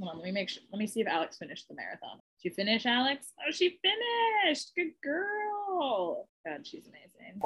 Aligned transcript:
Hold 0.00 0.10
on, 0.12 0.18
let 0.18 0.26
me 0.26 0.32
make 0.32 0.48
sure. 0.48 0.62
Let 0.72 0.78
me 0.78 0.86
see 0.86 1.00
if 1.00 1.08
Alex 1.08 1.38
finished 1.38 1.66
the 1.68 1.74
marathon. 1.74 2.20
Did 2.40 2.50
you 2.50 2.54
finish, 2.54 2.86
Alex? 2.86 3.32
Oh, 3.40 3.50
she 3.50 3.80
finished. 3.82 4.70
Good 4.76 4.92
girl. 5.02 6.28
God, 6.46 6.64
she's 6.64 6.86
amazing. 6.86 7.40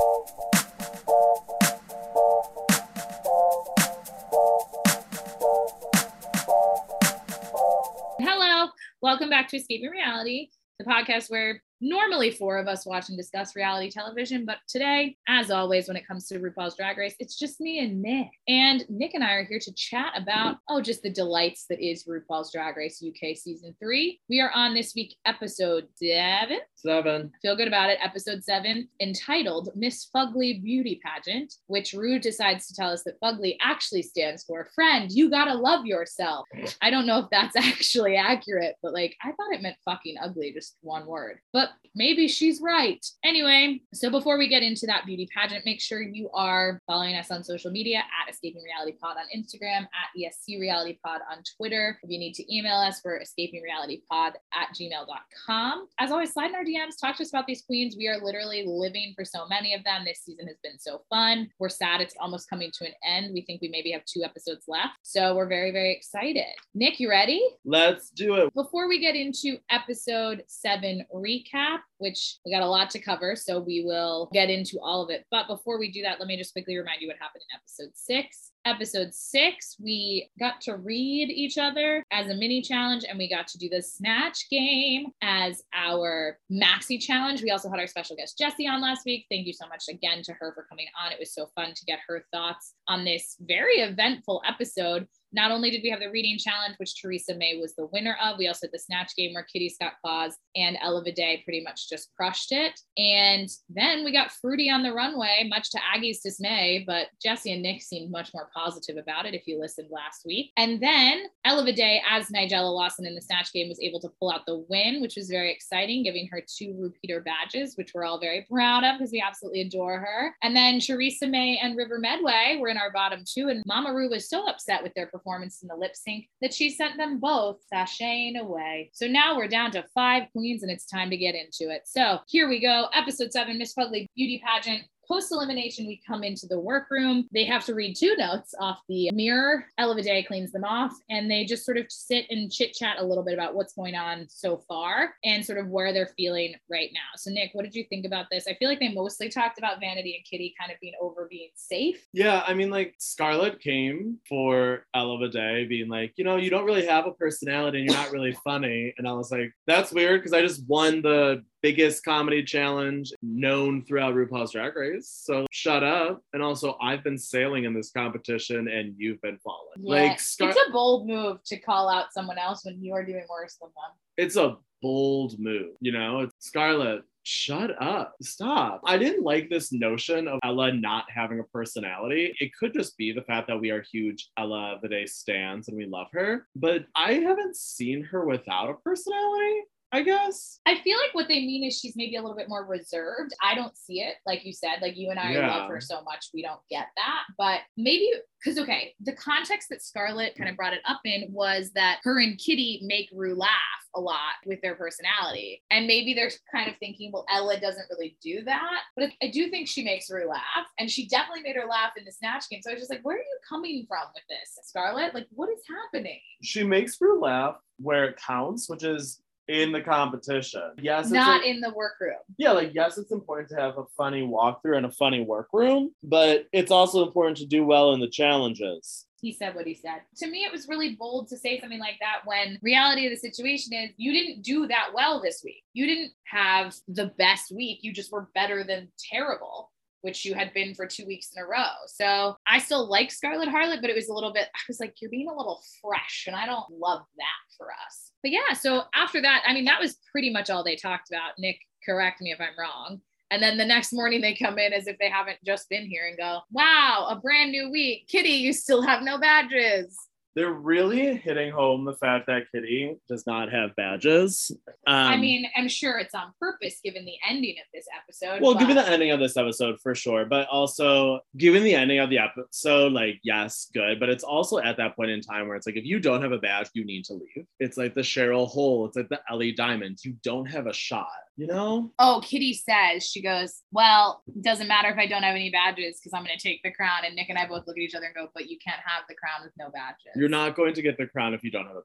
Hello, 8.20 8.68
welcome 9.00 9.30
back 9.30 9.48
to 9.48 9.56
Escaping 9.56 9.88
Reality, 9.88 10.48
the 10.78 10.84
podcast 10.84 11.30
where 11.30 11.62
normally 11.82 12.30
four 12.30 12.58
of 12.58 12.68
us 12.68 12.86
watch 12.86 13.08
and 13.08 13.18
discuss 13.18 13.56
reality 13.56 13.90
television, 13.90 14.44
but 14.46 14.58
today, 14.68 15.16
as 15.28 15.50
always, 15.50 15.88
when 15.88 15.96
it 15.96 16.06
comes 16.06 16.28
to 16.28 16.38
RuPaul's 16.38 16.76
Drag 16.76 16.96
Race, 16.96 17.16
it's 17.18 17.38
just 17.38 17.60
me 17.60 17.80
and 17.80 18.00
Nick. 18.00 18.28
And 18.48 18.88
Nick 18.88 19.14
and 19.14 19.24
I 19.24 19.32
are 19.32 19.44
here 19.44 19.58
to 19.58 19.74
chat 19.74 20.12
about, 20.16 20.58
oh, 20.68 20.80
just 20.80 21.02
the 21.02 21.10
delights 21.10 21.66
that 21.68 21.80
is 21.80 22.04
RuPaul's 22.04 22.52
Drag 22.52 22.76
Race 22.76 23.04
UK 23.06 23.36
season 23.36 23.74
three. 23.80 24.20
We 24.28 24.40
are 24.40 24.52
on 24.52 24.74
this 24.74 24.94
week, 24.94 25.16
episode 25.26 25.88
seven. 25.96 26.60
Seven. 26.76 27.32
Feel 27.42 27.56
good 27.56 27.68
about 27.68 27.90
it. 27.90 27.98
Episode 28.02 28.44
seven, 28.44 28.88
entitled 29.00 29.70
Miss 29.74 30.08
Fugly 30.14 30.62
Beauty 30.62 31.00
Pageant, 31.04 31.54
which 31.66 31.92
Ru 31.92 32.18
decides 32.18 32.68
to 32.68 32.74
tell 32.74 32.90
us 32.90 33.02
that 33.04 33.20
Fugly 33.20 33.56
actually 33.60 34.02
stands 34.02 34.44
for 34.44 34.68
friend, 34.74 35.10
you 35.10 35.30
gotta 35.30 35.54
love 35.54 35.84
yourself. 35.84 36.46
I 36.80 36.90
don't 36.90 37.06
know 37.06 37.18
if 37.18 37.30
that's 37.30 37.56
actually 37.56 38.16
accurate, 38.16 38.76
but 38.82 38.92
like 38.92 39.16
I 39.22 39.32
thought 39.32 39.52
it 39.52 39.62
meant 39.62 39.76
fucking 39.84 40.16
ugly, 40.22 40.52
just 40.52 40.76
one 40.82 41.06
word. 41.06 41.38
But 41.52 41.70
maybe 41.94 42.28
she's 42.28 42.60
right. 42.60 43.04
Anyway, 43.24 43.80
so 43.92 44.10
before 44.10 44.38
we 44.38 44.48
get 44.48 44.62
into 44.62 44.86
that 44.86 45.06
beauty 45.06 45.28
pageant, 45.34 45.64
make 45.64 45.80
sure 45.80 46.02
you 46.02 46.30
are 46.30 46.80
following 46.86 47.14
us 47.16 47.30
on 47.30 47.44
social 47.44 47.70
media 47.70 47.98
at 47.98 48.32
Escaping 48.32 48.62
Reality 48.62 48.96
Pod 49.00 49.16
on 49.16 49.24
Instagram, 49.36 49.82
at 49.82 50.10
ESC 50.16 50.60
Reality 50.60 50.98
Pod 51.04 51.20
on 51.30 51.38
Twitter. 51.56 51.98
If 52.02 52.10
you 52.10 52.18
need 52.18 52.34
to 52.34 52.54
email 52.54 52.76
us 52.76 53.00
for 53.00 53.18
escaping 53.18 53.62
reality 53.62 54.02
pod 54.08 54.34
at 54.54 54.68
gmail.com. 54.74 55.86
As 55.98 56.10
always, 56.10 56.32
slide 56.32 56.50
in 56.50 56.54
our 56.54 56.64
DMs, 56.64 57.00
talk 57.00 57.16
to 57.16 57.22
us 57.22 57.30
about 57.30 57.46
these 57.46 57.62
queens. 57.62 57.96
We 57.96 58.08
are 58.08 58.18
literally 58.22 58.64
living 58.66 59.12
for 59.14 59.24
so 59.24 59.46
many 59.48 59.74
of 59.74 59.84
them. 59.84 60.04
This 60.04 60.20
season 60.24 60.46
has 60.46 60.56
been 60.62 60.78
so 60.78 61.02
fun. 61.10 61.50
We're 61.58 61.68
sad 61.68 62.00
it's 62.00 62.14
almost 62.20 62.48
coming 62.48 62.70
to 62.78 62.86
an 62.86 62.92
end. 63.06 63.32
We 63.32 63.42
think 63.42 63.60
we 63.60 63.68
maybe 63.68 63.92
have 63.92 64.04
two 64.04 64.22
episodes 64.24 64.64
left. 64.68 64.98
So 65.02 65.34
we're 65.34 65.48
very, 65.48 65.70
very 65.70 65.92
excited. 65.92 66.44
Nick, 66.74 67.00
you 67.00 67.08
ready? 67.08 67.42
Let's 67.64 68.10
do 68.10 68.34
it. 68.34 68.54
Before 68.54 68.88
we 68.88 68.98
get 68.98 69.14
into 69.14 69.58
episode 69.70 70.44
seven 70.46 71.04
recap, 71.14 71.51
recap 71.52 71.91
which 72.02 72.38
we 72.44 72.52
got 72.52 72.62
a 72.62 72.68
lot 72.68 72.90
to 72.90 72.98
cover, 72.98 73.36
so 73.36 73.60
we 73.60 73.84
will 73.84 74.28
get 74.32 74.50
into 74.50 74.78
all 74.82 75.02
of 75.02 75.10
it. 75.10 75.24
But 75.30 75.46
before 75.46 75.78
we 75.78 75.90
do 75.90 76.02
that, 76.02 76.18
let 76.18 76.26
me 76.26 76.36
just 76.36 76.52
quickly 76.52 76.76
remind 76.76 77.00
you 77.00 77.08
what 77.08 77.16
happened 77.20 77.44
in 77.48 77.56
episode 77.56 77.96
six. 77.96 78.50
Episode 78.64 79.14
six, 79.14 79.76
we 79.80 80.30
got 80.38 80.60
to 80.62 80.76
read 80.76 81.30
each 81.30 81.58
other 81.58 82.04
as 82.12 82.28
a 82.28 82.34
mini 82.34 82.60
challenge, 82.60 83.04
and 83.08 83.18
we 83.18 83.30
got 83.30 83.46
to 83.48 83.58
do 83.58 83.68
the 83.68 83.80
snatch 83.80 84.48
game 84.50 85.06
as 85.22 85.62
our 85.72 86.38
maxi 86.50 87.00
challenge. 87.00 87.42
We 87.42 87.50
also 87.50 87.70
had 87.70 87.80
our 87.80 87.86
special 87.86 88.16
guest 88.16 88.36
Jesse 88.36 88.66
on 88.66 88.80
last 88.80 89.04
week. 89.06 89.26
Thank 89.30 89.46
you 89.46 89.52
so 89.52 89.66
much 89.68 89.84
again 89.88 90.22
to 90.24 90.32
her 90.34 90.52
for 90.54 90.66
coming 90.68 90.86
on. 91.02 91.12
It 91.12 91.20
was 91.20 91.32
so 91.32 91.46
fun 91.54 91.72
to 91.74 91.84
get 91.86 92.00
her 92.08 92.24
thoughts 92.32 92.74
on 92.88 93.04
this 93.04 93.36
very 93.40 93.76
eventful 93.76 94.42
episode 94.46 95.06
not 95.32 95.50
only 95.50 95.70
did 95.70 95.82
we 95.82 95.90
have 95.90 96.00
the 96.00 96.10
reading 96.10 96.36
challenge, 96.38 96.74
which 96.76 96.94
Choriza 97.02 97.36
May 97.36 97.58
was 97.58 97.74
the 97.74 97.86
winner 97.86 98.16
of, 98.22 98.38
we 98.38 98.48
also 98.48 98.66
had 98.66 98.72
the 98.72 98.78
snatch 98.78 99.16
game 99.16 99.32
where 99.32 99.44
Kitty 99.44 99.70
Scott 99.70 99.94
Claus 100.02 100.36
and 100.54 100.76
Ella 100.80 101.02
Vaday 101.02 101.42
pretty 101.44 101.62
much 101.62 101.88
just 101.92 102.10
crushed 102.16 102.52
it. 102.52 102.78
And 102.96 103.48
then 103.68 104.04
we 104.04 104.12
got 104.12 104.32
Fruity 104.32 104.70
on 104.70 104.82
the 104.82 104.92
runway, 104.92 105.46
much 105.48 105.70
to 105.70 105.78
Aggie's 105.94 106.22
dismay, 106.22 106.84
but 106.86 107.08
Jesse 107.22 107.52
and 107.52 107.62
Nick 107.62 107.82
seemed 107.82 108.10
much 108.10 108.32
more 108.32 108.48
positive 108.54 108.96
about 108.96 109.26
it 109.26 109.34
if 109.34 109.46
you 109.46 109.60
listened 109.60 109.88
last 109.90 110.22
week. 110.24 110.50
And 110.56 110.82
then 110.82 111.24
Ella 111.44 111.64
Vaday, 111.64 112.00
as 112.08 112.28
Nigella 112.28 112.72
Lawson 112.72 113.06
in 113.06 113.14
the 113.14 113.20
snatch 113.20 113.52
game, 113.52 113.68
was 113.68 113.80
able 113.80 114.00
to 114.00 114.10
pull 114.18 114.32
out 114.32 114.46
the 114.46 114.64
win, 114.68 115.02
which 115.02 115.16
was 115.16 115.28
very 115.28 115.52
exciting, 115.52 116.02
giving 116.02 116.28
her 116.32 116.40
two 116.40 116.74
repeater 116.78 117.20
badges, 117.20 117.76
which 117.76 117.92
we're 117.94 118.04
all 118.04 118.18
very 118.18 118.46
proud 118.50 118.84
of 118.84 118.98
because 118.98 119.12
we 119.12 119.22
absolutely 119.24 119.60
adore 119.60 120.00
her. 120.00 120.34
And 120.42 120.56
then 120.56 120.80
Choriza 120.80 121.28
May 121.28 121.58
and 121.62 121.76
River 121.76 121.98
Medway 121.98 122.58
were 122.58 122.68
in 122.68 122.78
our 122.78 122.90
bottom 122.90 123.24
two, 123.26 123.48
and 123.48 123.62
Mama 123.66 123.92
Ru 123.92 124.08
was 124.08 124.28
so 124.28 124.46
upset 124.48 124.82
with 124.82 124.94
their 124.94 125.06
performance 125.06 125.62
in 125.62 125.68
the 125.68 125.76
lip 125.76 125.94
sync 125.94 126.26
that 126.40 126.54
she 126.54 126.70
sent 126.70 126.96
them 126.96 127.20
both 127.20 127.58
sashaying 127.72 128.38
away. 128.38 128.90
So 128.94 129.06
now 129.06 129.36
we're 129.36 129.48
down 129.48 129.70
to 129.72 129.84
five 129.94 130.24
queens 130.32 130.62
and 130.62 130.70
it's 130.72 130.86
time 130.86 131.10
to 131.10 131.16
get 131.16 131.34
into 131.34 131.72
it. 131.72 131.81
So 131.84 132.18
here 132.26 132.48
we 132.48 132.60
go. 132.60 132.86
Episode 132.94 133.32
seven, 133.32 133.58
Miss 133.58 133.74
Fugly 133.74 134.06
Beauty 134.14 134.42
Pageant 134.44 134.84
post 135.12 135.32
elimination, 135.32 135.86
we 135.86 136.00
come 136.06 136.24
into 136.24 136.46
the 136.46 136.58
workroom. 136.58 137.28
They 137.32 137.44
have 137.44 137.64
to 137.66 137.74
read 137.74 137.96
two 137.96 138.16
notes 138.16 138.54
off 138.58 138.80
the 138.88 139.10
mirror. 139.12 139.66
Ella 139.78 139.94
Vaday 139.94 140.26
cleans 140.26 140.52
them 140.52 140.64
off, 140.64 140.92
and 141.10 141.30
they 141.30 141.44
just 141.44 141.64
sort 141.64 141.76
of 141.76 141.86
sit 141.90 142.26
and 142.30 142.50
chit 142.50 142.72
chat 142.72 142.96
a 142.98 143.04
little 143.04 143.24
bit 143.24 143.34
about 143.34 143.54
what's 143.54 143.74
going 143.74 143.94
on 143.94 144.26
so 144.28 144.58
far 144.68 145.14
and 145.24 145.44
sort 145.44 145.58
of 145.58 145.68
where 145.68 145.92
they're 145.92 146.12
feeling 146.16 146.54
right 146.70 146.90
now. 146.94 147.00
So, 147.16 147.30
Nick, 147.30 147.50
what 147.52 147.64
did 147.64 147.74
you 147.74 147.84
think 147.84 148.06
about 148.06 148.26
this? 148.30 148.46
I 148.48 148.54
feel 148.54 148.68
like 148.68 148.80
they 148.80 148.92
mostly 148.92 149.28
talked 149.28 149.58
about 149.58 149.80
Vanity 149.80 150.16
and 150.16 150.24
Kitty 150.24 150.54
kind 150.58 150.72
of 150.72 150.78
being 150.80 150.94
over 151.00 151.26
being 151.28 151.50
safe. 151.54 152.06
Yeah, 152.12 152.42
I 152.46 152.54
mean, 152.54 152.70
like 152.70 152.94
Scarlett 152.98 153.60
came 153.60 154.18
for 154.28 154.86
Ella 154.94 155.18
Vaday 155.18 155.68
being 155.68 155.88
like, 155.88 156.14
you 156.16 156.24
know, 156.24 156.36
you 156.36 156.50
don't 156.50 156.64
really 156.64 156.86
have 156.86 157.06
a 157.06 157.12
personality 157.12 157.80
and 157.80 157.86
you're 157.90 157.98
not 157.98 158.12
really 158.12 158.32
funny. 158.44 158.94
And 158.96 159.06
I 159.08 159.12
was 159.12 159.30
like, 159.30 159.52
that's 159.66 159.92
weird 159.92 160.20
because 160.20 160.32
I 160.32 160.40
just 160.40 160.66
won 160.66 161.02
the 161.02 161.44
biggest 161.62 162.04
comedy 162.04 162.42
challenge 162.42 163.12
known 163.22 163.84
throughout 163.84 164.14
RuPaul's 164.14 164.52
Drag 164.52 164.74
Race. 164.76 165.08
So 165.08 165.46
shut 165.50 165.82
up. 165.82 166.22
And 166.32 166.42
also, 166.42 166.76
I've 166.82 167.04
been 167.04 167.18
sailing 167.18 167.64
in 167.64 167.72
this 167.72 167.90
competition 167.90 168.68
and 168.68 168.94
you've 168.96 169.20
been 169.22 169.38
falling. 169.38 169.60
Yeah, 169.78 169.94
like, 169.94 170.20
Scar- 170.20 170.50
it's 170.50 170.58
a 170.68 170.72
bold 170.72 171.06
move 171.08 171.42
to 171.44 171.58
call 171.58 171.88
out 171.88 172.12
someone 172.12 172.38
else 172.38 172.64
when 172.64 172.82
you 172.82 172.92
are 172.94 173.04
doing 173.04 173.24
worse 173.30 173.56
than 173.60 173.68
them. 173.68 173.96
It's 174.16 174.36
a 174.36 174.56
bold 174.82 175.38
move, 175.38 175.76
you 175.80 175.92
know? 175.92 176.20
It's 176.20 176.34
Scarlett. 176.40 177.02
Shut 177.24 177.80
up. 177.80 178.14
Stop. 178.20 178.80
I 178.84 178.98
didn't 178.98 179.22
like 179.22 179.48
this 179.48 179.72
notion 179.72 180.26
of 180.26 180.40
Ella 180.42 180.72
not 180.72 181.04
having 181.08 181.38
a 181.38 181.44
personality. 181.44 182.34
It 182.40 182.50
could 182.58 182.74
just 182.74 182.96
be 182.96 183.12
the 183.12 183.22
fact 183.22 183.46
that 183.46 183.60
we 183.60 183.70
are 183.70 183.80
huge 183.80 184.28
Ella 184.36 184.80
Vaday 184.82 185.08
stands 185.08 185.68
and 185.68 185.76
we 185.76 185.86
love 185.86 186.08
her, 186.12 186.48
but 186.56 186.86
I 186.96 187.14
haven't 187.14 187.54
seen 187.54 188.02
her 188.02 188.24
without 188.26 188.70
a 188.70 188.74
personality. 188.74 189.60
I 189.92 190.02
guess. 190.02 190.58
I 190.66 190.80
feel 190.82 190.96
like 190.96 191.14
what 191.14 191.28
they 191.28 191.40
mean 191.40 191.64
is 191.64 191.78
she's 191.78 191.96
maybe 191.96 192.16
a 192.16 192.22
little 192.22 192.36
bit 192.36 192.48
more 192.48 192.64
reserved. 192.64 193.34
I 193.42 193.54
don't 193.54 193.76
see 193.76 194.00
it, 194.00 194.14
like 194.24 194.44
you 194.44 194.52
said. 194.52 194.80
Like 194.80 194.96
you 194.96 195.10
and 195.10 195.20
I 195.20 195.32
yeah. 195.32 195.54
love 195.54 195.68
her 195.68 195.82
so 195.82 196.02
much, 196.02 196.30
we 196.32 196.42
don't 196.42 196.60
get 196.70 196.86
that. 196.96 197.24
But 197.36 197.60
maybe 197.76 198.08
because 198.42 198.58
okay, 198.58 198.94
the 199.00 199.12
context 199.12 199.68
that 199.68 199.82
Scarlett 199.82 200.34
kind 200.34 200.48
of 200.48 200.56
brought 200.56 200.72
it 200.72 200.80
up 200.88 201.00
in 201.04 201.26
was 201.30 201.70
that 201.74 201.98
her 202.04 202.20
and 202.20 202.38
Kitty 202.38 202.80
make 202.84 203.10
Ru 203.12 203.34
laugh 203.34 203.50
a 203.94 204.00
lot 204.00 204.40
with 204.46 204.60
their 204.62 204.74
personality. 204.74 205.62
And 205.70 205.86
maybe 205.86 206.14
they're 206.14 206.30
kind 206.50 206.70
of 206.70 206.76
thinking, 206.78 207.10
well, 207.12 207.26
Ella 207.30 207.60
doesn't 207.60 207.86
really 207.90 208.16
do 208.22 208.42
that. 208.44 208.80
But 208.96 209.10
I 209.22 209.28
do 209.28 209.50
think 209.50 209.68
she 209.68 209.84
makes 209.84 210.10
Ru 210.10 210.26
laugh. 210.26 210.66
And 210.78 210.90
she 210.90 211.06
definitely 211.06 211.42
made 211.42 211.56
her 211.56 211.68
laugh 211.68 211.92
in 211.98 212.04
the 212.04 212.12
Snatch 212.12 212.48
game. 212.48 212.60
So 212.62 212.70
I 212.70 212.74
was 212.74 212.80
just 212.80 212.90
like, 212.90 213.04
where 213.04 213.16
are 213.16 213.20
you 213.20 213.38
coming 213.46 213.84
from 213.86 214.06
with 214.14 214.24
this, 214.28 214.58
Scarlett? 214.66 215.14
Like, 215.14 215.26
what 215.32 215.50
is 215.50 215.62
happening? 215.68 216.20
She 216.42 216.64
makes 216.64 216.98
Ru 217.00 217.20
laugh 217.20 217.56
where 217.78 218.06
it 218.06 218.16
counts, 218.16 218.70
which 218.70 218.82
is 218.82 219.20
in 219.48 219.72
the 219.72 219.80
competition. 219.80 220.72
Yes, 220.80 221.10
not 221.10 221.42
a, 221.42 221.48
in 221.48 221.60
the 221.60 221.72
workroom. 221.74 222.18
Yeah, 222.38 222.52
like 222.52 222.72
yes, 222.74 222.98
it's 222.98 223.12
important 223.12 223.48
to 223.50 223.56
have 223.56 223.78
a 223.78 223.84
funny 223.96 224.22
walkthrough 224.22 224.76
and 224.76 224.86
a 224.86 224.90
funny 224.90 225.22
workroom, 225.22 225.92
but 226.02 226.46
it's 226.52 226.70
also 226.70 227.06
important 227.06 227.38
to 227.38 227.46
do 227.46 227.64
well 227.64 227.92
in 227.92 228.00
the 228.00 228.08
challenges. 228.08 229.06
He 229.20 229.32
said 229.32 229.54
what 229.54 229.66
he 229.66 229.74
said. 229.74 230.00
To 230.16 230.26
me, 230.26 230.44
it 230.44 230.50
was 230.50 230.66
really 230.66 230.96
bold 230.96 231.28
to 231.28 231.36
say 231.36 231.60
something 231.60 231.78
like 231.78 231.98
that 232.00 232.22
when 232.24 232.58
reality 232.60 233.06
of 233.06 233.12
the 233.12 233.16
situation 233.16 233.72
is 233.72 233.90
you 233.96 234.12
didn't 234.12 234.42
do 234.42 234.66
that 234.66 234.88
well 234.94 235.22
this 235.22 235.42
week. 235.44 235.62
You 235.72 235.86
didn't 235.86 236.12
have 236.24 236.74
the 236.88 237.12
best 237.18 237.52
week. 237.54 237.80
You 237.82 237.92
just 237.92 238.10
were 238.10 238.28
better 238.34 238.64
than 238.64 238.90
terrible 239.12 239.70
which 240.00 240.24
you 240.24 240.34
had 240.34 240.52
been 240.52 240.74
for 240.74 240.84
two 240.84 241.06
weeks 241.06 241.30
in 241.36 241.40
a 241.40 241.46
row. 241.46 241.70
So 241.86 242.34
I 242.44 242.58
still 242.58 242.88
like 242.88 243.12
Scarlett 243.12 243.48
Harlot, 243.48 243.80
but 243.80 243.88
it 243.88 243.94
was 243.94 244.08
a 244.08 244.12
little 244.12 244.32
bit, 244.32 244.48
I 244.52 244.58
was 244.66 244.80
like, 244.80 244.96
you're 245.00 245.08
being 245.08 245.28
a 245.28 245.36
little 245.36 245.62
fresh, 245.80 246.24
and 246.26 246.34
I 246.34 246.44
don't 246.44 246.68
love 246.72 247.02
that 247.18 247.56
for 247.56 247.68
us 247.86 248.11
but 248.22 248.30
yeah, 248.30 248.52
so 248.54 248.84
after 248.94 249.20
that, 249.22 249.42
I 249.46 249.54
mean, 249.54 249.64
that 249.64 249.80
was 249.80 249.98
pretty 250.10 250.30
much 250.30 250.50
all 250.50 250.64
they 250.64 250.76
talked 250.76 251.10
about. 251.10 251.32
Nick, 251.38 251.58
correct 251.84 252.20
me 252.20 252.32
if 252.32 252.40
I'm 252.40 252.58
wrong. 252.58 253.00
And 253.30 253.42
then 253.42 253.56
the 253.56 253.64
next 253.64 253.92
morning 253.92 254.20
they 254.20 254.34
come 254.34 254.58
in 254.58 254.72
as 254.72 254.86
if 254.86 254.98
they 254.98 255.08
haven't 255.08 255.38
just 255.44 255.68
been 255.70 255.86
here 255.86 256.06
and 256.06 256.18
go, 256.18 256.40
wow, 256.50 257.06
a 257.08 257.16
brand 257.16 257.50
new 257.50 257.70
week. 257.70 258.06
Kitty, 258.08 258.28
you 258.28 258.52
still 258.52 258.82
have 258.82 259.02
no 259.02 259.18
badges 259.18 259.96
they're 260.34 260.52
really 260.52 261.16
hitting 261.16 261.52
home 261.52 261.84
the 261.84 261.94
fact 261.94 262.26
that 262.26 262.44
Kitty 262.52 262.96
does 263.08 263.26
not 263.26 263.52
have 263.52 263.74
badges. 263.76 264.50
Um, 264.86 264.94
I 264.94 265.16
mean, 265.16 265.46
I'm 265.56 265.68
sure 265.68 265.98
it's 265.98 266.14
on 266.14 266.32
purpose 266.40 266.80
given 266.82 267.04
the 267.04 267.16
ending 267.28 267.56
of 267.58 267.66
this 267.74 267.86
episode. 267.96 268.42
Well, 268.42 268.54
but... 268.54 268.60
given 268.60 268.76
the 268.76 268.88
ending 268.88 269.10
of 269.10 269.20
this 269.20 269.36
episode 269.36 269.78
for 269.80 269.94
sure, 269.94 270.24
but 270.24 270.48
also 270.48 271.20
given 271.36 271.62
the 271.62 271.74
ending 271.74 271.98
of 271.98 272.10
the 272.10 272.18
episode, 272.18 272.92
like, 272.92 273.20
yes, 273.22 273.70
good. 273.74 274.00
But 274.00 274.08
it's 274.08 274.24
also 274.24 274.58
at 274.58 274.76
that 274.78 274.96
point 274.96 275.10
in 275.10 275.20
time 275.20 275.48
where 275.48 275.56
it's 275.56 275.66
like, 275.66 275.76
if 275.76 275.84
you 275.84 276.00
don't 276.00 276.22
have 276.22 276.32
a 276.32 276.38
badge, 276.38 276.70
you 276.74 276.84
need 276.84 277.04
to 277.06 277.14
leave. 277.14 277.46
It's 277.60 277.76
like 277.76 277.94
the 277.94 278.00
Cheryl 278.00 278.48
Hole, 278.48 278.86
it's 278.86 278.96
like 278.96 279.08
the 279.08 279.20
Ellie 279.30 279.52
Diamond. 279.52 279.98
You 280.04 280.16
don't 280.22 280.46
have 280.46 280.66
a 280.66 280.72
shot 280.72 281.08
you 281.36 281.46
know? 281.46 281.92
Oh, 281.98 282.20
Kitty 282.22 282.54
says, 282.54 283.06
she 283.06 283.22
goes, 283.22 283.62
Well, 283.72 284.22
it 284.26 284.42
doesn't 284.42 284.68
matter 284.68 284.88
if 284.90 284.98
I 284.98 285.06
don't 285.06 285.22
have 285.22 285.34
any 285.34 285.50
badges 285.50 285.98
because 285.98 286.12
I'm 286.14 286.24
going 286.24 286.36
to 286.36 286.42
take 286.42 286.62
the 286.62 286.72
crown. 286.72 287.04
And 287.04 287.16
Nick 287.16 287.28
and 287.30 287.38
I 287.38 287.46
both 287.46 287.66
look 287.66 287.76
at 287.76 287.82
each 287.82 287.94
other 287.94 288.06
and 288.06 288.14
go, 288.14 288.28
But 288.34 288.48
you 288.50 288.58
can't 288.64 288.80
have 288.84 289.04
the 289.08 289.14
crown 289.14 289.42
with 289.42 289.52
no 289.58 289.70
badges. 289.70 290.12
You're 290.22 290.28
not 290.28 290.54
going 290.54 290.72
to 290.74 290.82
get 290.82 290.98
the 290.98 291.08
crown 291.08 291.34
if 291.34 291.42
you 291.42 291.50
don't 291.50 291.66
have 291.66 291.74
a 291.74 291.80
badge. 291.80 291.84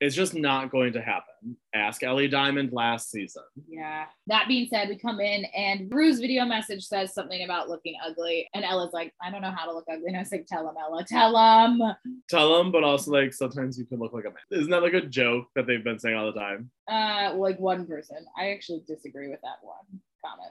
It's 0.00 0.16
just 0.16 0.34
not 0.34 0.72
going 0.72 0.92
to 0.94 1.00
happen. 1.00 1.56
Ask 1.72 2.02
Ellie 2.02 2.26
Diamond 2.26 2.72
last 2.72 3.12
season. 3.12 3.44
Yeah. 3.68 4.06
That 4.26 4.48
being 4.48 4.66
said, 4.68 4.88
we 4.88 4.98
come 4.98 5.20
in 5.20 5.44
and 5.56 5.88
Ru's 5.94 6.18
video 6.18 6.44
message 6.46 6.84
says 6.84 7.14
something 7.14 7.44
about 7.44 7.68
looking 7.68 7.94
ugly. 8.04 8.48
And 8.54 8.64
Ella's 8.64 8.92
like, 8.92 9.14
I 9.22 9.30
don't 9.30 9.40
know 9.40 9.52
how 9.56 9.66
to 9.66 9.72
look 9.72 9.84
ugly. 9.88 10.08
And 10.08 10.16
I 10.16 10.18
was 10.18 10.32
like, 10.32 10.46
tell 10.48 10.68
him, 10.68 10.74
Ella, 10.76 11.04
tell 11.04 11.36
him. 11.36 11.80
Tell 12.28 12.58
them, 12.58 12.72
but 12.72 12.82
also 12.82 13.12
like 13.12 13.32
sometimes 13.32 13.78
you 13.78 13.86
can 13.86 14.00
look 14.00 14.12
like 14.12 14.24
a 14.24 14.30
man. 14.30 14.60
Isn't 14.60 14.72
that 14.72 14.82
like 14.82 14.94
a 14.94 15.06
joke 15.06 15.46
that 15.54 15.68
they've 15.68 15.84
been 15.84 16.00
saying 16.00 16.16
all 16.16 16.32
the 16.32 16.40
time? 16.40 16.72
Uh, 16.90 17.36
like 17.36 17.60
one 17.60 17.86
person. 17.86 18.18
I 18.36 18.50
actually 18.50 18.82
disagree 18.88 19.28
with 19.28 19.42
that 19.42 19.58
one 19.62 20.00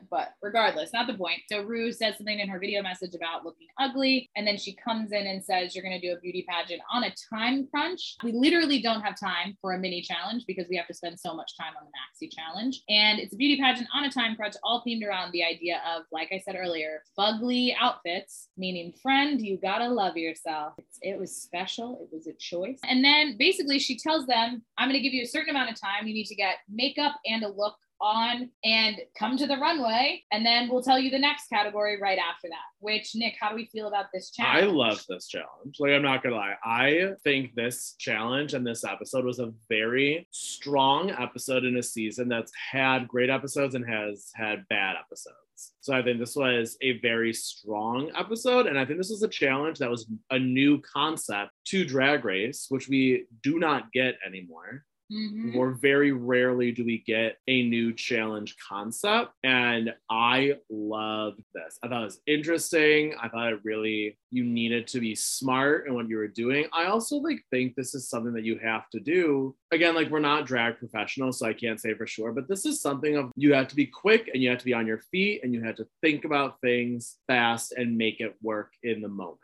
but 0.10 0.34
regardless, 0.42 0.94
not 0.94 1.08
the 1.08 1.14
point. 1.14 1.42
So 1.52 1.64
Ru 1.64 1.92
says 1.92 2.18
something 2.18 2.40
in 2.40 2.50
her 2.50 2.60
video 2.60 2.82
message 2.82 3.16
about 3.16 3.44
looking 3.46 3.68
ugly, 3.80 4.30
and 4.36 4.46
then 4.46 4.58
she 4.58 4.76
comes 4.76 5.12
in 5.12 5.28
and 5.28 5.44
says, 5.44 5.76
You're 5.76 5.84
going 5.84 6.00
to 6.00 6.08
do 6.08 6.14
a 6.14 6.20
beauty 6.20 6.46
pageant 6.48 6.82
on 6.92 7.04
a 7.04 7.14
time 7.34 7.68
crunch. 7.68 8.16
We 8.24 8.32
literally 8.32 8.82
don't 8.82 9.02
have 9.02 9.20
time 9.20 9.58
for 9.62 9.74
a 9.74 9.80
mini 9.80 10.02
challenge 10.02 10.46
because 10.48 10.68
we 10.70 10.78
have 10.78 10.88
to 10.88 10.94
spend 10.94 11.20
so 11.20 11.34
much 11.34 11.58
time 11.58 11.74
on 11.80 11.86
the 11.86 11.92
maxi 11.92 12.32
challenge. 12.32 12.82
And 12.90 13.20
it's 13.20 13.34
a 13.34 13.38
beauty 13.38 13.62
pageant 13.62 13.88
on 13.94 14.06
a 14.06 14.12
time 14.12 14.36
crunch, 14.36 14.56
all 14.64 14.84
themed 14.86 15.06
around 15.06 15.32
the 15.32 15.44
idea 15.44 15.82
of, 15.96 16.04
like 16.12 16.30
I 16.32 16.40
said 16.40 16.56
earlier, 16.60 17.02
fugly 17.18 17.74
outfits, 17.80 18.50
meaning, 18.58 18.94
friend, 19.02 19.42
you 19.42 19.58
gotta 19.58 19.88
love 19.88 20.18
yourself. 20.18 20.74
It's, 20.78 21.00
it 21.02 21.20
was 21.20 21.36
special, 21.36 22.00
it 22.02 22.16
was 22.16 22.28
a 22.28 22.34
choice. 22.34 22.80
And 22.88 23.04
then 23.04 23.38
basically, 23.38 23.80
she 23.80 23.98
tells 23.98 24.26
them, 24.26 24.64
I'm 24.78 24.90
going 24.90 25.00
to 25.00 25.04
give 25.04 25.14
you 25.14 25.24
a 25.24 25.28
certain 25.28 25.50
amount 25.50 25.72
of 25.72 25.80
time. 25.80 26.08
You 26.08 26.14
need 26.14 26.28
to 26.28 26.36
get 26.36 26.56
makeup 26.70 27.14
and 27.26 27.44
a 27.44 27.48
look 27.48 27.76
on 28.02 28.50
and 28.64 28.98
come 29.18 29.38
to 29.38 29.48
the 29.48 29.58
runway 29.58 30.22
and 30.32 30.46
then 30.46 30.70
we'll 30.70 30.82
tell 30.82 31.00
you 31.00 31.10
the 31.10 31.20
next 31.20 31.48
category 31.48 32.00
right 32.02 32.20
after 32.20 32.48
that 32.50 32.66
which 32.80 33.12
nick 33.16 33.36
how 33.40 33.50
do 33.50 33.56
we 33.56 33.66
feel 33.66 33.88
about 33.88 34.06
this 34.14 34.32
challenge 34.32 34.64
I 34.64 34.68
love 34.68 35.04
this 35.10 35.28
challenge. 35.28 35.78
Like, 35.80 35.92
I'm 35.92 36.02
not 36.02 36.24
gonna 36.24 36.36
lie. 36.36 36.56
I 36.64 37.12
think 37.24 37.56
this 37.56 37.96
challenge 38.00 38.54
and 38.54 38.66
this 38.66 38.84
episode 38.84 39.26
was 39.26 39.40
a 39.40 39.54
very 39.70 40.28
strong 40.32 41.12
episode 41.12 41.66
in 41.66 41.78
a 41.78 41.84
season 41.84 42.30
that's 42.30 42.52
had 42.72 43.08
great 43.08 43.30
episodes 43.30 43.76
and 43.76 43.88
has 43.88 44.32
had 44.36 44.68
bad 44.70 44.96
episodes. 44.98 45.38
So 45.82 45.94
I 45.94 46.02
think 46.02 46.20
this 46.20 46.36
was 46.36 46.78
a 46.82 47.00
very 47.00 47.34
strong 47.34 48.12
episode. 48.18 48.68
And 48.68 48.78
I 48.78 48.86
think 48.86 49.00
this 49.00 49.10
was 49.10 49.24
a 49.24 49.28
challenge 49.28 49.80
that 49.80 49.90
was 49.90 50.10
a 50.30 50.40
new 50.40 50.82
concept 50.82 51.52
to 51.68 51.86
Drag 51.86 52.26
Race, 52.26 52.68
which 52.70 52.90
we 52.90 53.26
do 53.42 53.60
not 53.60 53.92
get 53.92 54.16
anymore. 54.26 54.84
Mhm. 55.12 55.56
Or 55.56 55.72
very 55.72 56.12
rarely 56.12 56.72
do 56.72 56.84
we 56.84 56.98
get 56.98 57.38
a 57.48 57.62
new 57.70 57.94
challenge 57.94 58.56
concept. 58.58 59.34
And 59.44 59.94
I 60.10 60.56
love 60.70 61.36
this. 61.54 61.78
I 61.84 61.88
thought 61.88 62.02
it 62.02 62.06
was 62.06 62.22
interesting. 62.26 63.14
I 63.22 63.30
thought 63.30 63.54
it 63.54 63.60
really, 63.64 64.18
you 64.32 64.44
needed 64.44 64.88
to 64.88 65.00
be 65.00 65.14
smart 65.14 65.88
in 65.88 65.94
what 65.94 66.10
you 66.10 66.18
were 66.18 66.28
doing. 66.28 66.66
I 66.74 66.86
also 66.86 67.18
like 67.18 67.40
think 67.52 67.76
this 67.76 67.94
is 67.94 68.10
something 68.10 68.34
that 68.34 68.46
you 68.46 68.58
have 68.58 68.90
to 68.90 69.00
do. 69.00 69.56
Again, 69.72 69.94
like 69.94 70.10
we're 70.10 70.20
not 70.20 70.48
drag 70.48 70.80
professionals, 70.80 71.38
so 71.38 71.46
I 71.46 71.54
can't 71.54 71.80
say 71.80 71.94
for 71.94 72.08
sure, 72.08 72.32
but 72.32 72.48
this 72.48 72.66
is 72.66 72.82
something 72.82 73.16
of 73.16 73.32
you 73.36 73.54
have 73.54 73.68
to 73.68 73.76
be 73.76 73.86
quick 73.86 74.30
and 74.34 74.42
you 74.42 74.50
have 74.50 74.60
to 74.60 74.66
be 74.66 74.74
on 74.74 74.88
your 74.88 75.02
feet 75.12 75.42
and 75.44 75.54
you 75.54 75.62
have 75.64 75.76
to 75.76 75.88
think 76.02 76.26
about 76.26 76.60
things 76.62 77.18
fast 77.28 77.74
and 77.74 77.96
make 77.98 78.22
it 78.22 78.36
work 78.42 78.74
in 78.82 79.02
the 79.02 79.08
moment 79.08 79.40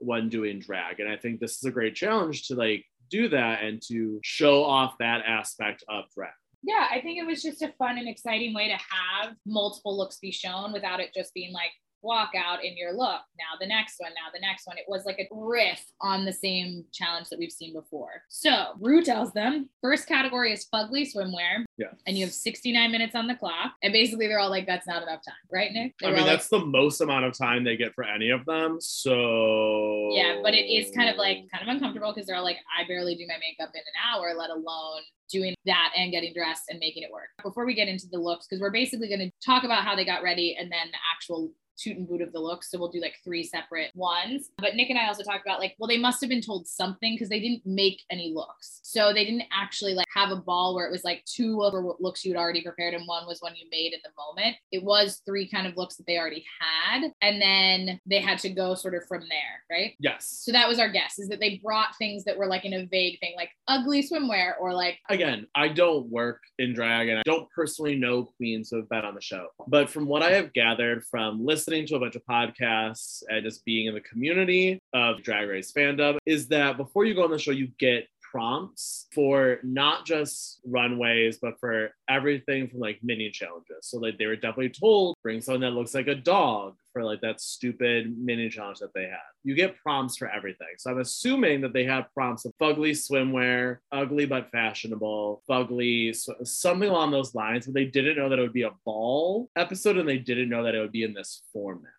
when 0.00 0.28
doing 0.28 0.60
drag. 0.60 1.00
And 1.00 1.08
I 1.10 1.16
think 1.16 1.40
this 1.40 1.56
is 1.56 1.64
a 1.64 1.70
great 1.72 1.94
challenge 1.94 2.46
to 2.48 2.54
like 2.54 2.84
do 3.10 3.28
that 3.28 3.62
and 3.62 3.82
to 3.88 4.18
show 4.22 4.64
off 4.64 4.94
that 4.98 5.22
aspect 5.26 5.84
of 5.88 6.04
drag. 6.14 6.30
yeah 6.62 6.86
i 6.90 7.00
think 7.00 7.18
it 7.18 7.26
was 7.26 7.42
just 7.42 7.62
a 7.62 7.72
fun 7.78 7.98
and 7.98 8.08
exciting 8.08 8.54
way 8.54 8.68
to 8.68 8.74
have 8.74 9.34
multiple 9.46 9.96
looks 9.96 10.18
be 10.18 10.30
shown 10.30 10.72
without 10.72 11.00
it 11.00 11.10
just 11.14 11.32
being 11.34 11.52
like 11.52 11.70
walk 12.02 12.30
out 12.36 12.64
in 12.64 12.76
your 12.76 12.92
look 12.92 13.20
now 13.38 13.56
the 13.60 13.66
next 13.66 13.96
one 13.98 14.10
now 14.10 14.30
the 14.32 14.40
next 14.40 14.66
one 14.66 14.78
it 14.78 14.84
was 14.88 15.04
like 15.04 15.18
a 15.18 15.26
riff 15.32 15.84
on 16.00 16.24
the 16.24 16.32
same 16.32 16.84
challenge 16.92 17.28
that 17.28 17.38
we've 17.38 17.52
seen 17.52 17.72
before 17.72 18.22
so 18.28 18.68
ru 18.80 19.02
tells 19.02 19.32
them 19.32 19.68
first 19.82 20.06
category 20.06 20.52
is 20.52 20.66
fugly 20.72 21.06
swimwear 21.12 21.64
Yeah. 21.76 21.88
and 22.06 22.16
you 22.16 22.24
have 22.24 22.32
69 22.32 22.90
minutes 22.92 23.14
on 23.14 23.26
the 23.26 23.34
clock 23.34 23.72
and 23.82 23.92
basically 23.92 24.26
they're 24.28 24.38
all 24.38 24.50
like 24.50 24.66
that's 24.66 24.86
not 24.86 25.02
enough 25.02 25.20
time 25.24 25.34
right 25.52 25.72
nick 25.72 25.94
They 26.00 26.06
I 26.06 26.10
mean, 26.10 26.20
all 26.20 26.26
like, 26.26 26.36
that's 26.36 26.48
the 26.48 26.64
most 26.64 27.00
amount 27.00 27.24
of 27.24 27.36
time 27.36 27.64
they 27.64 27.76
get 27.76 27.94
for 27.94 28.04
any 28.04 28.30
of 28.30 28.44
them. 28.46 28.78
So 28.80 30.10
Yeah, 30.12 30.40
but 30.42 30.54
it 30.54 30.66
is 30.66 30.94
kind 30.94 31.08
of 31.08 31.16
like 31.16 31.38
kind 31.52 31.62
of 31.62 31.68
uncomfortable 31.68 32.12
because 32.12 32.26
they're 32.26 32.36
all 32.36 32.44
like, 32.44 32.58
I 32.78 32.86
barely 32.86 33.14
do 33.14 33.26
my 33.26 33.34
makeup 33.40 33.74
in 33.74 33.80
an 33.80 33.96
hour, 34.12 34.34
let 34.36 34.50
alone 34.50 35.02
doing 35.30 35.54
that 35.66 35.92
and 35.96 36.10
getting 36.10 36.32
dressed 36.32 36.64
and 36.70 36.78
making 36.78 37.02
it 37.02 37.10
work. 37.12 37.28
Before 37.42 37.66
we 37.66 37.74
get 37.74 37.88
into 37.88 38.06
the 38.10 38.18
looks, 38.18 38.46
because 38.46 38.60
we're 38.60 38.70
basically 38.70 39.08
going 39.08 39.20
to 39.20 39.30
talk 39.44 39.64
about 39.64 39.84
how 39.84 39.94
they 39.94 40.04
got 40.04 40.22
ready 40.22 40.56
and 40.58 40.70
then 40.72 40.86
the 40.90 40.98
actual 41.14 41.50
toot 41.78 41.96
and 41.96 42.08
boot 42.08 42.22
of 42.22 42.32
the 42.32 42.40
look. 42.40 42.64
So 42.64 42.78
we'll 42.78 42.90
do 42.90 43.00
like 43.00 43.16
three 43.24 43.44
separate 43.44 43.92
ones. 43.94 44.50
But 44.58 44.74
Nick 44.74 44.90
and 44.90 44.98
I 44.98 45.06
also 45.06 45.22
talked 45.22 45.46
about 45.46 45.60
like, 45.60 45.74
well, 45.78 45.88
they 45.88 45.98
must 45.98 46.20
have 46.20 46.30
been 46.30 46.40
told 46.40 46.66
something 46.66 47.14
because 47.14 47.28
they 47.28 47.40
didn't 47.40 47.62
make 47.64 48.02
any 48.10 48.32
looks. 48.34 48.80
So 48.82 49.12
they 49.12 49.24
didn't 49.24 49.44
actually 49.52 49.94
like 49.94 50.06
have 50.14 50.30
a 50.30 50.36
ball 50.36 50.74
where 50.74 50.86
it 50.86 50.92
was 50.92 51.04
like 51.04 51.24
two 51.24 51.62
of 51.62 51.72
the 51.72 51.94
looks 52.00 52.24
you'd 52.24 52.36
already 52.36 52.62
prepared 52.62 52.94
and 52.94 53.06
one 53.06 53.26
was 53.26 53.40
one 53.40 53.54
you 53.56 53.66
made 53.70 53.92
in 53.92 54.00
the 54.02 54.10
moment. 54.16 54.56
It 54.72 54.82
was 54.82 55.22
three 55.26 55.48
kind 55.48 55.66
of 55.66 55.76
looks 55.76 55.96
that 55.96 56.06
they 56.06 56.18
already 56.18 56.44
had. 56.60 57.10
And 57.22 57.40
then 57.40 58.00
they 58.06 58.20
had 58.20 58.38
to 58.40 58.50
go 58.50 58.74
sort 58.74 58.94
of 58.94 59.06
from 59.06 59.22
there, 59.28 59.62
right? 59.70 59.94
yes. 60.00 60.42
So 60.44 60.52
that 60.52 60.68
was 60.68 60.78
our 60.78 60.88
guess 60.88 61.18
is 61.18 61.28
that 61.28 61.40
they 61.40 61.60
brought 61.62 61.96
things 61.96 62.24
that 62.24 62.36
were 62.36 62.46
like 62.46 62.64
in 62.64 62.74
a 62.74 62.86
vague 62.86 63.18
thing, 63.20 63.34
like 63.36 63.50
ugly 63.66 64.02
swimwear 64.02 64.52
or 64.60 64.74
like, 64.74 64.98
again, 65.08 65.46
I 65.54 65.68
don't 65.68 66.08
work 66.10 66.42
in 66.58 66.74
drag 66.74 67.08
and 67.08 67.18
I 67.18 67.22
don't 67.24 67.48
personally 67.50 67.96
know 67.96 68.24
queens 68.24 68.70
who 68.70 68.76
have 68.76 68.88
been 68.88 69.04
on 69.04 69.14
the 69.14 69.20
show. 69.20 69.48
But 69.66 69.90
from 69.90 70.06
what 70.06 70.22
I 70.22 70.30
have 70.32 70.52
gathered 70.52 71.04
from 71.04 71.44
listening 71.44 71.67
to 71.68 71.96
a 71.96 72.00
bunch 72.00 72.16
of 72.16 72.22
podcasts 72.24 73.22
and 73.28 73.44
just 73.44 73.64
being 73.64 73.86
in 73.86 73.94
the 73.94 74.00
community 74.00 74.80
of 74.92 75.22
Drag 75.22 75.48
Race 75.48 75.72
fandom, 75.72 76.18
is 76.26 76.48
that 76.48 76.76
before 76.76 77.04
you 77.04 77.14
go 77.14 77.24
on 77.24 77.30
the 77.30 77.38
show, 77.38 77.50
you 77.50 77.68
get 77.78 78.08
prompts 78.30 79.06
for 79.14 79.58
not 79.62 80.04
just 80.04 80.60
runways, 80.66 81.38
but 81.38 81.58
for 81.60 81.90
everything 82.08 82.68
from 82.68 82.80
like 82.80 82.98
mini 83.02 83.30
challenges. 83.30 83.76
So 83.82 83.98
like 83.98 84.18
they 84.18 84.26
were 84.26 84.36
definitely 84.36 84.70
told 84.70 85.16
bring 85.22 85.40
someone 85.40 85.60
that 85.62 85.70
looks 85.70 85.94
like 85.94 86.08
a 86.08 86.14
dog 86.14 86.76
for 86.98 87.04
like 87.04 87.20
that 87.20 87.40
stupid 87.40 88.12
mini 88.18 88.48
challenge 88.48 88.80
that 88.80 88.92
they 88.92 89.04
had. 89.04 89.30
You 89.44 89.54
get 89.54 89.76
prompts 89.76 90.16
for 90.16 90.28
everything. 90.28 90.66
So 90.78 90.90
I'm 90.90 90.98
assuming 90.98 91.60
that 91.60 91.72
they 91.72 91.84
had 91.84 92.12
prompts 92.12 92.44
of 92.44 92.52
fugly 92.60 92.90
swimwear, 92.90 93.78
ugly 93.92 94.26
but 94.26 94.50
fashionable, 94.50 95.44
fugly, 95.48 96.14
sw- 96.14 96.30
something 96.42 96.88
along 96.88 97.12
those 97.12 97.36
lines, 97.36 97.66
but 97.66 97.74
they 97.74 97.84
didn't 97.84 98.16
know 98.16 98.28
that 98.28 98.40
it 98.40 98.42
would 98.42 98.52
be 98.52 98.62
a 98.62 98.72
ball 98.84 99.48
episode 99.54 99.96
and 99.96 100.08
they 100.08 100.18
didn't 100.18 100.48
know 100.48 100.64
that 100.64 100.74
it 100.74 100.80
would 100.80 100.90
be 100.90 101.04
in 101.04 101.14
this 101.14 101.42
format. 101.52 101.92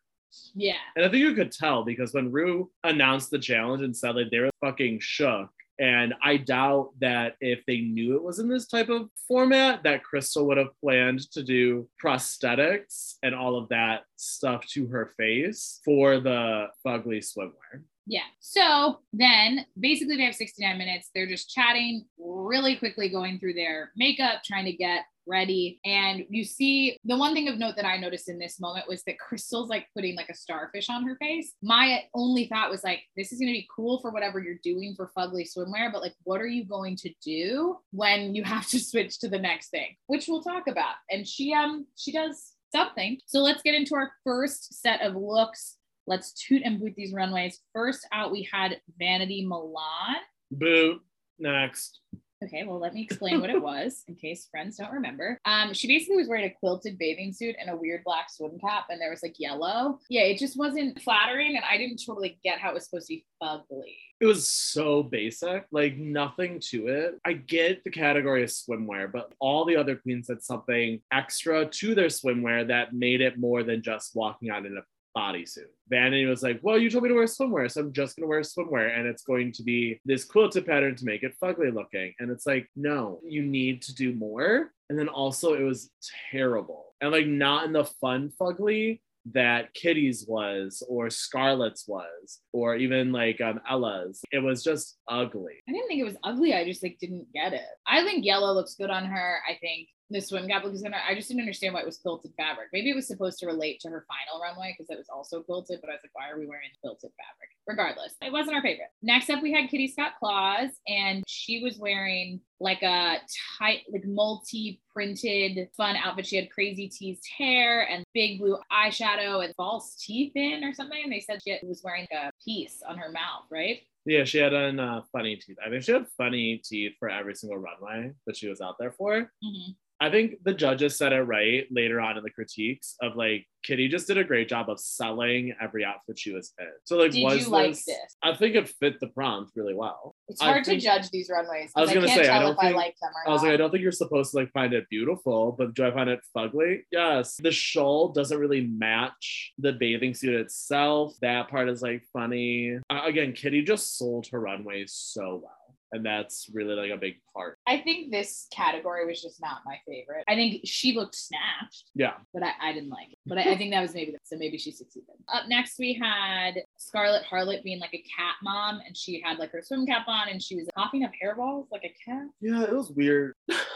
yeah, 0.54 0.74
And 0.98 1.06
I 1.06 1.10
think 1.10 1.22
you 1.22 1.34
could 1.34 1.54
tell 1.54 1.86
because 1.86 2.13
when 2.13 2.30
Ru 2.30 2.69
announced 2.84 3.31
the 3.31 3.40
challenge 3.40 3.81
and 3.84 3.96
said 3.96 4.18
like 4.18 4.31
they 4.31 4.40
were 4.40 4.50
fucking 4.60 5.00
shook. 5.00 5.50
And 5.80 6.14
I 6.22 6.38
doubt 6.38 6.92
that 7.00 7.36
if 7.40 7.66
they 7.66 7.80
knew 7.80 8.16
it 8.16 8.24
was 8.24 8.40
in 8.40 8.50
this 8.50 8.68
type 8.68 8.90
of 8.90 9.10
format, 9.28 9.82
that 9.84 10.01
Krystal 10.03 10.46
would 10.46 10.58
have 10.58 10.77
planned 10.82 11.32
to 11.32 11.42
do 11.42 11.88
prosthetics 12.03 13.15
and 13.24 13.34
all 13.34 13.58
of 13.58 13.70
that 13.70 14.03
stuff 14.18 14.65
to 14.68 14.88
her 14.88 15.13
face 15.18 15.80
for 15.86 16.20
the 16.20 16.68
fugly 16.86 17.20
swimwear. 17.20 17.84
Yeah. 18.10 18.24
So 18.39 19.01
then 19.13 19.68
basically 19.80 20.18
they 20.18 20.24
have 20.24 20.34
69 20.34 20.80
minutes. 20.80 21.12
They're 21.13 21.28
just 21.28 21.51
chatting 21.51 22.06
really 22.18 22.75
quickly, 22.75 23.08
going 23.08 23.38
through 23.38 23.54
their 23.54 23.92
makeup, 23.96 24.42
trying 24.44 24.66
to 24.66 24.74
get 24.74 25.04
ready. 25.28 25.80
And 25.86 26.25
you 26.28 26.44
see 26.44 26.98
the 27.06 27.16
one 27.16 27.36
thing 27.36 27.48
of 27.48 27.60
note 27.60 27.75
that 27.75 27.86
I 27.86 27.98
noticed 27.98 28.28
in 28.28 28.39
this 28.39 28.60
moment 28.60 28.88
was 28.88 29.04
that 29.04 29.18
Krystal's 29.32 29.70
like 29.70 29.86
putting 29.96 30.16
like 30.16 30.30
a 30.30 30.34
starfish 30.34 30.89
on 30.89 31.08
her 31.08 31.18
face. 31.18 31.54
My 31.62 32.06
only 32.16 32.48
thought 32.48 32.72
was 32.72 32.84
like, 32.84 33.01
this 33.16 33.32
is 33.32 33.38
going 33.38 33.54
to 33.54 33.60
be 33.60 33.68
cool 33.74 34.00
for 34.00 34.10
whatever 34.10 34.39
you're 34.39 34.56
doing 34.63 34.96
for 34.96 35.12
fugly 35.16 35.48
swimwear, 35.48 35.94
but 35.94 36.01
like, 36.01 36.16
what 36.24 36.42
are 36.42 36.48
you 36.48 36.66
going 36.66 36.96
to 36.96 37.13
do 37.24 37.78
when 37.92 38.34
you 38.34 38.44
have 38.50 38.68
to 38.70 38.80
switch 38.80 39.20
to 39.20 39.30
the 39.30 39.38
next 39.38 39.70
thing, 39.70 39.96
which 40.08 40.28
we'll 40.28 40.42
talk 40.42 40.68
about. 40.68 40.96
And 41.12 41.28
she, 41.28 41.54
um, 41.54 41.86
she 41.96 42.12
does 42.12 42.54
something. 42.72 43.20
So 43.28 43.39
let's 43.39 43.62
get 43.62 43.75
into 43.75 43.94
our 43.94 44.12
first 44.24 44.82
set 44.82 45.01
of 45.01 45.16
looks. 45.16 45.75
Let's 46.10 46.34
toot 46.34 46.63
and 46.66 46.80
boot 46.80 46.96
these 46.98 47.13
runways. 47.13 47.60
First 47.72 48.08
out, 48.12 48.32
we 48.32 48.50
had 48.51 48.82
Vanity 48.98 49.46
Milan. 49.46 50.18
Boo. 50.50 51.01
Next. 51.38 52.00
Okay, 52.44 52.63
well, 52.66 52.80
let 52.80 52.94
me 52.94 53.04
explain 53.04 53.42
what 53.42 53.50
it 53.50 53.62
was 53.62 54.04
in 54.08 54.16
case 54.16 54.48
friends 54.50 54.78
don't 54.78 54.94
remember. 54.94 55.38
Um, 55.46 55.74
she 55.74 55.88
basically 55.88 56.16
was 56.16 56.28
wearing 56.28 56.46
a 56.46 56.56
quilted 56.60 56.98
bathing 56.98 57.32
suit 57.34 57.56
and 57.60 57.70
a 57.70 57.75
weird 57.75 58.04
black 58.04 58.32
swim 58.32 58.58
cap, 58.60 58.86
and 58.89 59.00
there 59.00 59.12
was 59.12 59.22
like 59.22 59.36
yellow. 59.38 60.00
Yeah, 60.10 60.22
it 60.24 60.39
just 60.39 60.58
wasn't 60.58 61.00
flattering, 61.01 61.58
and 61.58 61.66
I 61.70 61.78
didn't 61.78 62.01
totally 62.04 62.39
get 62.44 62.58
how 62.58 62.72
it 62.72 62.74
was 62.75 62.86
supposed 62.86 63.08
to 63.08 63.16
be 63.16 63.25
ugly. 63.42 63.98
It 64.20 64.25
was 64.25 64.48
so 64.48 65.04
basic, 65.04 65.66
like 65.72 65.98
nothing 65.98 66.60
to 66.70 66.88
it. 66.88 67.20
I 67.24 67.34
get 67.34 67.84
the 67.84 67.92
category 67.92 68.42
of 68.44 68.50
swimwear, 68.50 69.12
but 69.12 69.34
all 69.39 69.66
the 69.66 69.75
other 69.75 69.98
queens 69.98 70.30
had 70.30 70.42
something 70.42 71.01
extra 71.12 71.66
to 71.66 71.94
their 71.94 72.08
swimwear 72.08 72.68
that 72.70 72.94
made 72.94 73.22
it 73.22 73.38
more 73.38 73.63
than 73.63 73.84
just 73.84 74.16
walking 74.16 74.50
out 74.50 74.66
in 74.66 74.78
a 74.78 74.82
bodysuit. 75.18 75.70
Vanity 75.89 76.25
was 76.25 76.44
like, 76.44 76.60
Well, 76.62 76.78
you 76.78 76.89
told 76.89 77.04
me 77.04 77.10
to 77.10 77.16
wear 77.16 77.25
swimwear, 77.25 77.72
so 77.72 77.82
I'm 77.82 77.94
just 77.94 78.16
gonna 78.16 78.28
wear 78.28 78.42
swimwear, 78.42 78.98
and 78.98 79.08
it's 79.08 79.24
going 79.24 79.51
to 79.54 79.63
be 79.63 80.00
this 80.06 80.25
quilted 80.25 80.66
pattern 80.66 80.96
to 80.96 81.06
make 81.06 81.24
it 81.24 81.36
fugly 81.42 81.74
looking. 81.74 82.13
And 82.20 82.32
it's 82.32 82.46
like, 82.46 82.68
no, 82.75 83.20
you 83.25 83.42
need 83.42 83.82
to 83.84 83.96
do 83.96 84.13
more. 84.13 84.72
And 84.89 84.98
then 84.98 85.08
also, 85.08 85.54
it 85.54 85.63
was 85.63 85.92
terrible 86.32 86.96
and 87.01 87.12
like 87.12 87.28
not 87.28 87.66
in 87.66 87.74
the 87.74 87.86
fun 87.86 88.32
fugly. 88.39 89.01
that 89.34 89.74
Kitty's 89.74 90.25
was 90.28 90.82
or 90.89 91.08
Scarlett's 91.08 91.86
was 91.88 92.39
or 92.54 92.75
even 92.75 93.12
like 93.12 93.42
um, 93.42 93.60
Ella's. 93.70 94.22
It 94.32 94.39
was 94.39 94.63
just 94.63 94.98
ugly. 95.08 95.56
I 95.68 95.72
didn't 95.72 95.88
think 95.88 96.00
it 96.00 96.06
was 96.06 96.18
ugly. 96.24 96.54
I 96.54 96.66
just 96.66 96.82
like 96.82 96.98
didn't 97.00 97.32
get 97.34 97.54
it. 97.54 97.62
I 97.86 98.04
think 98.04 98.25
yellow 98.25 98.54
looks 98.54 98.75
good 98.75 98.89
on 98.89 99.06
her. 99.06 99.39
I 99.48 99.58
think 99.60 99.89
the 100.10 100.22
swim 100.22 100.48
good. 100.48 100.54
on. 100.54 100.94
I 100.94 101.16
just 101.16 101.28
didn't 101.28 101.42
understand 101.42 101.74
why 101.74 101.82
it 101.82 101.86
was 101.86 101.98
quilted 101.98 102.32
fabric. 102.36 102.70
Maybe 102.74 102.89
it 102.89 102.96
was 102.96 103.08
supposed 103.08 103.39
to 103.39 103.46
relate 103.46 103.80
to 103.82 103.89
her 103.89 104.06
final 104.08 104.42
runway 104.42 104.75
because 104.78 104.89
it 104.89 104.98
was 104.98 105.10
also 105.10 105.42
quilted, 105.42 105.80
but 105.82 105.89
I 105.89 105.94
was 105.94 106.01
like, 106.04 106.16
why 106.16 106.30
are 106.30 106.39
we 106.39 106.48
wearing 106.48 106.70
quilted 106.82 107.12
fabric? 107.12 107.50
Regardless, 107.68 108.16
it 108.22 108.32
wasn't 108.32 108.56
our 108.56 108.62
favorite. 108.62 108.89
Next 109.01 109.30
up, 109.30 109.44
we 109.44 109.51
had 109.51 109.70
Kitty 109.70 109.88
Scott 109.88 110.13
Claus, 110.20 110.70
and 110.88 111.24
she 111.28 111.63
was 111.63 111.78
wearing 111.78 112.42
like 112.60 112.82
a 112.82 113.18
tight, 113.58 113.82
like 113.92 114.06
multi 114.06 114.82
printed 114.92 115.70
fun 115.78 115.96
outfit. 115.96 116.25
She 116.25 116.36
had 116.36 116.51
crazy 116.51 116.88
teased 116.89 117.28
hair 117.38 117.88
and 117.89 118.04
big 118.13 118.39
blue 118.39 118.58
eyeshadow 118.72 119.46
and 119.46 119.54
false 119.56 119.96
teeth 119.96 120.34
in 120.36 120.63
or 120.63 120.74
something. 120.74 121.00
And 121.04 121.12
they 121.12 121.22
said 121.22 121.39
she 121.44 121.58
was 121.63 121.82
wearing 121.84 122.08
a 122.12 122.32
piece 122.44 122.82
on 122.88 122.98
her 122.98 123.12
mouth, 123.12 123.46
right? 123.50 123.82
Yeah, 124.06 124.24
she 124.24 124.39
had 124.39 124.54
an 124.54 124.80
uh, 124.80 125.01
funny 125.12 125.36
teeth. 125.36 125.58
I 125.63 125.70
think 125.70 125.84
she 125.84 125.92
had 125.92 126.08
funny 126.18 126.62
teeth 126.63 126.94
for 127.00 127.10
every 127.10 127.36
single 127.36 127.60
runway 127.60 128.13
that 128.25 128.36
she 128.36 128.48
was 128.48 128.62
out 128.62 128.75
there 128.80 128.92
for. 128.92 129.32
Mm-hmm. 129.44 129.72
I 130.01 130.10
think 130.10 130.36
the 130.46 130.53
judges 130.53 130.98
said 130.98 131.12
it 131.12 131.22
right 131.24 131.65
later 131.72 132.00
on 132.00 132.18
in 132.18 132.24
the 132.24 132.29
critiques 132.29 132.96
of 133.01 133.15
like 133.18 133.46
Kitty 133.63 133.89
just 133.89 134.08
did 134.08 134.18
a 134.18 134.24
great 134.24 134.48
job 134.48 134.70
of 134.70 134.79
selling 134.79 135.53
every 135.62 135.84
outfit 135.84 136.18
she 136.18 136.32
was 136.32 136.53
in. 136.58 136.68
So 136.86 136.96
like, 136.96 137.12
Did 137.12 137.24
was 137.25 137.41
you 137.46 137.50
like 137.50 137.72
this? 137.72 137.84
this? 137.86 138.15
I 138.24 138.34
think 138.34 138.56
it 138.56 138.70
fit 138.79 139.01
the 139.01 139.08
prompt 139.08 139.51
really 139.58 139.74
well. 139.74 140.15
It's 140.29 140.41
I 140.41 140.46
hard 140.51 140.65
think- 140.65 140.79
to 140.79 140.86
judge 140.86 141.10
these 141.10 141.29
runways. 141.29 141.72
I 141.75 141.82
was 141.82 141.91
gonna 141.91 142.08
can't 142.08 142.24
say, 142.25 142.29
I 142.29 142.39
don't 142.39 142.53
if 142.53 142.60
I 142.60 142.62
think- 142.68 142.77
like 142.77 142.96
them 143.01 143.12
or 143.25 143.29
I 143.29 143.34
was 143.34 143.41
not. 143.44 143.50
like, 143.50 143.53
I 143.56 143.58
don't 143.58 143.72
think 143.72 143.84
you're 143.84 143.91
supposed 143.91 144.32
to 144.32 144.38
like 144.38 144.51
find 144.53 144.74
it 144.74 144.88
beautiful, 144.89 145.51
but 145.58 145.74
do 145.74 145.86
I 145.86 145.91
find 145.91 146.10
it 146.10 146.22
fugly? 146.36 146.84
Yes. 146.91 147.36
The 147.44 147.51
shawl 147.51 148.13
doesn't 148.13 148.38
really 148.39 148.62
match 148.68 149.51
the 149.58 149.74
bathing 149.74 150.13
suit 150.13 150.36
itself. 150.36 151.15
That 151.22 151.50
part 151.50 151.68
is 151.68 151.82
like 151.82 152.03
funny. 152.13 152.77
Uh, 152.89 153.01
again, 153.03 153.34
Kitty 153.34 153.63
just 153.63 153.98
sold 153.98 154.27
her 154.32 154.39
runway 154.39 154.86
so 154.88 155.41
well. 155.44 155.56
And 155.91 156.06
that's 156.06 156.48
really 156.53 156.75
like 156.75 156.91
a 156.91 156.98
big 156.98 157.15
part. 157.36 157.58
I 157.70 157.78
think 157.82 158.12
this 158.12 158.48
category 158.52 159.06
was 159.06 159.22
just 159.22 159.40
not 159.40 159.60
my 159.66 159.78
favorite. 159.88 160.24
I 160.28 160.34
think 160.34 160.62
she 160.66 160.96
looked 160.96 161.14
snatched, 161.16 161.92
Yeah. 161.94 162.14
but 162.34 162.42
I, 162.44 162.52
I 162.62 162.74
didn't 162.74 162.90
like 162.90 163.12
it. 163.12 163.18
But 163.28 163.38
I, 163.38 163.52
I 163.52 163.58
think 163.58 163.72
that 163.74 163.82
was 163.82 163.94
maybe 163.94 164.16
so 164.24 164.38
maybe 164.38 164.58
she 164.58 164.72
succeeded. 164.72 165.10
Up 165.32 165.44
next 165.48 165.78
we 165.78 165.94
had 165.94 166.56
Scarlett 166.78 167.24
Harlot 167.32 167.64
being 167.64 167.80
like 167.80 167.94
a 167.94 168.04
cat 168.18 168.36
mom, 168.42 168.80
and 168.86 168.98
she 168.98 169.22
had 169.24 169.38
like 169.38 169.52
her 169.52 169.62
swim 169.62 169.86
cap 169.86 170.08
on, 170.08 170.30
and 170.30 170.42
she 170.42 170.56
was 170.56 170.68
coughing 170.76 171.04
up 171.04 171.12
hairballs 171.24 171.68
like 171.72 171.84
a 171.84 171.94
cat. 172.04 172.26
Yeah, 172.42 172.64
it 172.64 172.74
was 172.74 172.90
weird. 172.92 173.36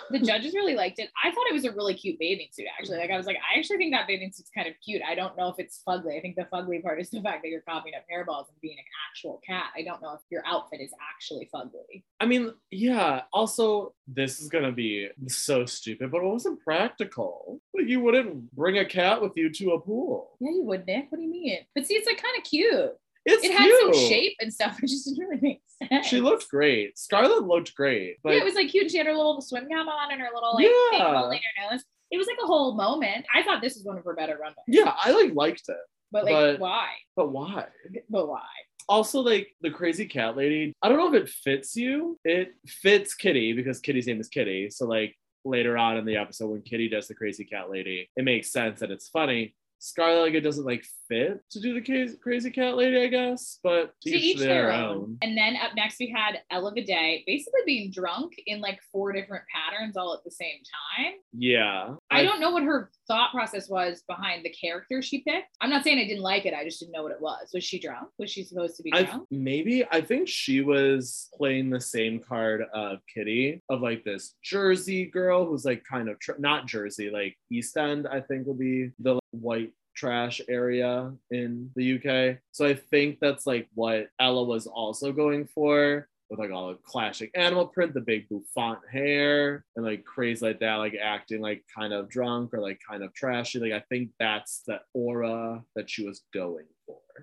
The 0.10 0.20
judges 0.20 0.54
really 0.54 0.76
liked 0.76 1.00
it. 1.00 1.10
I 1.24 1.30
thought 1.32 1.46
it 1.50 1.54
was 1.54 1.66
a 1.66 1.72
really 1.72 1.94
cute 1.94 2.18
bathing 2.20 2.48
suit 2.52 2.66
actually. 2.78 2.98
Like 2.98 3.12
I 3.12 3.18
was 3.18 3.26
like, 3.28 3.38
I 3.38 3.58
actually 3.60 3.78
think 3.78 3.94
that 3.94 4.08
bathing 4.08 4.32
suit's 4.34 4.50
kind 4.56 4.68
of 4.68 4.74
cute. 4.84 5.02
I 5.08 5.14
don't 5.16 5.38
know 5.38 5.50
if 5.50 5.56
it's 5.60 5.82
fugly. 5.88 6.18
I 6.18 6.22
think 6.22 6.36
the 6.36 6.48
fugly 6.52 6.82
part 6.82 7.00
is 7.00 7.10
the 7.10 7.22
fact 7.22 7.44
that 7.44 7.50
you're 7.50 7.62
coughing 7.62 7.94
up 7.96 8.04
hairballs 8.12 8.50
and 8.50 8.60
being 8.62 8.78
an 8.78 8.84
actual 9.10 9.40
cat. 9.46 9.66
I 9.78 9.84
don't 9.84 10.02
know 10.02 10.14
if 10.14 10.22
your 10.32 10.44
outfit 10.46 10.82
is 10.82 10.92
actually 11.14 11.50
fugly. 11.54 12.04
I 12.20 12.26
mean, 12.26 12.54
yeah. 12.72 13.22
Also, 13.32 13.83
this 14.08 14.40
is 14.40 14.50
gonna 14.50 14.72
be 14.72 15.10
so 15.28 15.66
stupid, 15.66 16.12
but 16.12 16.22
it 16.24 16.28
wasn't 16.28 16.60
practical. 16.62 17.60
Like 17.74 17.88
you 17.88 18.00
wouldn't 18.00 18.52
bring 18.56 18.78
a 18.78 18.86
cat 18.86 19.22
with 19.22 19.34
you 19.36 19.50
to 19.52 19.72
a 19.72 19.80
pool. 19.80 20.38
Yeah, 20.40 20.52
you 20.52 20.64
would, 20.64 20.86
Nick. 20.86 21.08
What 21.10 21.18
do 21.18 21.24
you 21.24 21.32
mean? 21.32 21.60
But 21.76 21.86
see, 21.88 21.96
it's 21.96 22.08
like 22.08 22.22
kind 22.22 22.36
of 22.38 22.44
cute. 22.44 22.92
It's 23.26 23.44
it 23.46 23.52
had 23.54 23.64
cute. 23.64 23.96
some 23.96 24.08
shape 24.10 24.36
and 24.42 24.54
stuff. 24.54 24.78
It 24.84 24.88
just 24.88 25.06
didn't 25.06 25.28
really 25.28 25.42
make 25.42 25.62
sense. 25.90 26.08
She 26.08 26.20
looked 26.20 26.50
great. 26.50 26.98
Scarlett 26.98 27.44
looked 27.48 27.74
great, 27.76 28.18
but 28.24 28.34
yeah, 28.34 28.40
it 28.42 28.44
was 28.46 28.56
like 28.56 28.70
cute. 28.70 28.92
She 28.92 28.98
had 28.98 29.08
her 29.08 29.16
little 29.16 29.42
swim 29.42 29.68
cap 29.70 29.88
on 29.88 30.12
and 30.12 30.22
her 30.22 30.28
little 30.34 30.56
like 30.56 30.66
thing 30.66 30.74
Yeah. 30.94 31.18
holding 31.20 31.40
her 31.40 31.72
nose. 31.72 31.84
It 32.12 32.18
was 32.18 32.28
like 32.28 32.38
a 32.44 32.46
whole 32.48 32.76
moment. 32.76 33.26
I 33.34 33.42
thought 33.44 33.62
this 33.62 33.76
was 33.76 33.84
one 33.86 33.98
of 33.98 34.04
her 34.04 34.14
better 34.14 34.34
runways. 34.40 34.56
yeah, 34.68 34.94
I 35.02 35.12
like 35.12 35.34
liked 35.34 35.64
it. 35.70 35.78
But 36.14 36.26
like, 36.26 36.34
But- 36.34 36.60
why? 36.60 36.88
But 37.18 37.32
why? 37.32 37.66
But 38.10 38.28
why? 38.30 38.44
Also, 38.90 39.22
like 39.22 39.48
the 39.62 39.72
crazy 39.72 40.06
cat 40.06 40.36
lady, 40.38 40.74
I 40.82 40.90
don't 40.90 40.98
know 40.98 41.14
if 41.14 41.24
it 41.24 41.30
fits 41.30 41.76
you. 41.76 42.20
It 42.24 42.54
fits 42.68 43.16
Kitty 43.16 43.54
because 43.54 43.80
Kitty's 43.80 44.08
name 44.08 44.20
is 44.20 44.28
Kitty. 44.30 44.70
So, 44.70 44.86
like 44.86 45.16
later 45.46 45.78
on 45.78 45.98
in 45.98 46.06
the 46.06 46.18
episode, 46.18 46.48
when 46.48 46.62
Kitty 46.62 46.90
does 46.90 47.08
the 47.08 47.16
crazy 47.16 47.46
cat 47.46 47.70
lady, 47.70 48.10
it 48.16 48.24
makes 48.24 48.52
sense 48.52 48.80
that 48.82 48.92
it's 48.92 49.10
funny. 49.10 49.56
Scarlett, 49.80 50.22
like, 50.22 50.34
it 50.34 50.42
doesn't 50.42 50.66
like 50.66 50.86
fit 51.14 51.42
to 51.52 51.60
do 51.60 51.74
the 51.74 51.82
ca- 51.82 52.16
crazy 52.22 52.52
cat 52.52 52.76
lady, 52.76 53.02
I 53.02 53.08
guess, 53.08 53.60
but 53.64 53.94
To 54.04 54.10
each 54.10 54.40
their 54.40 54.72
own. 54.72 55.18
And 55.22 55.38
then 55.38 55.56
up 55.56 55.72
next 55.76 56.00
we 56.00 56.10
had 56.10 56.40
Ella 56.52 56.74
Day 56.74 57.24
basically 57.28 57.62
being 57.66 57.92
drunk 57.92 58.34
in 58.48 58.62
like 58.62 58.80
four 58.92 59.12
different 59.12 59.44
patterns 59.54 59.96
all 59.96 60.14
at 60.14 60.24
the 60.24 60.32
same 60.32 60.58
time. 60.98 61.14
Yeah. 61.34 61.96
I 62.10 62.24
don't 62.24 62.40
know 62.40 62.52
what 62.52 62.64
her 62.64 62.92
thought 63.08 63.32
process 63.32 63.70
was 63.70 64.04
behind 64.08 64.44
the 64.44 64.50
character 64.50 65.02
she 65.02 65.22
picked. 65.22 65.48
I'm 65.62 65.70
not 65.70 65.84
saying 65.84 66.00
I 66.00 66.08
didn't 66.08 66.24
like 66.24 66.46
it. 66.46 66.54
I 66.54 66.64
just 66.64 66.80
didn't 66.80 66.94
know 66.94 67.04
what 67.04 67.12
it 67.12 67.22
was. 67.22 67.50
Was 67.54 67.64
she 67.64 67.80
drunk? 67.80 68.10
Was 68.18 68.32
she 68.32 68.44
supposed 68.44 68.78
to 68.78 68.84
be 68.84 68.92
I 68.94 69.04
drunk? 69.04 69.28
maybe 69.30 69.86
I 69.92 70.02
think 70.02 70.28
she 70.28 70.62
was 70.62 71.30
playing 71.36 71.70
the 71.70 71.82
same 71.82 72.20
card 72.20 72.64
of 72.74 73.00
Kitty 73.14 73.62
of 73.70 73.82
like 73.82 74.04
this 74.04 74.36
Jersey 74.44 75.06
girl 75.06 75.46
who's 75.46 75.66
like 75.66 75.84
kind 75.90 76.10
of 76.10 76.20
tr- 76.20 76.34
not 76.40 76.66
Jersey 76.66 77.10
like 77.10 77.36
East 77.52 77.78
End 77.78 78.08
I 78.08 78.22
think 78.22 78.48
will 78.48 78.54
be 78.54 78.92
the 79.00 79.16
like, 79.16 79.22
white 79.32 79.74
trash 79.96 80.42
area 80.50 81.12
in 81.32 81.70
the 81.76 81.96
UK. 81.96 82.38
So 82.52 82.66
I 82.66 82.76
think 82.76 83.20
that's 83.20 83.46
like 83.46 83.68
what 83.74 84.08
Ella 84.20 84.44
was 84.44 84.68
also 84.68 85.12
going 85.12 85.48
for 85.48 86.08
with 86.30 86.40
like 86.40 86.52
all 86.52 86.70
the 86.70 86.80
classic 86.84 87.30
animal 87.36 87.68
print, 87.68 87.94
the 87.94 88.02
big 88.02 88.28
bouffant 88.28 88.80
hair, 88.92 89.66
and 89.76 89.86
like 89.86 90.04
crazy 90.04 90.46
like 90.46 90.60
that, 90.60 90.76
like 90.76 90.96
acting 91.02 91.42
like 91.42 91.64
kind 91.76 91.94
of 91.94 92.10
drunk 92.10 92.54
or 92.54 92.60
like 92.60 92.80
kind 92.88 93.04
of 93.04 93.14
trashy. 93.14 93.60
Like 93.60 93.74
I 93.74 93.84
think 93.90 94.10
that's 94.20 94.64
the 94.66 94.80
aura 94.94 95.64
that 95.76 95.90
she 95.90 96.08
was 96.08 96.22
going. 96.34 96.66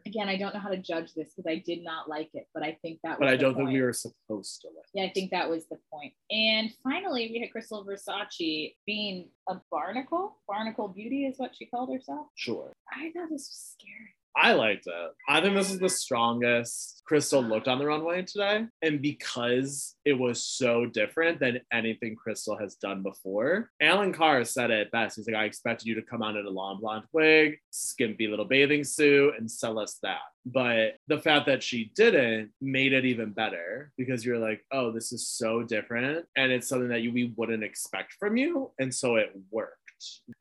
Again, 0.07 0.29
I 0.29 0.37
don't 0.37 0.55
know 0.55 0.61
how 0.61 0.69
to 0.71 0.77
judge 0.79 1.15
this 1.15 1.33
because 1.35 1.51
I 1.51 1.57
did 1.65 1.83
not 1.83 2.09
like 2.09 2.31
it, 2.35 2.47
but 2.55 2.63
I 2.63 2.79
think 2.83 3.01
that 3.03 3.19
was 3.19 3.27
But 3.27 3.29
I 3.29 3.37
don't 3.37 3.55
think 3.55 3.69
we 3.69 3.75
point. 3.75 3.83
were 3.85 3.93
supposed 3.93 4.61
to 4.63 4.69
like. 4.69 4.87
Yeah, 4.95 5.05
I 5.05 5.13
think 5.13 5.31
that 5.31 5.49
was 5.49 5.67
the 5.69 5.79
point. 5.93 6.13
And 6.31 6.71
finally, 6.83 7.31
we 7.33 7.41
had 7.41 7.51
Krystal 7.51 7.87
Versace 7.87 8.75
being 8.87 9.29
a 9.49 9.57
barnacle. 9.71 10.37
Barnacle 10.49 10.89
Beauty 10.89 11.27
is 11.27 11.39
what 11.39 11.55
she 11.57 11.67
called 11.67 11.93
herself. 11.93 12.27
Sure. 12.35 12.73
I 12.93 13.11
thought 13.13 13.29
this 13.31 13.49
was 13.49 13.77
scary. 13.79 14.15
I 14.37 14.53
liked 14.53 14.87
it. 14.87 15.11
I 15.29 15.41
think 15.41 15.55
this 15.55 15.71
is 15.71 15.79
the 15.79 15.89
strongest 15.89 17.03
Krystal 17.11 17.47
looked 17.47 17.67
on 17.67 17.79
the 17.79 17.87
runway 17.87 18.23
today. 18.23 18.67
And 18.83 19.03
because 19.03 19.97
it 20.05 20.13
was 20.13 20.43
so 20.43 20.87
different 20.87 21.41
than 21.41 21.61
anything 21.73 22.17
Krystal 22.17 22.61
has 22.61 22.77
done 22.77 23.03
before, 23.03 23.71
Alan 23.83 24.13
Carr 24.13 24.45
said 24.45 24.71
it 24.71 24.93
best. 24.93 25.17
He's 25.17 25.27
like, 25.27 25.37
I 25.37 25.45
expected 25.45 25.89
you 25.89 25.97
to 25.97 26.03
come 26.03 26.23
out 26.23 26.37
in 26.37 26.47
a 26.47 26.51
long 26.51 26.81
blonde 26.81 27.05
wig, 27.13 27.59
skimpy 27.71 28.29
little 28.29 28.45
bathing 28.45 28.85
suit, 28.85 29.35
and 29.39 29.51
sell 29.51 29.79
us 29.79 29.99
that. 30.03 30.21
But 30.47 30.97
the 31.09 31.19
fact 31.19 31.47
that 31.47 31.63
she 31.63 31.93
didn't 31.97 32.51
made 32.61 32.93
it 32.93 33.05
even 33.05 33.33
better 33.33 33.93
because 33.99 34.25
you're 34.25 34.39
like, 34.39 34.65
oh, 34.73 34.91
this 34.93 35.13
is 35.13 35.29
so 35.29 35.63
different. 35.63 36.25
And 36.37 36.51
it's 36.51 36.69
something 36.69 36.89
that 36.89 37.03
you, 37.03 37.13
we 37.13 37.35
wouldn't 37.37 37.65
expect 37.65 38.15
from 38.15 38.37
you. 38.37 38.71
And 38.79 38.95
so 38.95 39.17
it 39.17 39.33
worked 39.51 39.80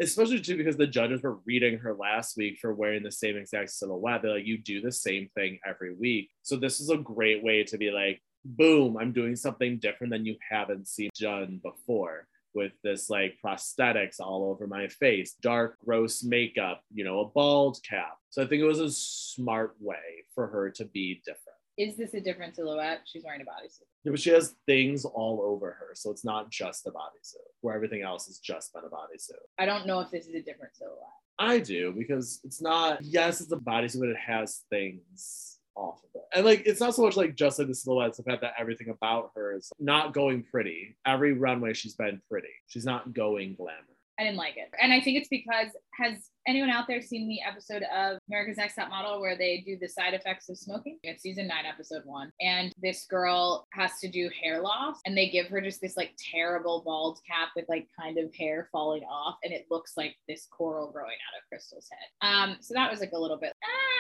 especially 0.01 0.41
too 0.41 0.57
because 0.57 0.77
the 0.77 0.87
judges 0.87 1.21
were 1.21 1.39
reading 1.45 1.77
her 1.77 1.95
last 1.95 2.37
week 2.37 2.57
for 2.59 2.73
wearing 2.73 3.03
the 3.03 3.11
same 3.11 3.37
exact 3.37 3.69
silhouette. 3.71 4.21
They're 4.21 4.35
like, 4.35 4.45
you 4.45 4.57
do 4.57 4.81
the 4.81 4.91
same 4.91 5.29
thing 5.35 5.59
every 5.65 5.93
week. 5.93 6.29
So 6.43 6.55
this 6.55 6.79
is 6.79 6.89
a 6.89 6.97
great 6.97 7.43
way 7.43 7.63
to 7.63 7.77
be 7.77 7.91
like, 7.91 8.21
boom, 8.45 8.97
I'm 8.97 9.11
doing 9.11 9.35
something 9.35 9.79
different 9.79 10.11
than 10.11 10.25
you 10.25 10.35
haven't 10.49 10.87
seen 10.87 11.09
done 11.19 11.59
before. 11.63 12.27
With 12.55 12.71
this 12.83 13.11
like 13.11 13.35
prosthetics 13.45 14.19
all 14.19 14.49
over 14.49 14.65
my 14.65 14.87
face, 14.87 15.35
dark, 15.39 15.77
gross 15.85 16.23
makeup, 16.23 16.81
you 16.91 17.03
know, 17.03 17.19
a 17.19 17.27
bald 17.27 17.77
cap. 17.87 18.17
So 18.31 18.41
I 18.41 18.47
think 18.47 18.61
it 18.61 18.65
was 18.65 18.79
a 18.79 18.89
smart 18.89 19.75
way 19.79 20.25
for 20.33 20.47
her 20.47 20.71
to 20.71 20.85
be 20.85 21.21
different. 21.23 21.48
Is 21.79 21.95
this 21.95 22.13
a 22.13 22.19
different 22.19 22.57
silhouette? 22.57 23.01
She's 23.05 23.23
wearing 23.23 23.39
a 23.39 23.45
bodysuit. 23.45 23.85
Yeah, 24.03 24.11
but 24.11 24.19
she 24.19 24.31
has 24.31 24.55
things 24.65 25.05
all 25.05 25.41
over 25.41 25.71
her. 25.71 25.95
So 25.95 26.11
it's 26.11 26.25
not 26.25 26.51
just 26.51 26.85
a 26.85 26.91
bodysuit, 26.91 27.37
where 27.61 27.73
everything 27.73 28.01
else 28.01 28.27
is 28.27 28.37
just 28.39 28.73
been 28.73 28.83
a 28.83 28.89
bodysuit. 28.89 29.39
I 29.57 29.65
don't 29.65 29.87
know 29.87 30.01
if 30.01 30.11
this 30.11 30.27
is 30.27 30.35
a 30.35 30.41
different 30.41 30.75
silhouette. 30.75 30.99
I 31.39 31.59
do 31.59 31.93
because 31.97 32.41
it's 32.43 32.61
not. 32.61 33.01
Yes, 33.01 33.39
it's 33.39 33.53
a 33.53 33.55
bodysuit, 33.55 34.01
but 34.01 34.09
it 34.09 34.17
has 34.17 34.63
things 34.69 35.59
off 35.75 36.01
of 36.03 36.09
it, 36.15 36.23
and 36.35 36.45
like 36.45 36.63
it's 36.65 36.81
not 36.81 36.93
so 36.93 37.03
much 37.03 37.15
like 37.15 37.35
just 37.35 37.57
like 37.57 37.69
the 37.69 37.73
silhouette. 37.73 38.09
It's 38.09 38.17
the 38.17 38.23
fact 38.23 38.41
that 38.41 38.55
everything 38.59 38.89
about 38.89 39.31
her 39.35 39.55
is 39.55 39.71
not 39.79 40.13
going 40.13 40.43
pretty. 40.43 40.97
Every 41.05 41.31
runway 41.31 41.71
she's 41.71 41.95
been 41.95 42.21
pretty. 42.29 42.49
She's 42.67 42.83
not 42.83 43.13
going 43.13 43.55
glamour. 43.55 43.77
I 44.19 44.23
didn't 44.23 44.37
like 44.37 44.57
it. 44.57 44.69
And 44.81 44.91
I 44.91 44.99
think 44.99 45.17
it's 45.17 45.29
because 45.29 45.69
has 45.93 46.29
anyone 46.45 46.69
out 46.69 46.87
there 46.87 47.01
seen 47.01 47.29
the 47.29 47.41
episode 47.41 47.83
of 47.83 48.17
America's 48.27 48.57
Next 48.57 48.75
Top 48.75 48.89
Model 48.89 49.21
where 49.21 49.37
they 49.37 49.63
do 49.65 49.77
the 49.79 49.87
side 49.87 50.13
effects 50.13 50.49
of 50.49 50.57
smoking? 50.57 50.99
It's 51.03 51.23
season 51.23 51.47
nine, 51.47 51.65
episode 51.65 52.01
one. 52.03 52.29
And 52.41 52.73
this 52.81 53.05
girl 53.09 53.65
has 53.71 53.91
to 54.01 54.09
do 54.09 54.29
hair 54.43 54.61
loss 54.61 54.97
and 55.05 55.17
they 55.17 55.29
give 55.29 55.47
her 55.47 55.61
just 55.61 55.79
this 55.79 55.95
like 55.95 56.11
terrible 56.31 56.83
bald 56.85 57.19
cap 57.25 57.49
with 57.55 57.65
like 57.69 57.87
kind 57.97 58.17
of 58.17 58.33
hair 58.35 58.67
falling 58.73 59.03
off. 59.03 59.37
And 59.43 59.53
it 59.53 59.67
looks 59.71 59.93
like 59.95 60.15
this 60.27 60.47
coral 60.51 60.91
growing 60.91 61.11
out 61.11 61.39
of 61.39 61.47
Krystal's 61.47 61.87
head. 61.89 62.27
Um, 62.29 62.57
so 62.59 62.73
that 62.73 62.91
was 62.91 62.99
like 62.99 63.13
a 63.13 63.19
little 63.19 63.37
bit, 63.37 63.53
ah, 63.63 63.98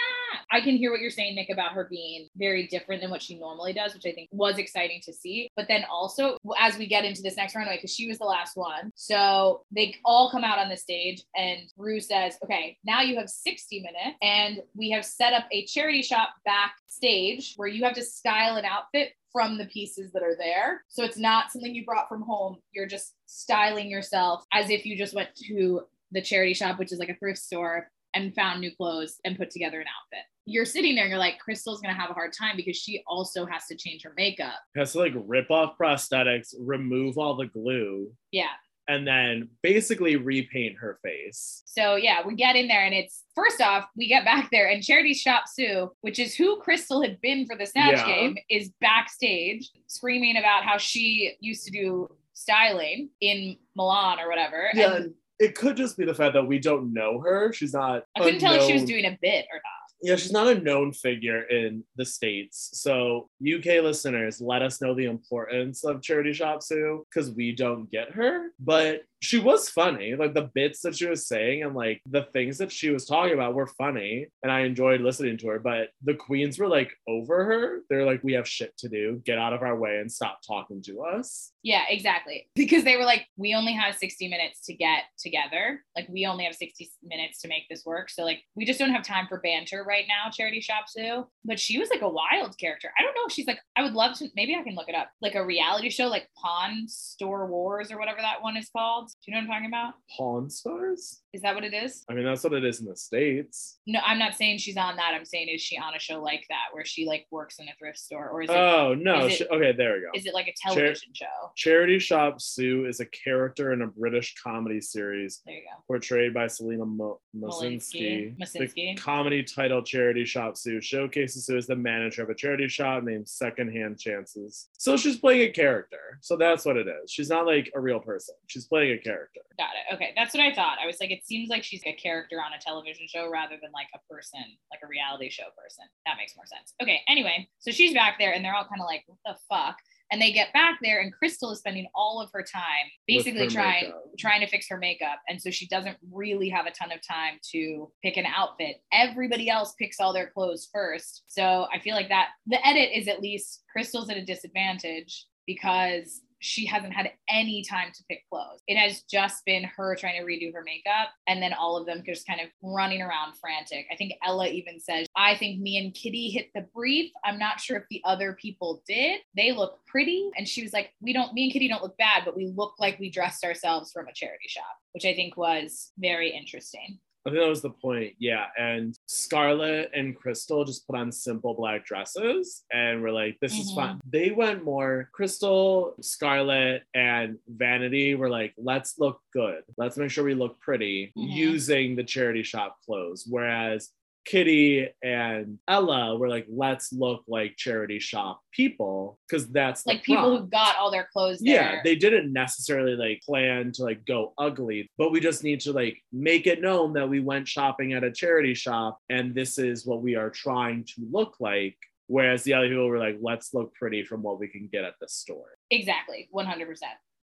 I 0.51 0.61
can 0.61 0.75
hear 0.77 0.91
what 0.91 0.99
you're 0.99 1.11
saying, 1.11 1.35
Nick, 1.35 1.49
about 1.49 1.73
her 1.73 1.87
being 1.89 2.27
very 2.35 2.67
different 2.67 3.01
than 3.01 3.11
what 3.11 3.21
she 3.21 3.37
normally 3.37 3.73
does, 3.73 3.93
which 3.93 4.05
I 4.05 4.11
think 4.11 4.29
was 4.31 4.57
exciting 4.57 5.01
to 5.05 5.13
see. 5.13 5.49
But 5.55 5.67
then 5.67 5.85
also, 5.91 6.37
as 6.59 6.77
we 6.77 6.87
get 6.87 7.05
into 7.05 7.21
this 7.21 7.37
next 7.37 7.55
runway, 7.55 7.77
because 7.77 7.93
she 7.93 8.07
was 8.07 8.17
the 8.17 8.25
last 8.25 8.57
one, 8.57 8.91
so 8.95 9.65
they 9.71 9.95
all 10.05 10.31
come 10.31 10.43
out 10.43 10.59
on 10.59 10.69
the 10.69 10.77
stage, 10.77 11.23
and 11.35 11.61
Ru 11.77 11.99
says, 11.99 12.37
"Okay, 12.43 12.77
now 12.83 13.01
you 13.01 13.17
have 13.17 13.29
60 13.29 13.79
minutes, 13.81 14.17
and 14.21 14.61
we 14.75 14.89
have 14.91 15.05
set 15.05 15.33
up 15.33 15.45
a 15.51 15.65
charity 15.65 16.01
shop 16.01 16.33
backstage 16.45 17.53
where 17.55 17.67
you 17.67 17.83
have 17.83 17.93
to 17.93 18.03
style 18.03 18.55
an 18.55 18.65
outfit." 18.65 19.13
From 19.31 19.59
the 19.59 19.67
pieces 19.67 20.11
that 20.13 20.23
are 20.23 20.35
there. 20.35 20.83
So 20.87 21.03
it's 21.03 21.15
not 21.15 21.51
something 21.51 21.75
you 21.75 21.85
brought 21.85 22.09
from 22.09 22.23
home. 22.23 22.57
You're 22.71 22.87
just 22.87 23.13
styling 23.27 23.87
yourself 23.87 24.43
as 24.51 24.71
if 24.71 24.87
you 24.87 24.97
just 24.97 25.13
went 25.13 25.35
to 25.47 25.81
the 26.11 26.19
charity 26.19 26.55
shop, 26.55 26.79
which 26.79 26.91
is 26.91 26.97
like 26.97 27.09
a 27.09 27.15
thrift 27.15 27.37
store, 27.37 27.91
and 28.13 28.33
found 28.35 28.59
new 28.61 28.75
clothes 28.75 29.19
and 29.25 29.37
put 29.37 29.51
together 29.51 29.79
an 29.79 29.87
outfit. 29.87 30.25
You're 30.45 30.65
sitting 30.65 30.95
there 30.95 31.03
and 31.05 31.11
you're 31.11 31.19
like, 31.19 31.35
Krystal's 31.47 31.79
gonna 31.81 31.93
have 31.93 32.09
a 32.09 32.13
hard 32.13 32.33
time 32.33 32.55
because 32.57 32.75
she 32.77 33.03
also 33.07 33.45
has 33.45 33.65
to 33.67 33.75
change 33.75 34.03
her 34.03 34.13
makeup. 34.17 34.55
Has 34.75 34.93
to 34.93 34.99
like 34.99 35.13
rip 35.15 35.51
off 35.51 35.75
prosthetics, 35.79 36.53
remove 36.59 37.17
all 37.17 37.35
the 37.35 37.45
glue, 37.47 38.11
Yeah. 38.31 38.47
and 38.87 39.07
then 39.07 39.49
basically 39.61 40.15
repaint 40.15 40.75
her 40.79 40.97
face. 41.03 41.61
So 41.67 41.95
yeah, 41.97 42.25
we 42.25 42.33
get 42.33 42.55
in 42.55 42.67
there 42.67 42.83
and 42.83 42.95
it's 42.95 43.25
first 43.35 43.61
off, 43.61 43.85
we 43.95 44.07
get 44.07 44.25
back 44.25 44.49
there 44.51 44.69
and 44.69 44.83
Charity 44.83 45.13
Shop 45.13 45.43
Sue, 45.47 45.91
which 46.01 46.17
is 46.17 46.33
who 46.33 46.59
Krystal 46.61 47.05
had 47.05 47.21
been 47.21 47.45
for 47.45 47.55
the 47.55 47.67
Snatch 47.67 47.97
Yeah. 47.99 48.05
game, 48.07 48.37
is 48.49 48.71
backstage 48.81 49.69
screaming 49.85 50.37
about 50.37 50.63
how 50.63 50.77
she 50.79 51.35
used 51.39 51.63
to 51.65 51.71
do 51.71 52.09
styling 52.33 53.09
in 53.21 53.57
Milan 53.75 54.19
or 54.19 54.29
whatever. 54.29 54.69
Yeah, 54.73 54.95
And 54.95 55.05
and 55.05 55.13
it 55.39 55.55
could 55.55 55.77
just 55.77 55.97
be 55.97 56.05
the 56.05 56.13
fact 56.13 56.33
that 56.33 56.45
we 56.45 56.59
don't 56.59 56.93
know 56.93 57.19
her. 57.19 57.53
She's 57.53 57.73
not. 57.73 58.03
I 58.15 58.21
couldn't 58.21 58.39
tell 58.39 58.53
if 58.53 58.63
she 58.63 58.73
was 58.73 58.83
doing 58.83 59.05
a 59.05 59.17
bit 59.21 59.45
or 59.51 59.55
not. 59.55 59.79
Yeah, 60.01 60.15
she's 60.15 60.31
not 60.31 60.47
a 60.47 60.55
known 60.55 60.93
figure 60.93 61.43
in 61.43 61.83
the 61.97 62.05
States. 62.05 62.69
So, 62.73 63.29
UK 63.43 63.83
listeners, 63.83 64.39
let 64.39 64.61
us 64.61 64.81
know 64.81 64.93
the 64.95 65.05
importance 65.05 65.83
of 65.83 66.01
Charity 66.01 66.31
Shop 66.31 66.63
Sue 66.63 67.05
because 67.09 67.31
we 67.31 67.53
don't 67.53 67.91
get 67.91 68.11
her. 68.11 68.49
But 68.59 69.01
she 69.21 69.39
was 69.39 69.69
funny. 69.69 70.15
Like 70.15 70.33
the 70.33 70.49
bits 70.53 70.81
that 70.81 70.95
she 70.95 71.07
was 71.07 71.27
saying 71.27 71.63
and 71.63 71.75
like 71.75 72.01
the 72.05 72.27
things 72.33 72.57
that 72.59 72.71
she 72.71 72.89
was 72.89 73.05
talking 73.05 73.33
about 73.33 73.53
were 73.53 73.67
funny. 73.67 74.27
And 74.43 74.51
I 74.51 74.61
enjoyed 74.61 75.01
listening 75.01 75.37
to 75.39 75.47
her. 75.47 75.59
But 75.59 75.89
the 76.03 76.13
queens 76.13 76.57
were 76.57 76.67
like 76.67 76.93
over 77.07 77.43
her. 77.43 77.79
They're 77.89 78.05
like, 78.05 78.23
we 78.23 78.33
have 78.33 78.47
shit 78.47 78.77
to 78.77 78.89
do. 78.89 79.21
Get 79.25 79.37
out 79.37 79.53
of 79.53 79.61
our 79.61 79.75
way 79.75 79.97
and 79.97 80.11
stop 80.11 80.39
talking 80.45 80.81
to 80.83 81.01
us. 81.01 81.51
Yeah, 81.63 81.83
exactly. 81.89 82.47
Because 82.55 82.83
they 82.85 82.95
were 82.95 83.03
like, 83.03 83.27
we 83.35 83.53
only 83.53 83.73
have 83.73 83.95
60 83.95 84.29
minutes 84.29 84.61
to 84.65 84.73
get 84.73 85.03
together. 85.17 85.83
Like, 85.95 86.07
we 86.07 86.25
only 86.25 86.45
have 86.45 86.55
60 86.55 86.89
minutes 87.03 87.41
to 87.41 87.49
make 87.49 87.63
this 87.69 87.85
work. 87.85 88.09
So, 88.09 88.23
like, 88.23 88.43
we 88.55 88.65
just 88.65 88.79
don't 88.79 88.91
have 88.91 89.03
time 89.03 89.27
for 89.27 89.41
banter 89.41 89.83
right 89.83 90.05
now, 90.07 90.29
Charity 90.31 90.61
Shop 90.61 90.85
Sue. 90.87 91.27
But 91.43 91.59
she 91.59 91.77
was 91.77 91.89
like 91.89 92.01
a 92.01 92.09
wild 92.09 92.57
character. 92.57 92.91
I 92.97 93.03
don't 93.03 93.13
know 93.13 93.25
if 93.27 93.33
she's 93.33 93.47
like, 93.47 93.59
I 93.75 93.83
would 93.83 93.93
love 93.93 94.17
to, 94.19 94.29
maybe 94.35 94.55
I 94.55 94.63
can 94.63 94.75
look 94.75 94.87
it 94.87 94.95
up, 94.95 95.09
like 95.21 95.35
a 95.35 95.45
reality 95.45 95.89
show, 95.89 96.07
like 96.07 96.29
Pawn 96.37 96.85
Store 96.87 97.45
Wars 97.47 97.91
or 97.91 97.99
whatever 97.99 98.19
that 98.21 98.41
one 98.41 98.55
is 98.55 98.69
called. 98.69 99.08
Do 99.23 99.31
you 99.31 99.33
know 99.33 99.47
what 99.47 99.55
I'm 99.55 99.61
talking 99.61 99.67
about? 99.67 99.93
Pawn 100.17 100.49
stars? 100.49 101.21
Is 101.33 101.41
that 101.43 101.53
what 101.55 101.63
it 101.63 101.73
is? 101.73 102.03
I 102.09 102.13
mean, 102.13 102.25
that's 102.25 102.43
what 102.43 102.53
it 102.53 102.65
is 102.65 102.79
in 102.79 102.87
the 102.87 102.95
States. 102.95 103.79
No, 103.85 103.99
I'm 104.05 104.17
not 104.17 104.33
saying 104.35 104.57
she's 104.57 104.77
on 104.77 104.95
that. 104.95 105.11
I'm 105.13 105.25
saying, 105.25 105.47
is 105.49 105.61
she 105.61 105.77
on 105.77 105.93
a 105.95 105.99
show 105.99 106.21
like 106.21 106.45
that 106.49 106.65
where 106.71 106.83
she 106.85 107.05
like 107.05 107.27
works 107.31 107.59
in 107.59 107.67
a 107.67 107.71
thrift 107.77 107.99
store 107.99 108.29
or 108.29 108.41
is 108.41 108.49
it, 108.49 108.55
Oh, 108.55 108.95
no. 108.95 109.27
it- 109.27 109.41
okay, 109.51 109.71
there 109.71 109.93
we 109.95 110.01
go. 110.01 110.07
is 110.15 110.25
it 110.25 110.33
like 110.33 110.47
a 110.47 110.53
television 110.61 111.09
show? 111.13 111.25
Charity 111.55 111.99
Shop 111.99 112.41
Sue 112.41 112.85
is 112.87 112.99
a 112.99 113.05
character 113.05 113.73
in 113.73 113.81
a 113.83 113.87
British 113.87 114.33
comedy 114.43 114.81
series 114.81 115.41
There 115.45 115.55
you 115.55 115.61
go. 115.61 115.83
portrayed 115.87 116.33
by 116.33 116.47
Selina 116.47 116.85
Mo-. 116.85 117.19
Mosinski. 117.35 118.37
Mosinski. 118.39 118.73
The 118.75 118.95
comedy 118.95 119.43
title 119.43 119.81
Charity 119.83 120.25
Shop 120.25 120.57
Sue 120.57 120.81
showcases 120.81 121.45
Sue 121.45 121.57
as 121.57 121.67
the 121.67 121.75
manager 121.75 122.23
of 122.23 122.29
a 122.29 122.35
charity 122.35 122.67
shop 122.67 123.03
named 123.03 123.27
Secondhand 123.27 123.99
Chances. 123.99 124.69
So 124.77 124.97
she's 124.97 125.17
playing 125.17 125.41
a 125.49 125.51
character. 125.51 126.17
So 126.21 126.35
that's 126.37 126.65
what 126.65 126.77
it 126.77 126.87
is. 126.87 127.11
She's 127.11 127.29
not 127.29 127.45
like 127.45 127.71
a 127.75 127.79
real 127.79 127.99
person. 127.99 128.35
She's 128.47 128.65
playing 128.65 128.91
a 128.93 128.97
character. 128.99 129.41
Got 129.57 129.71
it. 129.75 129.95
Okay, 129.95 130.13
that's 130.15 130.33
what 130.33 130.43
I 130.43 130.53
thought. 130.53 130.77
I 130.81 130.85
was 130.85 130.97
like, 130.99 131.11
it 131.11 131.25
seems 131.25 131.49
like 131.49 131.63
she's 131.63 131.83
a 131.85 131.93
character 131.93 132.37
on 132.37 132.53
a 132.53 132.61
television 132.61 133.07
show 133.07 133.29
rather 133.29 133.55
than 133.61 133.71
like 133.73 133.87
a 133.95 133.99
person, 134.11 134.43
like 134.71 134.81
a 134.83 134.87
reality 134.87 135.29
show 135.29 135.49
person. 135.57 135.85
That 136.05 136.17
makes 136.17 136.35
more 136.35 136.45
sense. 136.45 136.73
Okay, 136.81 137.01
anyway, 137.07 137.47
so 137.59 137.71
she's 137.71 137.93
back 137.93 138.17
there 138.19 138.33
and 138.33 138.43
they're 138.43 138.55
all 138.55 138.67
kind 138.67 138.81
of 138.81 138.87
like, 138.87 139.03
what 139.07 139.17
the 139.25 139.37
fuck? 139.49 139.77
And 140.11 140.21
they 140.21 140.31
get 140.31 140.51
back 140.53 140.79
there 140.81 141.01
and 141.01 141.13
Krystal 141.13 141.51
is 141.51 141.59
spending 141.59 141.87
all 141.93 142.19
of 142.19 142.29
her 142.33 142.41
time 142.41 142.89
basically 143.07 143.43
her 143.43 143.49
trying 143.49 143.83
makeup. 143.83 144.03
trying 144.17 144.41
to 144.41 144.47
fix 144.47 144.67
her 144.69 144.77
makeup. 144.77 145.19
And 145.27 145.39
so 145.39 145.51
she 145.51 145.67
doesn't 145.67 145.97
really 146.11 146.49
have 146.49 146.65
a 146.65 146.71
ton 146.71 146.91
of 146.91 146.99
time 147.07 147.39
to 147.51 147.91
pick 148.03 148.17
an 148.17 148.25
outfit. 148.25 148.77
Everybody 148.91 149.49
else 149.49 149.75
picks 149.77 149.99
all 149.99 150.11
their 150.11 150.31
clothes 150.31 150.67
first. 150.73 151.23
So 151.27 151.67
I 151.71 151.79
feel 151.79 151.95
like 151.95 152.09
that 152.09 152.29
the 152.47 152.65
edit 152.67 152.89
is 152.95 153.07
at 153.07 153.21
least 153.21 153.63
Krystal's 153.75 154.09
at 154.09 154.17
a 154.17 154.25
disadvantage 154.25 155.27
because 155.45 156.21
she 156.39 156.65
hasn't 156.65 156.93
had 156.93 157.11
any 157.29 157.63
time 157.63 157.91
to 157.93 158.03
pick 158.09 158.23
clothes. 158.29 158.61
It 158.67 158.77
has 158.77 159.01
just 159.03 159.45
been 159.45 159.63
her 159.63 159.95
trying 159.95 160.19
to 160.19 160.25
redo 160.25 160.53
her 160.53 160.63
makeup 160.63 161.09
and 161.27 161.41
then 161.41 161.53
all 161.53 161.77
of 161.77 161.85
them 161.85 162.03
just 162.05 162.25
kind 162.25 162.41
of 162.41 162.47
running 162.63 163.01
around 163.01 163.35
frantic. 163.37 163.85
I 163.91 163.95
think 163.95 164.13
Ella 164.25 164.47
even 164.47 164.79
says, 164.79 165.07
I 165.15 165.35
think 165.35 165.59
me 165.59 165.77
and 165.77 165.93
Kitty 165.93 166.29
hit 166.29 166.49
the 166.55 166.65
brief. 166.73 167.11
I'm 167.23 167.37
not 167.37 167.59
sure 167.59 167.77
if 167.77 167.83
the 167.89 168.01
other 168.05 168.33
people 168.33 168.81
did. 168.87 169.21
They 169.35 169.51
look 169.51 169.79
pretty. 169.85 170.29
And 170.37 170.47
she 170.47 170.63
was 170.63 170.73
like, 170.73 170.91
We 171.01 171.13
don't, 171.13 171.33
me 171.33 171.43
and 171.43 171.53
Kitty 171.53 171.67
don't 171.67 171.83
look 171.83 171.97
bad, 171.97 172.23
but 172.25 172.35
we 172.35 172.47
look 172.47 172.73
like 172.79 172.99
we 172.99 173.09
dressed 173.09 173.43
ourselves 173.43 173.91
from 173.91 174.07
a 174.07 174.13
charity 174.13 174.47
shop, 174.47 174.77
which 174.93 175.05
I 175.05 175.13
think 175.13 175.37
was 175.37 175.91
very 175.97 176.35
interesting. 176.35 176.99
I 177.25 177.31
think 177.31 177.41
that 177.41 177.49
was 177.49 177.61
the 177.61 177.69
point. 177.69 178.13
Yeah. 178.17 178.45
And 178.57 178.95
Scarlett 179.07 179.91
and 179.93 180.17
Krystal 180.17 180.65
just 180.65 180.87
put 180.87 180.95
on 180.97 181.11
simple 181.11 181.53
black 181.53 181.85
dresses 181.85 182.63
and 182.71 183.01
we're 183.01 183.11
like, 183.11 183.37
this 183.41 183.53
is 183.59 183.71
Mhm. 183.71 183.75
fun. 183.75 183.99
They 184.09 184.31
went 184.31 184.63
more 184.63 185.09
Krystal, 185.17 185.93
Scarlett, 186.03 186.83
and 186.93 187.37
Vanity 187.47 188.15
were 188.15 188.29
like, 188.29 188.53
let's 188.57 188.97
look 188.99 189.19
good. 189.33 189.63
Let's 189.77 189.97
make 189.97 190.11
sure 190.11 190.23
we 190.23 190.33
look 190.33 190.59
pretty 190.61 191.11
Mhm. 191.17 191.31
using 191.35 191.95
the 191.95 192.03
charity 192.05 192.43
shop 192.43 192.77
clothes. 192.85 193.27
Whereas 193.29 193.91
Kitty 194.29 194.87
and 195.03 195.57
Ella 195.67 196.15
were 196.15 196.29
like, 196.29 196.45
let's 196.47 196.93
look 196.93 197.23
like 197.27 197.57
charity 197.57 197.97
shop 197.99 198.41
people 198.51 199.17
because 199.27 199.47
that's 199.47 199.85
Like 199.87 200.03
people 200.03 200.23
prompt. 200.23 200.41
who 200.43 200.49
got 200.49 200.75
all 200.77 200.91
their 200.91 201.07
clothes 201.11 201.39
there. 201.39 201.55
Yeah, 201.55 201.81
they 201.83 201.95
didn't 201.95 202.31
necessarily 202.31 202.95
like 202.95 203.21
plan 203.23 203.71
to 203.73 203.83
like 203.83 204.05
go 204.05 204.33
ugly, 204.37 204.91
but 204.99 205.11
we 205.11 205.19
just 205.19 205.43
need 205.43 205.59
to 205.61 205.73
like 205.73 205.97
make 206.13 206.45
it 206.45 206.61
known 206.61 206.93
that 206.93 207.09
we 207.09 207.19
went 207.21 207.47
shopping 207.47 207.93
at 207.93 208.03
a 208.03 208.11
charity 208.11 208.53
shop 208.53 208.99
and 209.09 209.33
this 209.33 209.57
is 209.57 209.85
what 209.85 210.03
we 210.03 210.15
are 210.15 210.29
trying 210.29 210.83
to 210.83 211.07
look 211.11 211.37
like. 211.39 211.75
Whereas 212.05 212.43
the 212.43 212.53
other 212.53 212.67
people 212.69 212.87
were 212.87 212.99
like, 212.99 213.17
let's 213.21 213.53
look 213.53 213.73
pretty 213.73 214.03
from 214.03 214.21
what 214.21 214.39
we 214.39 214.47
can 214.47 214.67
get 214.71 214.83
at 214.83 214.93
the 215.01 215.07
store. 215.09 215.57
Exactly, 215.71 216.29
100%. 216.33 216.75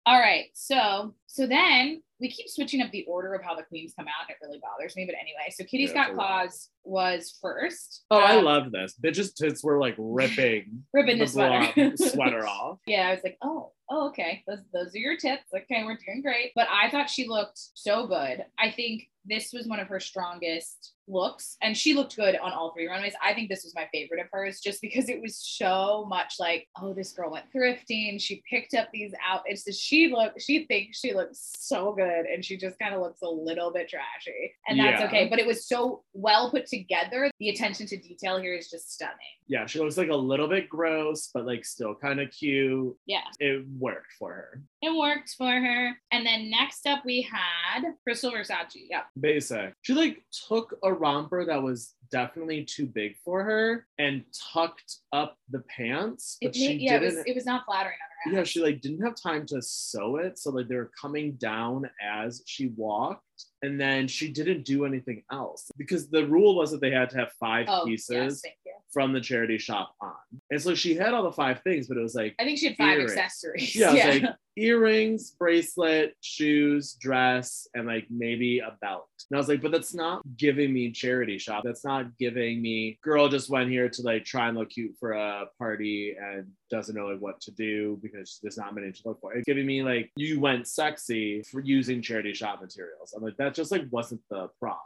All 0.06 0.18
right, 0.18 0.46
so 0.54 1.14
so 1.26 1.46
then 1.46 2.02
we 2.20 2.30
keep 2.30 2.48
switching 2.48 2.82
up 2.82 2.90
the 2.90 3.04
order 3.06 3.34
of 3.34 3.42
how 3.42 3.54
the 3.54 3.62
queens 3.62 3.94
come 3.96 4.06
out. 4.06 4.28
It 4.28 4.36
really 4.42 4.58
bothers 4.60 4.94
me, 4.96 5.06
but 5.06 5.14
anyway. 5.14 5.50
So 5.50 5.64
Kitty 5.64 5.84
Yeah, 5.94 6.12
a 6.12 6.14
lot. 6.14 6.48
Was 6.84 7.38
first. 7.40 8.04
Oh, 8.10 8.18
I 8.18 8.36
Um, 8.36 8.44
love 8.44 8.72
this. 8.72 8.94
Bitches' 9.02 9.34
tits 9.34 9.62
were 9.62 9.78
like 9.78 9.94
ripping 9.98 10.84
ripping 10.94 11.18
the 11.18 11.26
sweater. 11.26 11.94
sweater 11.96 12.46
off. 12.46 12.78
Yeah, 12.86 13.08
I 13.08 13.10
was 13.12 13.20
like, 13.22 13.36
oh, 13.42 13.72
oh, 13.90 14.08
okay. 14.08 14.42
Those 14.46 14.60
those 14.72 14.94
are 14.94 14.98
your 14.98 15.16
tits. 15.16 15.44
Okay, 15.54 15.84
we're 15.84 15.98
doing 16.04 16.22
great. 16.22 16.52
But 16.54 16.68
I 16.70 16.90
thought 16.90 17.10
she 17.10 17.28
looked 17.28 17.58
so 17.74 18.06
good. 18.06 18.44
I 18.58 18.70
think 18.70 19.02
this 19.24 19.52
was 19.52 19.66
one 19.66 19.80
of 19.80 19.88
her 19.88 20.00
strongest 20.00 20.94
looks, 21.08 21.56
and 21.60 21.76
she 21.76 21.92
looked 21.92 22.14
good 22.14 22.36
on 22.36 22.52
all 22.52 22.72
three 22.72 22.86
runways. 22.86 23.14
I 23.22 23.34
think 23.34 23.48
this 23.48 23.64
was 23.64 23.74
my 23.74 23.88
favorite 23.92 24.20
of 24.20 24.26
hers, 24.32 24.60
just 24.60 24.80
because 24.80 25.08
it 25.08 25.20
was 25.20 25.36
so 25.36 26.06
much 26.08 26.34
like, 26.38 26.68
oh, 26.80 26.94
this 26.94 27.12
girl 27.12 27.32
went 27.32 27.46
thrifting. 27.54 28.20
She 28.20 28.42
picked 28.48 28.74
up 28.74 28.88
these 28.92 29.12
outfits. 29.28 29.64
So 29.64 29.72
she 29.72 30.08
looked, 30.08 30.40
she 30.40 30.66
thinks 30.66 31.00
she 31.00 31.12
looks 31.12 31.52
so 31.58 31.92
good, 31.92 32.26
and 32.26 32.44
she 32.44 32.56
just 32.56 32.78
kind 32.78 32.94
of 32.94 33.00
looks 33.00 33.22
a 33.22 33.28
little 33.28 33.72
bit 33.72 33.88
trashy, 33.88 34.52
and 34.68 34.78
that's 34.78 35.00
Yeah. 35.00 35.06
okay. 35.08 35.28
But 35.28 35.40
it 35.40 35.46
was 35.46 35.66
so 35.66 36.04
well 36.12 36.50
put 36.50 36.66
together. 36.66 37.28
The 37.40 37.48
attention 37.48 37.86
to 37.88 37.96
detail 37.96 38.38
here 38.40 38.54
is 38.54 38.70
just 38.70 38.92
stunning. 38.92 39.16
Yeah, 39.48 39.66
she 39.66 39.80
looks 39.80 39.96
like 39.96 40.10
a 40.10 40.14
little 40.16 40.46
bit 40.46 40.68
gross, 40.68 41.30
but 41.34 41.44
like 41.44 41.64
still 41.64 41.96
kind 41.96 42.20
of 42.20 42.30
cute. 42.30 42.94
Yeah. 43.06 43.22
It 43.40 43.66
worked 43.78 44.12
for 44.16 44.32
her. 44.32 44.62
It 44.80 44.96
worked 44.96 45.30
for 45.36 45.50
her. 45.50 45.92
And 46.12 46.24
then 46.24 46.50
next 46.50 46.86
up 46.86 47.04
we 47.04 47.22
had 47.22 47.82
Krystal 48.08 48.32
Versace. 48.32 48.76
Yep. 48.88 49.06
Basic. 49.18 49.58
Uh, 49.58 49.70
she 49.82 49.94
like 49.94 50.22
took 50.48 50.76
a 50.84 50.92
romper 50.92 51.44
that 51.44 51.62
was 51.62 51.94
definitely 52.10 52.64
too 52.64 52.86
big 52.86 53.16
for 53.24 53.42
her 53.44 53.86
and 53.98 54.24
tucked 54.52 54.96
up 55.12 55.38
the 55.50 55.62
pants, 55.74 56.36
but 56.42 56.48
It 56.50 56.56
she 56.56 56.72
yeah, 56.74 56.98
didn't. 56.98 57.16
was, 57.18 57.24
it 57.26 57.34
was 57.34 57.46
not 57.46 57.64
flattering 57.64 57.94
on 58.26 58.32
her. 58.32 58.38
yeah, 58.38 58.44
she 58.44 58.60
like 58.60 58.80
didn't 58.80 59.02
have 59.04 59.14
time 59.14 59.46
to 59.46 59.60
sew 59.62 60.16
it, 60.16 60.38
so 60.38 60.50
like 60.50 60.68
they 60.68 60.76
were 60.76 60.90
coming 61.00 61.32
down 61.32 61.88
as 62.02 62.42
she 62.46 62.68
walked, 62.76 63.46
and 63.62 63.80
then 63.80 64.08
she 64.08 64.30
didn't 64.30 64.64
do 64.64 64.84
anything 64.84 65.22
else 65.30 65.70
because 65.76 66.08
the 66.08 66.26
rule 66.26 66.56
was 66.56 66.70
that 66.70 66.80
they 66.80 66.90
had 66.90 67.10
to 67.10 67.18
have 67.18 67.32
five 67.38 67.66
oh, 67.68 67.84
pieces 67.84 68.42
from 68.92 69.12
the 69.12 69.20
charity 69.20 69.58
shop 69.58 69.94
on. 70.00 70.12
And 70.50 70.60
so 70.60 70.74
she 70.74 70.94
had 70.94 71.14
all 71.14 71.22
the 71.22 71.32
five 71.32 71.62
things, 71.62 71.86
but 71.86 71.96
it 71.96 72.00
was 72.00 72.14
like 72.14 72.34
I 72.38 72.44
think 72.44 72.58
she 72.58 72.68
had 72.68 72.76
five 72.76 72.98
Earrings. 72.98 73.12
accessories. 73.12 73.76
yeah, 73.76 73.92
was 73.92 74.04
like 74.04 74.34
earrings, 74.56 75.30
bracelet, 75.30 76.14
shoes, 76.20 76.96
dress, 77.00 77.68
and 77.74 77.86
like 77.86 78.06
maybe 78.10 78.58
a 78.58 78.76
belt. 78.80 79.08
And 79.30 79.36
I 79.36 79.38
was 79.38 79.48
like, 79.48 79.62
but 79.62 79.72
that's 79.72 79.94
not 79.94 80.22
giving 80.36 80.72
me 80.72 80.90
charity 80.90 81.38
shop. 81.38 81.62
That's 81.64 81.84
not 81.84 82.16
giving 82.18 82.60
me 82.60 82.98
girl 83.02 83.28
just 83.28 83.48
went 83.48 83.70
here 83.70 83.88
to 83.88 84.02
like 84.02 84.24
try 84.24 84.48
and 84.48 84.58
look 84.58 84.70
cute 84.70 84.94
for 84.98 85.12
a 85.12 85.44
party 85.58 86.16
and 86.20 86.46
doesn't 86.70 86.94
know 86.94 87.06
like 87.06 87.20
what 87.20 87.40
to 87.42 87.50
do 87.52 87.98
because 88.02 88.38
there's 88.42 88.56
not 88.58 88.74
many 88.74 88.92
to 88.92 89.02
look 89.04 89.20
for. 89.20 89.34
It's 89.34 89.44
giving 89.44 89.66
me 89.66 89.82
like 89.82 90.10
you 90.16 90.40
went 90.40 90.66
sexy 90.66 91.42
for 91.42 91.60
using 91.60 92.02
charity 92.02 92.34
shop 92.34 92.60
materials. 92.60 93.14
I'm 93.16 93.22
like, 93.22 93.36
that 93.50 93.60
just 93.60 93.72
like 93.72 93.86
wasn't 93.90 94.20
the 94.30 94.48
prop. 94.58 94.84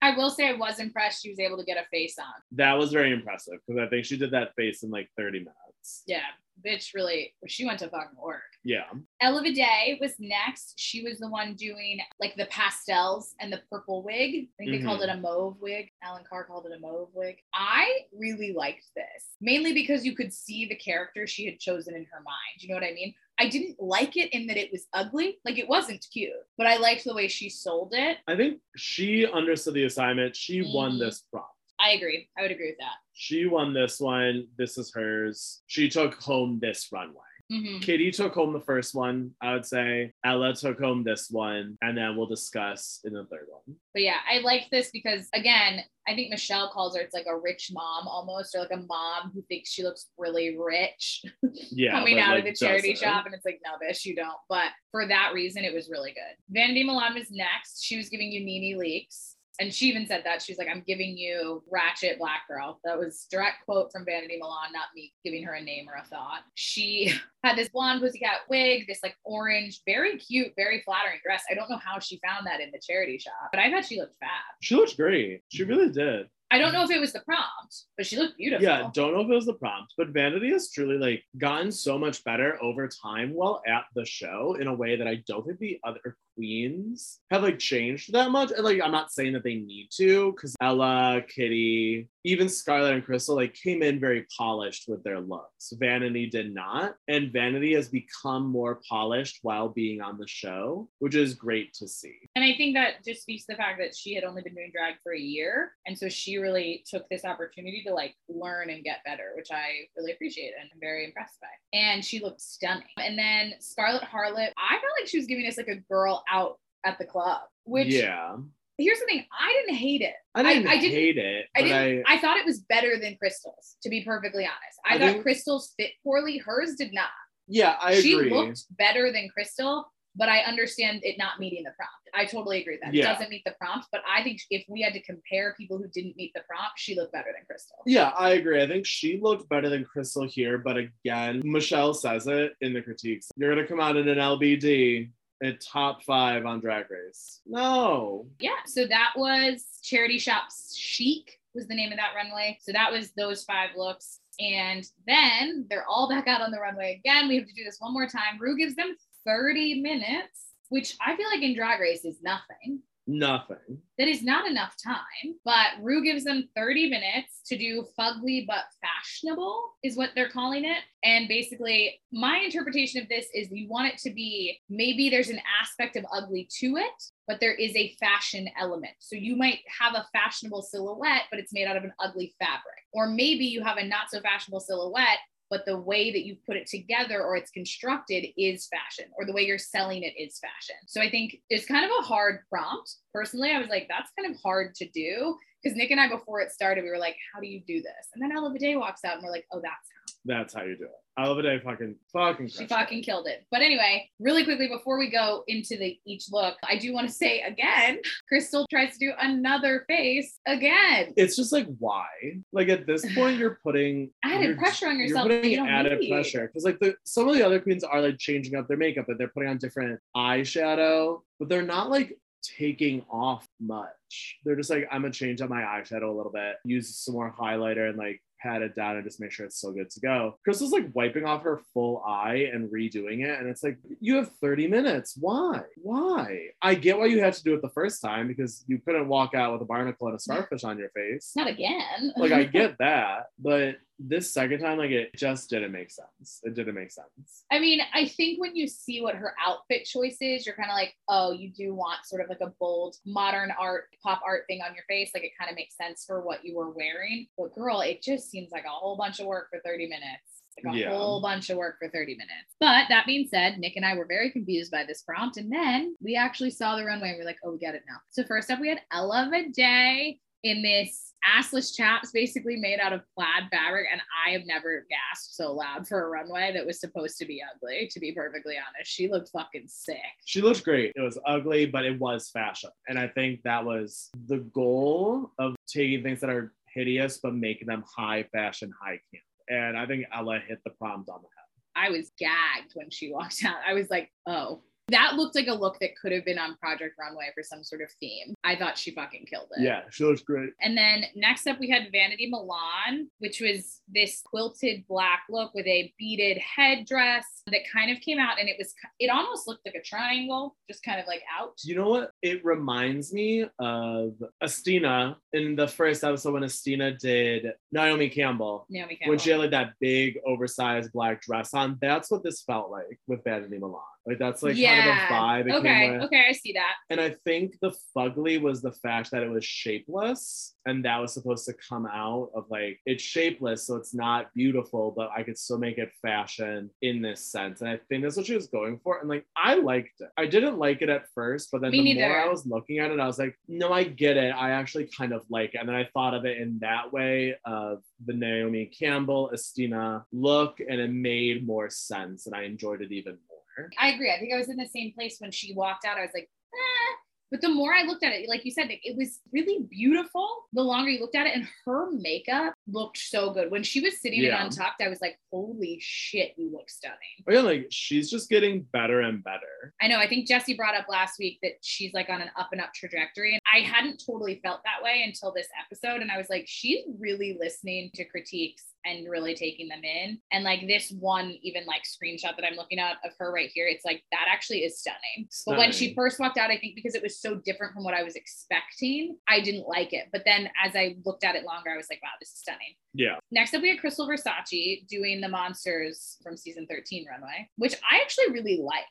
I 0.00 0.16
will 0.16 0.30
say 0.30 0.48
I 0.48 0.54
was 0.54 0.78
impressed 0.78 1.22
she 1.22 1.30
was 1.30 1.38
able 1.38 1.58
to 1.58 1.64
get 1.64 1.76
a 1.76 1.86
face 1.90 2.16
on. 2.18 2.32
That 2.52 2.74
was 2.74 2.92
very 2.92 3.12
impressive 3.12 3.54
because 3.66 3.82
I 3.82 3.88
think 3.88 4.06
she 4.06 4.16
did 4.16 4.30
that 4.30 4.54
face 4.56 4.82
in 4.82 4.90
like 4.90 5.08
30 5.18 5.40
minutes. 5.40 6.02
Yeah, 6.06 6.20
bitch 6.64 6.94
really 6.94 7.34
she 7.46 7.66
went 7.66 7.80
to 7.80 7.88
fucking 7.88 8.18
work. 8.18 8.40
Yeah. 8.64 8.84
Ella 9.20 9.42
Day 9.52 9.98
was 10.00 10.14
next. 10.18 10.74
She 10.76 11.02
was 11.02 11.18
the 11.18 11.28
one 11.28 11.54
doing 11.54 11.98
like 12.20 12.34
the 12.36 12.46
pastels 12.46 13.34
and 13.40 13.52
the 13.52 13.60
purple 13.70 14.02
wig. 14.02 14.48
I 14.60 14.64
think 14.64 14.70
they 14.70 14.84
called 14.84 15.00
mm-hmm. 15.00 15.10
it 15.10 15.18
a 15.18 15.20
mauve 15.20 15.56
wig. 15.60 15.90
Alan 16.02 16.24
Carr 16.28 16.44
called 16.44 16.66
it 16.66 16.76
a 16.76 16.80
mauve 16.80 17.08
wig. 17.12 17.36
I 17.54 17.88
really 18.16 18.54
liked 18.56 18.86
this, 18.96 19.36
mainly 19.40 19.74
because 19.74 20.04
you 20.04 20.16
could 20.16 20.32
see 20.32 20.66
the 20.66 20.76
character 20.76 21.26
she 21.26 21.46
had 21.46 21.60
chosen 21.60 21.94
in 21.94 22.06
her 22.10 22.20
mind. 22.24 22.56
You 22.58 22.68
know 22.70 22.74
what 22.74 22.84
I 22.84 22.94
mean? 22.94 23.14
I 23.38 23.48
didn't 23.48 23.76
like 23.80 24.16
it 24.16 24.32
in 24.32 24.46
that 24.46 24.56
it 24.56 24.72
was 24.72 24.86
ugly. 24.92 25.38
Like 25.44 25.58
it 25.58 25.68
wasn't 25.68 26.06
cute, 26.12 26.30
but 26.56 26.66
I 26.66 26.78
liked 26.78 27.04
the 27.04 27.14
way 27.14 27.28
she 27.28 27.48
sold 27.50 27.92
it. 27.94 28.18
I 28.26 28.34
think 28.36 28.60
she 28.76 29.26
understood 29.26 29.74
the 29.74 29.84
assignment. 29.84 30.34
She 30.34 30.62
won 30.62 30.92
Mhm. 30.92 30.98
this 31.00 31.22
prop. 31.30 31.50
I 31.78 31.90
agree. 31.90 32.28
I 32.38 32.42
would 32.42 32.50
agree 32.50 32.68
with 32.70 32.78
that. 32.78 32.94
She 33.12 33.44
won 33.44 33.74
this 33.74 34.00
one. 34.00 34.48
This 34.56 34.78
is 34.78 34.92
hers. 34.94 35.62
She 35.66 35.88
took 35.90 36.14
home 36.14 36.58
this 36.60 36.90
runway. 36.90 37.20
Mhm. 37.50 37.80
Kitty 37.80 38.10
took 38.10 38.34
home 38.34 38.52
the 38.52 38.60
first 38.60 38.92
one, 38.94 39.30
I 39.40 39.52
would 39.52 39.64
say. 39.64 40.12
Ella 40.24 40.52
took 40.54 40.80
home 40.80 41.04
this 41.04 41.30
one, 41.30 41.78
and 41.80 41.96
then 41.96 42.16
we'll 42.16 42.26
discuss 42.26 43.00
in 43.04 43.12
the 43.12 43.24
third 43.26 43.46
one. 43.48 43.76
But 43.94 44.02
yeah, 44.02 44.16
I 44.28 44.38
like 44.40 44.68
this 44.70 44.90
because 44.90 45.28
again, 45.32 45.84
I 46.08 46.14
think 46.16 46.30
Michelle 46.30 46.70
calls 46.70 46.96
her 46.96 47.02
it's 47.02 47.14
like 47.14 47.26
a 47.28 47.38
rich 47.38 47.70
mom 47.72 48.08
almost, 48.08 48.54
or 48.54 48.60
like 48.60 48.72
a 48.72 48.76
mom 48.76 49.30
who 49.32 49.42
thinks 49.42 49.70
she 49.70 49.84
looks 49.84 50.08
really 50.18 50.56
rich 50.58 51.22
Yeah, 51.70 51.92
coming 51.92 52.18
out 52.18 52.30
like, 52.30 52.40
of 52.40 52.44
the 52.46 52.52
charity 52.66 52.92
doesn't. 52.94 53.06
shop. 53.06 53.26
And 53.26 53.34
it's 53.34 53.44
like, 53.44 53.60
no, 53.64 53.72
bitch, 53.84 54.04
you 54.04 54.16
don't. 54.16 54.36
But 54.48 54.70
for 54.90 55.06
that 55.06 55.32
reason, 55.32 55.62
it 55.64 55.72
was 55.72 55.88
really 55.88 56.12
good. 56.12 56.36
Vanity 56.50 56.82
Milan 56.82 57.14
was 57.14 57.30
next. 57.30 57.82
She 57.84 57.96
was 57.96 58.08
giving 58.08 58.32
you 58.32 58.44
Nene 58.44 58.76
Leakes. 58.78 59.35
And 59.60 59.72
she 59.72 59.86
even 59.86 60.06
said 60.06 60.22
that. 60.24 60.42
She's 60.42 60.58
like, 60.58 60.68
I'm 60.68 60.82
giving 60.86 61.16
you 61.16 61.62
Ratchet 61.70 62.18
Black 62.18 62.46
Girl. 62.48 62.80
That 62.84 62.98
was 62.98 63.26
direct 63.30 63.64
quote 63.64 63.90
from 63.92 64.04
Vanity 64.04 64.38
Milan, 64.38 64.72
not 64.72 64.86
me 64.94 65.12
giving 65.24 65.42
her 65.44 65.54
a 65.54 65.62
name 65.62 65.88
or 65.88 65.94
a 65.94 66.04
thought. 66.04 66.40
She 66.54 67.12
had 67.44 67.56
this 67.56 67.68
blonde 67.68 68.00
pussycat 68.00 68.40
wig, 68.48 68.86
this 68.86 69.00
like 69.02 69.16
orange, 69.24 69.80
very 69.86 70.18
cute, 70.18 70.52
very 70.56 70.82
flattering 70.84 71.20
dress. 71.24 71.44
I 71.50 71.54
don't 71.54 71.70
know 71.70 71.80
how 71.82 71.98
she 71.98 72.20
found 72.26 72.46
that 72.46 72.60
in 72.60 72.70
the 72.70 72.80
charity 72.80 73.18
shop, 73.18 73.50
but 73.52 73.60
I 73.60 73.70
thought 73.70 73.84
she 73.84 73.98
looked 73.98 74.16
fab. 74.20 74.30
She 74.60 74.74
looked 74.74 74.96
great. 74.96 75.42
She 75.48 75.62
mm-hmm. 75.62 75.70
really 75.70 75.90
did. 75.90 76.26
I 76.50 76.58
don't 76.58 76.72
know 76.72 76.84
if 76.84 76.90
it 76.90 77.00
was 77.00 77.12
the 77.12 77.20
prompt, 77.20 77.86
but 77.96 78.06
she 78.06 78.16
looked 78.16 78.36
beautiful. 78.36 78.64
Yeah, 78.64 78.88
don't 78.94 79.12
know 79.12 79.20
if 79.20 79.28
it 79.28 79.34
was 79.34 79.46
the 79.46 79.54
prompt, 79.54 79.94
but 79.98 80.10
Vanity 80.10 80.52
has 80.52 80.70
truly 80.70 80.96
like 80.96 81.24
gotten 81.38 81.72
so 81.72 81.98
much 81.98 82.22
better 82.22 82.62
over 82.62 82.88
time 82.88 83.34
while 83.34 83.62
at 83.66 83.84
the 83.96 84.04
show 84.04 84.56
in 84.60 84.68
a 84.68 84.74
way 84.74 84.96
that 84.96 85.08
I 85.08 85.24
don't 85.26 85.44
think 85.44 85.58
the 85.58 85.80
other 85.82 86.16
queens 86.36 87.20
have 87.30 87.42
like 87.42 87.58
changed 87.58 88.12
that 88.12 88.30
much. 88.30 88.50
And 88.52 88.64
like 88.64 88.80
I'm 88.82 88.92
not 88.92 89.10
saying 89.10 89.32
that 89.32 89.42
they 89.42 89.54
need 89.54 89.88
to, 89.96 90.32
because 90.32 90.54
Ella, 90.60 91.22
Kitty, 91.28 92.08
even 92.24 92.48
Scarlett 92.48 92.94
and 92.94 93.06
Krystal 93.06 93.36
like 93.36 93.54
came 93.54 93.82
in 93.82 94.00
very 94.00 94.26
polished 94.36 94.84
with 94.88 95.02
their 95.04 95.20
looks. 95.20 95.72
Vanity 95.78 96.28
did 96.28 96.52
not. 96.54 96.96
And 97.08 97.32
Vanity 97.32 97.74
has 97.74 97.88
become 97.88 98.46
more 98.46 98.80
polished 98.88 99.38
while 99.42 99.68
being 99.68 100.00
on 100.00 100.18
the 100.18 100.26
show, 100.26 100.88
which 100.98 101.14
is 101.14 101.34
great 101.34 101.72
to 101.74 101.88
see. 101.88 102.18
And 102.34 102.44
I 102.44 102.56
think 102.56 102.74
that 102.74 103.04
just 103.04 103.22
speaks 103.22 103.46
to 103.46 103.52
the 103.52 103.56
fact 103.56 103.78
that 103.78 103.96
she 103.96 104.14
had 104.14 104.24
only 104.24 104.42
been 104.42 104.54
doing 104.54 104.72
drag 104.74 104.94
for 105.02 105.14
a 105.14 105.20
year. 105.20 105.72
And 105.86 105.96
so 105.96 106.08
she 106.08 106.38
really 106.38 106.84
took 106.88 107.08
this 107.08 107.24
opportunity 107.24 107.82
to 107.86 107.94
like 107.94 108.14
learn 108.28 108.70
and 108.70 108.84
get 108.84 109.04
better, 109.04 109.32
which 109.36 109.48
I 109.52 109.86
really 109.96 110.12
appreciate 110.12 110.52
and 110.60 110.68
I'm 110.72 110.80
very 110.80 111.04
impressed 111.04 111.40
by. 111.40 111.78
And 111.78 112.04
she 112.04 112.20
looked 112.20 112.40
stunning. 112.40 112.84
And 112.98 113.18
then 113.18 113.54
Scarlett 113.60 114.02
Harlot, 114.02 114.50
I 114.56 114.72
felt 114.72 114.92
like 115.00 115.08
she 115.08 115.18
was 115.18 115.26
giving 115.26 115.46
us 115.46 115.56
like 115.56 115.68
a 115.68 115.76
girl 115.88 116.24
out 116.30 116.58
at 116.84 116.98
the 116.98 117.04
club, 117.04 117.40
which 117.64 117.88
yeah. 117.88 118.36
here's 118.78 118.98
the 119.00 119.06
thing, 119.06 119.24
I 119.38 119.52
didn't 119.52 119.76
hate 119.76 120.02
it. 120.02 120.14
I 120.34 120.42
didn't, 120.42 120.68
I 120.68 120.78
didn't- 120.78 120.92
hate 120.92 121.18
it. 121.18 121.46
I 121.56 121.62
didn't. 121.62 122.04
I, 122.06 122.18
thought 122.18 122.36
it 122.36 122.46
was 122.46 122.60
better 122.60 122.98
than 122.98 123.16
Krystal's, 123.22 123.76
to 123.82 123.88
be 123.88 124.04
perfectly 124.04 124.44
honest. 124.44 124.78
I, 124.84 124.94
I 124.94 124.98
thought 124.98 125.24
think- 125.24 125.26
Krystal's 125.26 125.74
fit 125.78 125.92
poorly. 126.04 126.38
Hers 126.38 126.74
did 126.76 126.92
not. 126.92 127.08
yeah, 127.48 127.76
I 127.80 128.00
she 128.00 128.14
agree. 128.14 128.30
looked 128.30 128.64
better 128.76 129.12
than 129.12 129.28
Krystal, 129.36 129.84
but 130.18 130.28
I 130.28 130.40
understand 130.40 131.00
it 131.02 131.18
not 131.18 131.38
meeting 131.38 131.64
the 131.64 131.72
prompt. 131.72 131.92
I 132.14 132.24
totally 132.24 132.62
agree 132.62 132.78
that. 132.82 132.94
Yeah. 132.94 133.04
It 133.04 133.14
doesn't 133.14 133.30
meet 133.30 133.42
the 133.44 133.54
prompt, 133.60 133.88
but 133.92 134.00
I 134.10 134.22
think 134.22 134.40
if 134.50 134.64
we 134.68 134.80
had 134.80 134.94
to 134.94 135.02
compare 135.02 135.54
people 135.58 135.76
who 135.76 135.88
didn't 135.88 136.16
meet 136.16 136.32
the 136.34 136.40
prompt, 136.48 136.72
she 136.76 136.94
looked 136.94 137.12
better 137.12 137.28
than 137.34 137.42
Krystal. 137.44 137.82
Yeah, 137.84 138.12
I 138.18 138.30
agree. 138.30 138.62
I 138.62 138.66
think 138.66 138.86
she 138.86 139.20
looked 139.20 139.48
better 139.50 139.68
than 139.68 139.84
Krystal 139.84 140.26
here, 140.26 140.56
but 140.56 140.78
again, 140.78 141.42
Michelle 141.44 141.92
says 141.92 142.26
it 142.26 142.54
in 142.62 142.72
the 142.72 142.80
critiques. 142.80 143.28
You're 143.36 143.54
gonna 143.54 143.66
come 143.66 143.80
out 143.80 143.96
in 143.96 144.08
an 144.08 144.16
LBD 144.18 145.10
at 145.42 145.60
top 145.60 146.02
five 146.02 146.46
on 146.46 146.60
Drag 146.60 146.90
Race. 146.90 147.40
No. 147.46 148.26
Yeah, 148.38 148.56
so 148.66 148.86
that 148.86 149.12
was 149.16 149.64
Charity 149.82 150.18
Shops 150.18 150.74
Chic 150.76 151.38
was 151.54 151.66
the 151.66 151.74
name 151.74 151.90
of 151.90 151.98
that 151.98 152.12
runway. 152.14 152.58
So 152.60 152.72
that 152.72 152.92
was 152.92 153.12
those 153.12 153.44
five 153.44 153.70
looks. 153.76 154.20
And 154.38 154.86
then 155.06 155.66
they're 155.68 155.86
all 155.88 156.08
back 156.08 156.28
out 156.28 156.42
on 156.42 156.50
the 156.50 156.60
runway 156.60 157.00
again. 157.02 157.28
We 157.28 157.36
have 157.36 157.46
to 157.46 157.54
do 157.54 157.64
this 157.64 157.78
one 157.80 157.94
more 157.94 158.06
time. 158.06 158.38
Ru 158.38 158.56
gives 158.56 158.76
them 158.76 158.94
30 159.26 159.80
minutes, 159.80 160.48
which 160.68 160.94
I 161.04 161.16
feel 161.16 161.28
like 161.30 161.42
in 161.42 161.56
Drag 161.56 161.80
Race 161.80 162.04
is 162.04 162.22
nothing. 162.22 162.80
Nothing. 163.06 163.78
that 163.98 164.08
is 164.08 164.22
not 164.22 164.50
enough 164.50 164.74
time. 164.82 165.36
But 165.44 165.68
Ru 165.80 166.02
gives 166.02 166.24
them 166.24 166.48
30 166.56 166.90
minutes 166.90 167.40
to 167.46 167.56
do 167.56 167.86
fugly 167.98 168.44
but 168.46 168.64
fashionable, 168.82 169.74
is 169.84 169.96
what 169.96 170.10
they're 170.14 170.28
calling 170.28 170.64
it. 170.64 170.78
And 171.04 171.28
basically, 171.28 172.00
my 172.12 172.38
interpretation 172.38 173.00
of 173.00 173.08
this 173.08 173.26
is 173.32 173.48
you 173.50 173.68
want 173.68 173.92
it 173.92 173.98
to 173.98 174.10
be 174.10 174.58
maybe 174.68 175.08
there's 175.08 175.28
an 175.28 175.40
aspect 175.60 175.96
of 175.96 176.04
ugly 176.12 176.48
to 176.58 176.76
it, 176.76 177.02
but 177.28 177.38
there 177.40 177.54
is 177.54 177.74
a 177.76 177.94
fashion 178.00 178.48
element. 178.58 178.94
So 178.98 179.14
you 179.16 179.36
might 179.36 179.60
have 179.80 179.94
a 179.94 180.06
fashionable 180.12 180.62
silhouette, 180.62 181.24
but 181.30 181.38
it's 181.38 181.52
made 181.52 181.66
out 181.66 181.76
of 181.76 181.84
an 181.84 181.92
ugly 182.02 182.34
fabric. 182.40 182.82
Or 182.92 183.06
maybe 183.06 183.44
you 183.46 183.62
have 183.62 183.76
a 183.76 183.84
not 183.86 184.10
so 184.10 184.20
fashionable 184.20 184.60
silhouette, 184.60 185.18
but 185.50 185.64
the 185.66 185.78
way 185.78 186.10
that 186.12 186.24
you 186.24 186.36
put 186.46 186.56
it 186.56 186.66
together 186.66 187.22
or 187.22 187.36
it's 187.36 187.50
constructed 187.50 188.26
is 188.36 188.68
fashion, 188.68 189.10
or 189.18 189.24
the 189.24 189.32
way 189.32 189.42
you're 189.42 189.58
selling 189.58 190.02
it 190.02 190.14
is 190.18 190.38
fashion. 190.38 190.76
So 190.86 191.00
I 191.00 191.10
think 191.10 191.40
it's 191.50 191.66
kind 191.66 191.84
of 191.84 191.90
a 192.00 192.02
hard 192.02 192.40
prompt. 192.48 192.96
Personally, 193.12 193.50
I 193.50 193.58
was 193.58 193.68
like, 193.68 193.86
that's 193.88 194.10
kind 194.18 194.32
of 194.32 194.40
hard 194.40 194.74
to 194.76 194.88
do. 194.88 195.36
Because 195.62 195.76
Nick 195.76 195.90
and 195.90 196.00
I, 196.00 196.08
before 196.08 196.40
it 196.40 196.52
started, 196.52 196.84
we 196.84 196.90
were 196.90 196.98
like, 196.98 197.16
how 197.32 197.40
do 197.40 197.46
you 197.48 197.60
do 197.66 197.82
this? 197.82 198.10
And 198.14 198.22
then 198.22 198.36
Ella 198.36 198.56
Day 198.56 198.76
walks 198.76 199.04
out 199.04 199.14
and 199.14 199.22
we're 199.24 199.32
like, 199.32 199.46
oh, 199.52 199.60
that's. 199.62 199.88
That's 200.26 200.54
how 200.54 200.62
you 200.64 200.76
do 200.76 200.84
it. 200.84 200.90
I 201.18 201.26
love 201.28 201.38
it. 201.38 201.46
I 201.46 201.58
fucking 201.60 201.94
fucking 202.12 202.48
She 202.48 202.66
fucking 202.66 203.02
killed 203.02 203.26
it. 203.26 203.46
But 203.50 203.62
anyway, 203.62 204.10
really 204.20 204.44
quickly 204.44 204.68
before 204.68 204.98
we 204.98 205.08
go 205.10 205.44
into 205.48 205.78
the 205.78 205.98
each 206.04 206.24
look, 206.30 206.56
I 206.62 206.76
do 206.76 206.92
want 206.92 207.08
to 207.08 207.14
say 207.14 207.40
again, 207.40 208.00
Krystal 208.30 208.66
tries 208.68 208.92
to 208.92 208.98
do 208.98 209.12
another 209.18 209.84
face 209.88 210.38
again. 210.46 211.14
It's 211.16 211.34
just 211.34 211.52
like 211.52 211.66
why? 211.78 212.04
Like 212.52 212.68
at 212.68 212.86
this 212.86 213.06
point, 213.14 213.38
you're 213.38 213.58
putting 213.62 214.10
Added 214.24 214.42
you're- 214.42 214.56
pressure 214.58 214.88
on 214.88 214.98
yourself. 214.98 215.28
You're 215.28 215.40
that 215.40 215.48
you 215.48 215.66
added 215.66 216.00
need. 216.00 216.10
pressure 216.10 216.48
because 216.48 216.64
like 216.64 216.78
the 216.80 216.94
some 217.04 217.26
of 217.28 217.34
the 217.34 217.42
other 217.46 217.60
queens 217.60 217.82
are 217.82 218.02
like 218.02 218.18
changing 218.18 218.54
up 218.54 218.68
their 218.68 218.76
makeup 218.76 219.08
and 219.08 219.18
they're 219.18 219.28
putting 219.28 219.48
on 219.48 219.56
different 219.56 219.98
eyeshadow, 220.14 221.20
but 221.38 221.48
they're 221.48 221.62
not 221.62 221.88
like 221.90 222.14
taking 222.58 223.02
off 223.10 223.48
much. 223.60 224.36
They're 224.44 224.54
just 224.56 224.68
like 224.70 224.86
I'm 224.92 225.00
gonna 225.02 225.12
change 225.14 225.40
up 225.40 225.48
my 225.50 225.62
eyeshadow 225.62 226.10
a 226.10 226.16
little 226.16 226.32
bit, 226.32 226.56
use 226.64 226.94
some 226.98 227.14
more 227.14 227.34
highlighter 227.40 227.88
and 227.88 227.96
like 227.98 228.20
pat 228.40 228.62
it 228.62 228.74
down 228.74 228.96
and 228.96 229.04
just 229.04 229.20
make 229.20 229.32
sure 229.32 229.46
it's 229.46 229.56
still 229.56 229.72
good 229.72 229.90
to 229.90 230.00
go. 230.00 230.38
Krystal's 230.46 230.72
like 230.72 230.88
wiping 230.94 231.24
off 231.24 231.42
her 231.42 231.60
full 231.72 232.02
eye 232.06 232.48
and 232.52 232.70
redoing 232.70 233.24
it, 233.24 233.38
and 233.38 233.48
it's 233.48 233.62
like 233.62 233.78
you 234.00 234.16
have 234.16 234.30
30 234.40 234.68
minutes. 234.68 235.16
Why? 235.18 235.60
Why? 235.76 236.48
I 236.62 236.74
get 236.74 236.98
why 236.98 237.06
you 237.06 237.20
had 237.22 237.32
to 237.34 237.42
do 237.42 237.54
it 237.54 237.62
the 237.62 237.70
first 237.70 238.00
time 238.02 238.28
because 238.28 238.64
you 238.66 238.78
couldn't 238.78 239.08
walk 239.08 239.34
out 239.34 239.52
with 239.52 239.62
a 239.62 239.66
barnacle 239.66 240.08
and 240.08 240.16
a 240.16 240.20
starfish 240.20 240.64
on 240.64 240.78
your 240.78 240.90
face 240.90 241.32
Not 241.36 241.48
again. 241.48 242.12
like 242.16 242.32
I 242.32 242.44
get 242.58 242.78
that, 242.78 243.26
but 243.38 243.76
this 243.98 244.32
second 244.32 244.60
time, 244.60 244.78
like 244.78 244.90
it 244.90 245.14
just 245.16 245.48
didn't 245.50 245.72
make 245.72 245.90
sense. 245.90 246.40
It 246.42 246.54
didn't 246.54 246.74
make 246.74 246.90
sense. 246.90 247.44
I 247.50 247.58
mean, 247.58 247.80
I 247.94 248.06
think 248.06 248.40
when 248.40 248.54
you 248.54 248.66
see 248.68 249.00
what 249.00 249.14
her 249.14 249.34
outfit 249.44 249.84
choice 249.84 250.18
is, 250.20 250.44
you're 250.44 250.54
kind 250.54 250.70
of 250.70 250.74
like, 250.74 250.94
oh, 251.08 251.32
you 251.32 251.50
do 251.50 251.74
want 251.74 252.04
sort 252.04 252.22
of 252.22 252.28
like 252.28 252.40
a 252.42 252.52
bold 252.60 252.96
modern 253.06 253.52
art, 253.58 253.84
pop 254.02 254.20
art 254.26 254.44
thing 254.48 254.60
on 254.66 254.74
your 254.74 254.84
face. 254.88 255.10
Like 255.14 255.24
it 255.24 255.32
kind 255.38 255.50
of 255.50 255.56
makes 255.56 255.76
sense 255.76 256.04
for 256.06 256.20
what 256.20 256.44
you 256.44 256.54
were 256.56 256.70
wearing. 256.70 257.26
But 257.38 257.54
girl, 257.54 257.80
it 257.80 258.02
just 258.02 258.30
seems 258.30 258.50
like 258.52 258.64
a 258.64 258.68
whole 258.70 258.96
bunch 258.96 259.18
of 259.20 259.26
work 259.26 259.48
for 259.50 259.60
30 259.64 259.86
minutes. 259.88 260.42
Like 260.64 260.74
a 260.74 260.78
Yeah. 260.78 260.90
whole 260.90 261.20
bunch 261.20 261.50
of 261.50 261.58
work 261.58 261.78
for 261.78 261.88
30 261.88 262.14
minutes. 262.14 262.54
But 262.60 262.86
that 262.88 263.04
being 263.06 263.26
said, 263.30 263.58
Nick 263.58 263.76
and 263.76 263.84
I 263.84 263.94
were 263.94 264.06
very 264.06 264.30
confused 264.30 264.70
by 264.72 264.84
this 264.84 265.02
prompt. 265.02 265.36
And 265.36 265.52
then 265.52 265.96
we 266.00 266.16
actually 266.16 266.50
saw 266.50 266.76
the 266.76 266.84
runway 266.84 267.10
and 267.10 267.18
we're 267.18 267.24
like, 267.26 267.36
oh, 267.44 267.52
we 267.52 267.58
get 267.58 267.74
it 267.74 267.82
now. 267.88 267.96
So 268.10 268.24
first 268.24 268.50
up, 268.50 268.58
we 268.60 268.68
had 268.68 268.80
Ella 268.92 269.30
Day 269.52 270.18
in 270.44 270.62
this 270.62 271.12
assless 271.26 271.74
chaps 271.74 272.10
basically 272.12 272.56
made 272.56 272.78
out 272.78 272.92
of 272.92 273.02
plaid 273.14 273.48
fabric. 273.50 273.86
And 273.90 274.00
I 274.26 274.30
have 274.32 274.46
never 274.46 274.86
gasped 274.88 275.34
so 275.34 275.52
loud 275.52 275.86
for 275.86 276.04
a 276.04 276.08
runway 276.08 276.52
that 276.54 276.66
was 276.66 276.80
supposed 276.80 277.18
to 277.18 277.26
be 277.26 277.42
ugly, 277.54 277.88
to 277.90 278.00
be 278.00 278.12
perfectly 278.12 278.54
honest. 278.56 278.90
She 278.90 279.08
looked 279.08 279.30
fucking 279.30 279.66
sick. 279.68 279.96
She 280.24 280.40
looked 280.40 280.64
great. 280.64 280.92
It 280.96 281.00
was 281.00 281.18
ugly, 281.26 281.66
but 281.66 281.84
it 281.84 281.98
was 281.98 282.28
fashion. 282.30 282.70
And 282.88 282.98
I 282.98 283.08
think 283.08 283.42
that 283.42 283.64
was 283.64 284.10
the 284.26 284.38
goal 284.38 285.32
of 285.38 285.56
taking 285.66 286.02
things 286.02 286.20
that 286.20 286.30
are 286.30 286.52
hideous, 286.72 287.18
but 287.22 287.34
making 287.34 287.68
them 287.68 287.84
high 287.96 288.24
fashion, 288.32 288.72
high 288.80 289.00
camp. 289.12 289.24
And 289.48 289.78
I 289.78 289.86
think 289.86 290.06
Ella 290.14 290.40
hit 290.46 290.58
the 290.64 290.70
prompt 290.70 291.08
on 291.08 291.20
the 291.22 291.28
head. 291.28 291.46
I 291.76 291.90
was 291.90 292.10
gagged 292.18 292.72
when 292.74 292.90
she 292.90 293.12
walked 293.12 293.44
out. 293.44 293.56
I 293.66 293.74
was 293.74 293.90
like, 293.90 294.10
oh, 294.26 294.62
that 294.88 295.14
looked 295.14 295.34
like 295.34 295.48
a 295.48 295.54
look 295.54 295.78
that 295.80 295.96
could 296.00 296.12
have 296.12 296.24
been 296.24 296.38
on 296.38 296.56
Project 296.56 296.94
Runway 296.98 297.30
for 297.34 297.42
some 297.42 297.64
sort 297.64 297.82
of 297.82 297.90
theme. 297.98 298.34
I 298.44 298.56
thought 298.56 298.78
she 298.78 298.92
fucking 298.92 299.26
killed 299.28 299.48
it. 299.56 299.62
Yeah, 299.62 299.82
she 299.90 300.04
looks 300.04 300.22
great. 300.22 300.50
And 300.60 300.76
then 300.76 301.04
next 301.14 301.46
up, 301.46 301.58
we 301.58 301.68
had 301.68 301.90
Vanity 301.90 302.28
Milan, 302.30 303.08
which 303.18 303.40
was 303.40 303.80
this 303.88 304.22
quilted 304.24 304.84
black 304.88 305.22
look 305.28 305.52
with 305.54 305.66
a 305.66 305.92
beaded 305.98 306.38
headdress 306.38 307.24
that 307.48 307.60
kind 307.72 307.90
of 307.90 308.00
came 308.00 308.18
out 308.18 308.38
and 308.38 308.48
it 308.48 308.56
was, 308.58 308.74
it 309.00 309.08
almost 309.08 309.48
looked 309.48 309.66
like 309.66 309.74
a 309.74 309.82
triangle, 309.82 310.56
just 310.68 310.84
kind 310.84 311.00
of 311.00 311.06
like 311.06 311.22
out. 311.38 311.54
You 311.64 311.76
know 311.76 311.88
what? 311.88 312.12
It 312.22 312.44
reminds 312.44 313.12
me 313.12 313.46
of 313.58 314.14
Asttina 314.42 315.16
in 315.32 315.54
the 315.54 315.68
first 315.68 316.02
episode 316.02 316.32
when 316.32 316.42
Asttina 316.42 316.98
did 316.98 317.52
Naomi 317.70 318.08
Campbell. 318.08 318.66
Naomi 318.68 318.96
Campbell. 318.96 319.10
When 319.10 319.18
she 319.18 319.30
had 319.30 319.40
like 319.40 319.50
that 319.50 319.74
big 319.80 320.18
oversized 320.26 320.92
black 320.92 321.22
dress 321.22 321.54
on. 321.54 321.78
That's 321.80 322.10
what 322.10 322.24
this 322.24 322.42
felt 322.42 322.70
like 322.70 322.98
with 323.06 323.22
Vanity 323.22 323.58
Milan. 323.58 323.80
Like 324.06 324.18
that's 324.18 324.42
like 324.42 324.56
kind 324.56 324.88
of 324.88 324.96
the 324.96 325.14
vibe. 325.14 325.52
Okay. 325.60 325.98
Okay. 325.98 326.26
I 326.28 326.32
see 326.32 326.52
that. 326.54 326.74
And 326.90 327.00
I 327.00 327.10
think 327.24 327.58
the 327.60 327.74
fugly 327.96 328.40
was 328.40 328.62
the 328.62 328.72
fact 328.72 329.10
that 329.12 329.22
it 329.22 329.30
was 329.30 329.44
shapeless 329.44 330.55
and 330.66 330.84
that 330.84 331.00
was 331.00 331.14
supposed 331.14 331.46
to 331.46 331.54
come 331.54 331.86
out 331.86 332.30
of 332.34 332.44
like 332.50 332.80
it's 332.84 333.02
shapeless, 333.02 333.66
so 333.66 333.76
it's 333.76 333.94
not 333.94 334.32
beautiful, 334.34 334.92
but 334.94 335.10
I 335.16 335.22
could 335.22 335.38
still 335.38 335.58
make 335.58 335.78
it 335.78 335.90
fashion 336.02 336.70
in 336.82 337.00
this 337.00 337.20
sense. 337.20 337.60
And 337.60 337.70
I 337.70 337.78
think 337.88 338.02
that's 338.02 338.16
what 338.16 338.26
she 338.26 338.34
was 338.34 338.48
going 338.48 338.78
for. 338.82 338.98
And 338.98 339.08
like 339.08 339.24
I 339.36 339.54
liked 339.54 340.00
it. 340.00 340.10
I 340.16 340.26
didn't 340.26 340.58
like 340.58 340.82
it 340.82 340.88
at 340.88 341.04
first, 341.14 341.50
but 341.50 341.60
then 341.60 341.70
Me 341.70 341.78
the 341.78 341.94
neither. 341.94 342.08
more 342.08 342.20
I 342.20 342.28
was 342.28 342.46
looking 342.46 342.78
at 342.78 342.90
it, 342.90 343.00
I 343.00 343.06
was 343.06 343.18
like, 343.18 343.38
no, 343.48 343.72
I 343.72 343.84
get 343.84 344.16
it. 344.16 344.34
I 344.34 344.50
actually 344.50 344.88
kind 344.96 345.12
of 345.12 345.22
like 345.30 345.54
it. 345.54 345.58
And 345.58 345.68
then 345.68 345.76
I 345.76 345.88
thought 345.94 346.14
of 346.14 346.24
it 346.24 346.38
in 346.38 346.58
that 346.60 346.92
way 346.92 347.36
of 347.44 347.82
the 348.04 348.12
Naomi 348.12 348.66
Campbell, 348.66 349.30
Estina 349.32 350.02
look, 350.12 350.60
and 350.60 350.80
it 350.80 350.90
made 350.92 351.46
more 351.46 351.70
sense. 351.70 352.26
And 352.26 352.34
I 352.34 352.42
enjoyed 352.42 352.82
it 352.82 352.92
even 352.92 353.16
more. 353.28 353.70
I 353.78 353.88
agree. 353.92 354.12
I 354.12 354.18
think 354.18 354.34
I 354.34 354.36
was 354.36 354.48
in 354.50 354.56
the 354.56 354.66
same 354.68 354.92
place 354.92 355.16
when 355.18 355.30
she 355.30 355.54
walked 355.54 355.84
out. 355.86 355.96
I 355.96 356.02
was 356.02 356.10
like, 356.12 356.28
ah. 356.54 356.96
But 357.30 357.40
the 357.40 357.48
more 357.48 357.72
I 357.74 357.82
looked 357.82 358.04
at 358.04 358.12
it, 358.12 358.28
like 358.28 358.44
you 358.44 358.50
said, 358.52 358.68
it 358.70 358.96
was 358.96 359.20
really 359.32 359.64
beautiful. 359.68 360.28
The 360.52 360.62
longer 360.62 360.90
you 360.90 361.00
looked 361.00 361.16
at 361.16 361.26
it, 361.26 361.34
and 361.34 361.46
her 361.64 361.90
makeup 361.90 362.54
looked 362.70 362.98
so 362.98 363.32
good. 363.32 363.50
When 363.50 363.62
she 363.62 363.80
was 363.80 364.00
sitting 364.00 364.22
Yeah. 364.22 364.38
in 364.40 364.46
untucked, 364.46 364.80
I 364.80 364.88
was 364.88 365.00
like, 365.00 365.18
"Holy 365.32 365.78
shit, 365.80 366.34
you 366.36 366.50
look 366.52 366.70
stunning." 366.70 366.98
But 367.24 367.34
yeah, 367.34 367.40
like 367.40 367.66
she's 367.70 368.10
just 368.10 368.28
getting 368.30 368.62
better 368.62 369.00
and 369.00 369.24
better. 369.24 369.74
I 369.80 369.88
know. 369.88 369.98
I 369.98 370.08
think 370.08 370.28
Jesse 370.28 370.54
brought 370.54 370.76
up 370.76 370.86
last 370.88 371.18
week 371.18 371.38
that 371.42 371.52
she's 371.62 371.92
like 371.92 372.08
on 372.08 372.22
an 372.22 372.30
up 372.38 372.50
and 372.52 372.60
up 372.60 372.72
trajectory, 372.74 373.32
and 373.34 373.42
I 373.52 373.60
hadn't 373.60 374.02
totally 374.06 374.40
felt 374.42 374.60
that 374.64 374.82
way 374.84 375.02
until 375.04 375.32
this 375.32 375.48
episode. 375.64 376.02
And 376.02 376.10
I 376.12 376.18
was 376.18 376.28
like, 376.30 376.44
she's 376.46 376.84
really 376.98 377.36
listening 377.40 377.90
to 377.94 378.04
critiques 378.04 378.64
and 378.86 379.08
really 379.10 379.34
taking 379.34 379.68
them 379.68 379.82
in. 379.82 380.18
And 380.32 380.44
like 380.44 380.66
this 380.66 380.92
one, 380.98 381.34
even 381.42 381.64
like 381.66 381.82
screenshot 381.82 382.36
that 382.36 382.44
I'm 382.48 382.56
looking 382.56 382.78
at 382.78 382.96
of 383.04 383.12
her 383.18 383.32
right 383.32 383.50
here, 383.52 383.66
it's 383.66 383.84
like 383.84 384.02
that 384.12 384.26
actually 384.30 384.58
is 384.58 384.78
stunning. 384.78 385.28
But 385.46 385.58
when 385.58 385.72
she 385.72 385.94
first 385.94 386.18
walked 386.20 386.38
out, 386.38 386.50
I 386.50 386.58
think 386.58 386.74
because 386.74 386.94
it 386.94 387.02
was 387.02 387.20
so 387.20 387.36
different 387.44 387.74
from 387.74 387.84
what 387.84 387.94
I 387.94 388.02
was 388.02 388.14
expecting, 388.14 389.16
I 389.28 389.40
didn't 389.40 389.68
like 389.68 389.92
it. 389.92 390.06
But 390.12 390.22
then 390.24 390.48
as 390.64 390.76
I 390.76 390.96
looked 391.04 391.24
at 391.24 391.34
it 391.34 391.44
longer, 391.44 391.70
I 391.70 391.76
was 391.76 391.88
like, 391.90 392.02
wow, 392.02 392.10
this 392.20 392.30
is 392.30 392.38
stunning. 392.38 392.74
Yeah. 392.94 393.16
Next 393.30 393.54
up, 393.54 393.62
we 393.62 393.68
had 393.68 393.78
Krystal 393.78 394.08
Versace 394.08 394.86
doing 394.88 395.20
the 395.20 395.28
monsters 395.28 396.16
from 396.22 396.36
season 396.36 396.66
13 396.70 397.06
runway, 397.10 397.48
which 397.56 397.74
I 397.90 398.00
actually 398.00 398.30
really 398.30 398.60
liked. 398.62 398.86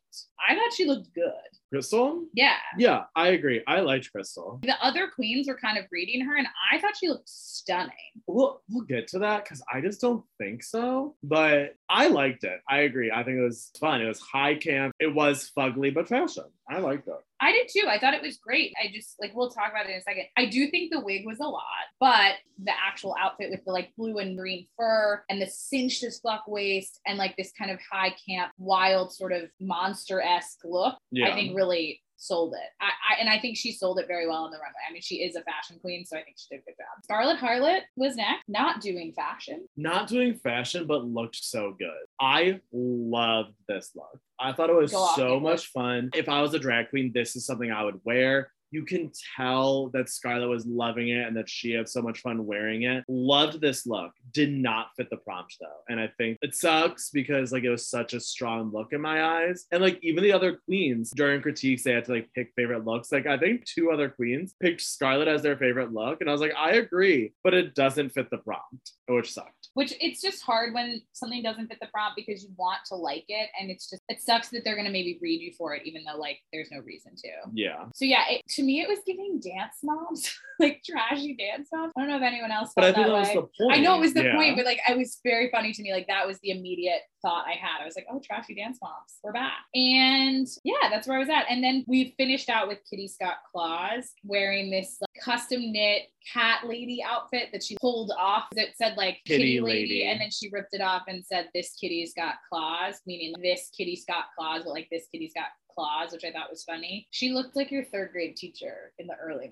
I 0.48 0.56
thought 0.56 0.74
she 0.74 0.86
looked 0.86 1.14
good. 1.14 1.32
Krystal? 1.74 2.24
Yeah. 2.34 2.56
Yeah, 2.78 3.04
I 3.16 3.30
agree. 3.30 3.64
I 3.68 3.82
liked 3.82 4.10
Krystal. 4.16 4.62
The 4.64 4.76
other 4.84 5.08
queens 5.14 5.48
were 5.48 5.58
kind 5.58 5.78
of 5.78 5.86
reading 5.92 6.26
her, 6.26 6.36
and 6.36 6.48
I 6.72 6.80
thought 6.80 6.96
she 6.98 7.10
looked 7.10 7.30
stunning. 7.30 7.92
We'll, 8.28 8.62
we'll 8.70 8.86
get 8.86 9.08
to 9.10 9.20
that 9.20 9.44
because 9.44 9.64
I 9.74 9.82
just 9.82 10.02
don't 10.02 10.24
think 10.38 10.64
so. 10.64 11.16
But 11.24 11.76
I 11.90 12.08
liked 12.08 12.44
it. 12.44 12.60
I 12.70 12.80
agree. 12.82 13.12
I 13.12 13.24
think 13.24 13.38
it 13.38 13.44
was 13.44 13.72
fun. 13.80 14.02
It 14.02 14.08
was 14.08 14.20
high 14.20 14.56
camp. 14.56 14.94
It 15.00 15.14
was 15.14 15.52
fugly, 15.58 15.94
but 15.94 16.08
fashion. 16.08 16.46
I 16.70 16.80
liked 16.80 17.08
it. 17.08 17.14
I 17.42 17.52
did 17.52 17.68
too. 17.70 17.88
I 17.88 18.00
thought 18.00 18.14
it 18.14 18.22
was 18.22 18.38
great. 18.38 18.74
I 18.82 18.92
just 18.94 19.16
like 19.20 19.36
we'll 19.36 19.50
talk 19.50 19.70
about 19.72 19.88
it 19.88 19.92
in 19.92 19.98
a 19.98 20.02
second. 20.02 20.26
I 20.38 20.46
do 20.46 20.70
think 20.70 20.92
the 20.92 21.02
wig 21.02 21.26
was 21.26 21.40
a 21.40 21.44
lot, 21.44 21.64
but 22.00 22.36
the 22.64 22.72
actual 22.72 23.16
outfit 23.20 23.50
with 23.50 23.64
the 23.66 23.72
like 23.72 23.92
blue 23.98 24.18
and 24.20 24.38
green 24.38 24.68
fur 24.78 25.24
and 25.30 25.42
the 25.42 25.48
cinched 25.48 26.04
as 26.04 26.20
fuck 26.20 26.44
waist 26.48 27.00
and 27.06 27.18
like 27.18 27.36
this 27.36 27.52
kind 27.58 27.72
of 27.72 27.80
high 27.92 28.16
camp, 28.28 28.52
wild 28.58 29.14
sort 29.14 29.34
of 29.34 29.50
monster 29.60 30.22
esque 30.22 30.60
look, 30.64 30.96
Yeah. 31.12 31.28
I 31.30 31.34
think 31.34 31.56
really 31.56 32.02
sold 32.18 32.54
it. 32.54 32.70
I, 32.82 32.88
I 32.88 33.20
and 33.20 33.30
I 33.30 33.40
think 33.40 33.58
she 33.58 33.72
sold 33.72 34.00
it 34.00 34.08
very 34.08 34.28
well 34.28 34.44
on 34.44 34.52
the 34.52 34.58
runway. 34.58 34.80
I 34.88 34.94
mean, 34.94 35.02
she 35.02 35.18
is 35.18 35.36
a 35.36 35.42
fashion 35.44 35.78
queen, 35.80 36.06
so 36.06 36.18
I 36.18 36.24
think 36.24 36.38
she 36.38 36.56
did 36.56 36.62
a 36.62 36.66
good 36.66 36.78
job. 36.78 37.04
Scarlett 37.04 37.38
Harlot 37.38 37.82
was 37.96 38.16
next, 38.16 38.44
not 38.48 38.82
doing 38.82 39.14
fashion. 39.14 39.68
Not 39.78 40.08
doing 40.08 40.36
fashion, 40.36 40.88
but 40.88 41.06
looked 41.06 41.44
so 41.44 41.76
good. 41.78 41.92
I 42.20 42.60
loved 42.72 43.54
this 43.68 43.92
look. 43.96 44.20
I 44.40 44.52
thought 44.52 44.70
it 44.70 44.76
was 44.76 44.92
so 45.16 45.40
much 45.40 45.68
fun. 45.68 46.10
If 46.14 46.28
I 46.28 46.42
was 46.42 46.54
a 46.54 46.60
drag 46.60 46.90
queen, 46.90 47.12
this 47.14 47.36
is 47.36 47.46
something 47.46 47.72
I 47.72 47.84
would 47.84 48.02
wear. 48.04 48.52
You 48.72 48.86
can 48.86 49.12
tell 49.36 49.90
that 49.90 50.10
Scarlett 50.10 50.50
was 50.50 50.66
loving 50.66 51.10
it 51.10 51.28
and 51.28 51.36
that 51.38 51.50
she 51.50 51.72
had 51.72 51.88
so 51.88 52.02
much 52.02 52.20
fun 52.20 52.46
wearing 52.46 52.84
it. 52.84 53.04
Loved 53.08 53.62
this 53.62 53.86
look. 53.86 54.12
Did 54.32 54.52
not 54.52 54.88
fit 54.98 55.10
the 55.10 55.18
prompt 55.18 55.56
though. 55.60 55.68
And 55.90 56.00
I 56.00 56.10
think 56.18 56.38
it 56.42 56.56
sucks 56.56 57.10
because 57.10 57.52
like 57.52 57.64
it 57.64 57.70
was 57.70 57.88
such 57.88 58.14
a 58.14 58.20
strong 58.20 58.72
look 58.74 58.94
in 58.94 59.02
my 59.02 59.24
eyes. 59.24 59.66
And 59.72 59.82
like 59.82 60.00
even 60.02 60.24
the 60.24 60.34
other 60.34 60.60
queens 60.66 61.12
during 61.16 61.42
critiques, 61.42 61.84
they 61.84 61.94
had 61.94 62.06
to 62.06 62.14
like 62.14 62.30
pick 62.34 62.52
favorite 62.56 62.86
looks. 62.86 63.12
Like 63.12 63.28
I 63.28 63.38
think 63.38 63.66
two 63.66 63.92
other 63.92 64.10
queens 64.10 64.56
picked 64.60 64.82
Scarlett 64.82 65.28
as 65.28 65.42
their 65.42 65.58
favorite 65.58 65.94
look. 65.94 66.22
And 66.22 66.30
I 66.30 66.34
was 66.34 66.42
like, 66.42 66.56
I 66.58 66.74
agree, 66.74 67.34
but 67.44 67.54
it 67.54 67.76
doesn't 67.76 68.10
fit 68.10 68.30
the 68.30 68.38
prompt, 68.38 68.92
which 69.08 69.34
sucked. 69.34 69.65
Which 69.76 69.94
it's 70.02 70.22
just 70.22 70.42
hard 70.42 70.74
when 70.74 71.02
something 71.14 71.44
doesn't 71.44 71.68
fit 71.68 71.80
the 71.82 71.88
prompt 71.88 72.16
because 72.16 72.44
you 72.44 72.50
want 72.58 72.80
to 72.88 72.96
like 72.96 73.26
it, 73.28 73.50
and 73.60 73.70
it's 73.70 73.90
just 73.90 74.02
it 74.10 74.22
sucks 74.22 74.50
that 74.50 74.64
they're 74.64 74.76
gonna 74.78 74.90
maybe 74.90 75.20
read 75.22 75.42
you 75.42 75.52
for 75.58 75.76
it, 75.76 75.82
even 75.86 76.04
though 76.06 76.18
like 76.18 76.40
there's 76.52 76.70
no 76.72 76.80
reason 76.80 77.14
to. 77.18 77.30
Yeah. 77.54 77.86
So 77.94 78.06
yeah, 78.06 78.24
it, 78.30 78.42
to 78.56 78.64
me 78.64 78.82
it 78.82 78.88
was 78.88 79.00
giving 79.06 79.40
dance 79.42 79.76
moms, 79.84 80.34
like 80.60 80.82
trashy 80.86 81.36
dance 81.36 81.68
moms. 81.74 81.92
I 81.98 82.02
don't 82.02 82.10
know 82.10 82.16
if 82.18 82.24
anyone 82.24 82.52
else 82.52 82.72
But 82.74 82.86
I 82.86 82.94
felt 82.94 82.96
think 82.96 83.08
that 83.08 83.12
that 83.14 83.20
was 83.20 83.28
way. 83.28 83.36
the 83.36 83.64
point. 83.66 83.78
I 83.78 83.82
know 83.82 83.98
it 83.98 84.00
was 84.00 84.14
the 84.14 84.24
Yeah. 84.24 84.36
point, 84.36 84.56
but 84.56 84.66
like 84.66 84.80
it 84.90 84.98
was 84.98 85.20
very 85.24 85.50
funny 85.52 85.74
to 85.74 85.82
me. 85.84 85.92
Like 85.94 86.08
that 86.08 86.26
was 86.26 86.40
the 86.40 86.52
immediate 86.52 87.02
thought 87.26 87.46
I 87.48 87.54
had. 87.54 87.82
I 87.82 87.86
was 87.86 87.96
like, 87.96 88.06
oh, 88.12 88.22
trashy 88.24 88.54
dance 88.54 88.78
moms, 88.84 89.18
we're 89.24 89.34
back. 89.34 89.54
And 89.74 90.48
yeah, 90.64 90.90
that's 90.92 91.08
where 91.08 91.18
I 91.18 91.20
was 91.20 91.30
at. 91.30 91.46
And 91.50 91.64
then 91.64 91.84
we 91.88 92.14
finished 92.18 92.50
out 92.50 92.68
with 92.68 92.80
Kitty 92.88 93.08
Scott 93.08 93.38
Claus 93.52 94.14
wearing 94.24 94.70
this 94.70 94.98
like, 95.02 95.24
custom 95.24 95.72
knit 95.72 96.04
cat 96.32 96.68
lady 96.68 97.04
outfit 97.04 97.50
that 97.52 97.64
she 97.64 97.78
pulled 97.82 98.12
off 98.18 98.46
that 98.56 98.78
said 98.78 98.96
like 98.96 99.18
Kitty 99.26 99.44
kitty, 99.56 99.62
lady. 99.62 99.80
lady. 99.82 100.06
and 100.06 100.22
then 100.22 100.30
she 100.30 100.50
ripped 100.52 100.74
it 100.74 100.82
off 100.82 101.04
and 101.08 101.26
said 101.26 101.50
this 101.56 101.74
kitty's 101.82 102.14
got 102.14 102.36
claws, 102.48 103.02
meaning 103.08 103.34
this 103.42 103.72
kitty's 103.76 104.06
got 104.06 104.26
claws, 104.38 104.62
but 104.64 104.72
like 104.74 104.88
this 104.92 105.08
kitty's 105.12 105.34
got 105.34 105.48
claws, 105.74 106.12
which 106.12 106.24
I 106.26 106.32
thought 106.32 106.52
was 106.52 106.64
funny. 106.64 107.08
She 107.10 107.32
looked 107.32 107.56
like 107.56 107.72
your 107.72 107.86
third 107.86 108.12
grade 108.12 108.36
teacher 108.38 108.94
in 109.00 109.08
the 109.08 109.16
early 109.16 109.46
90s. 109.46 109.52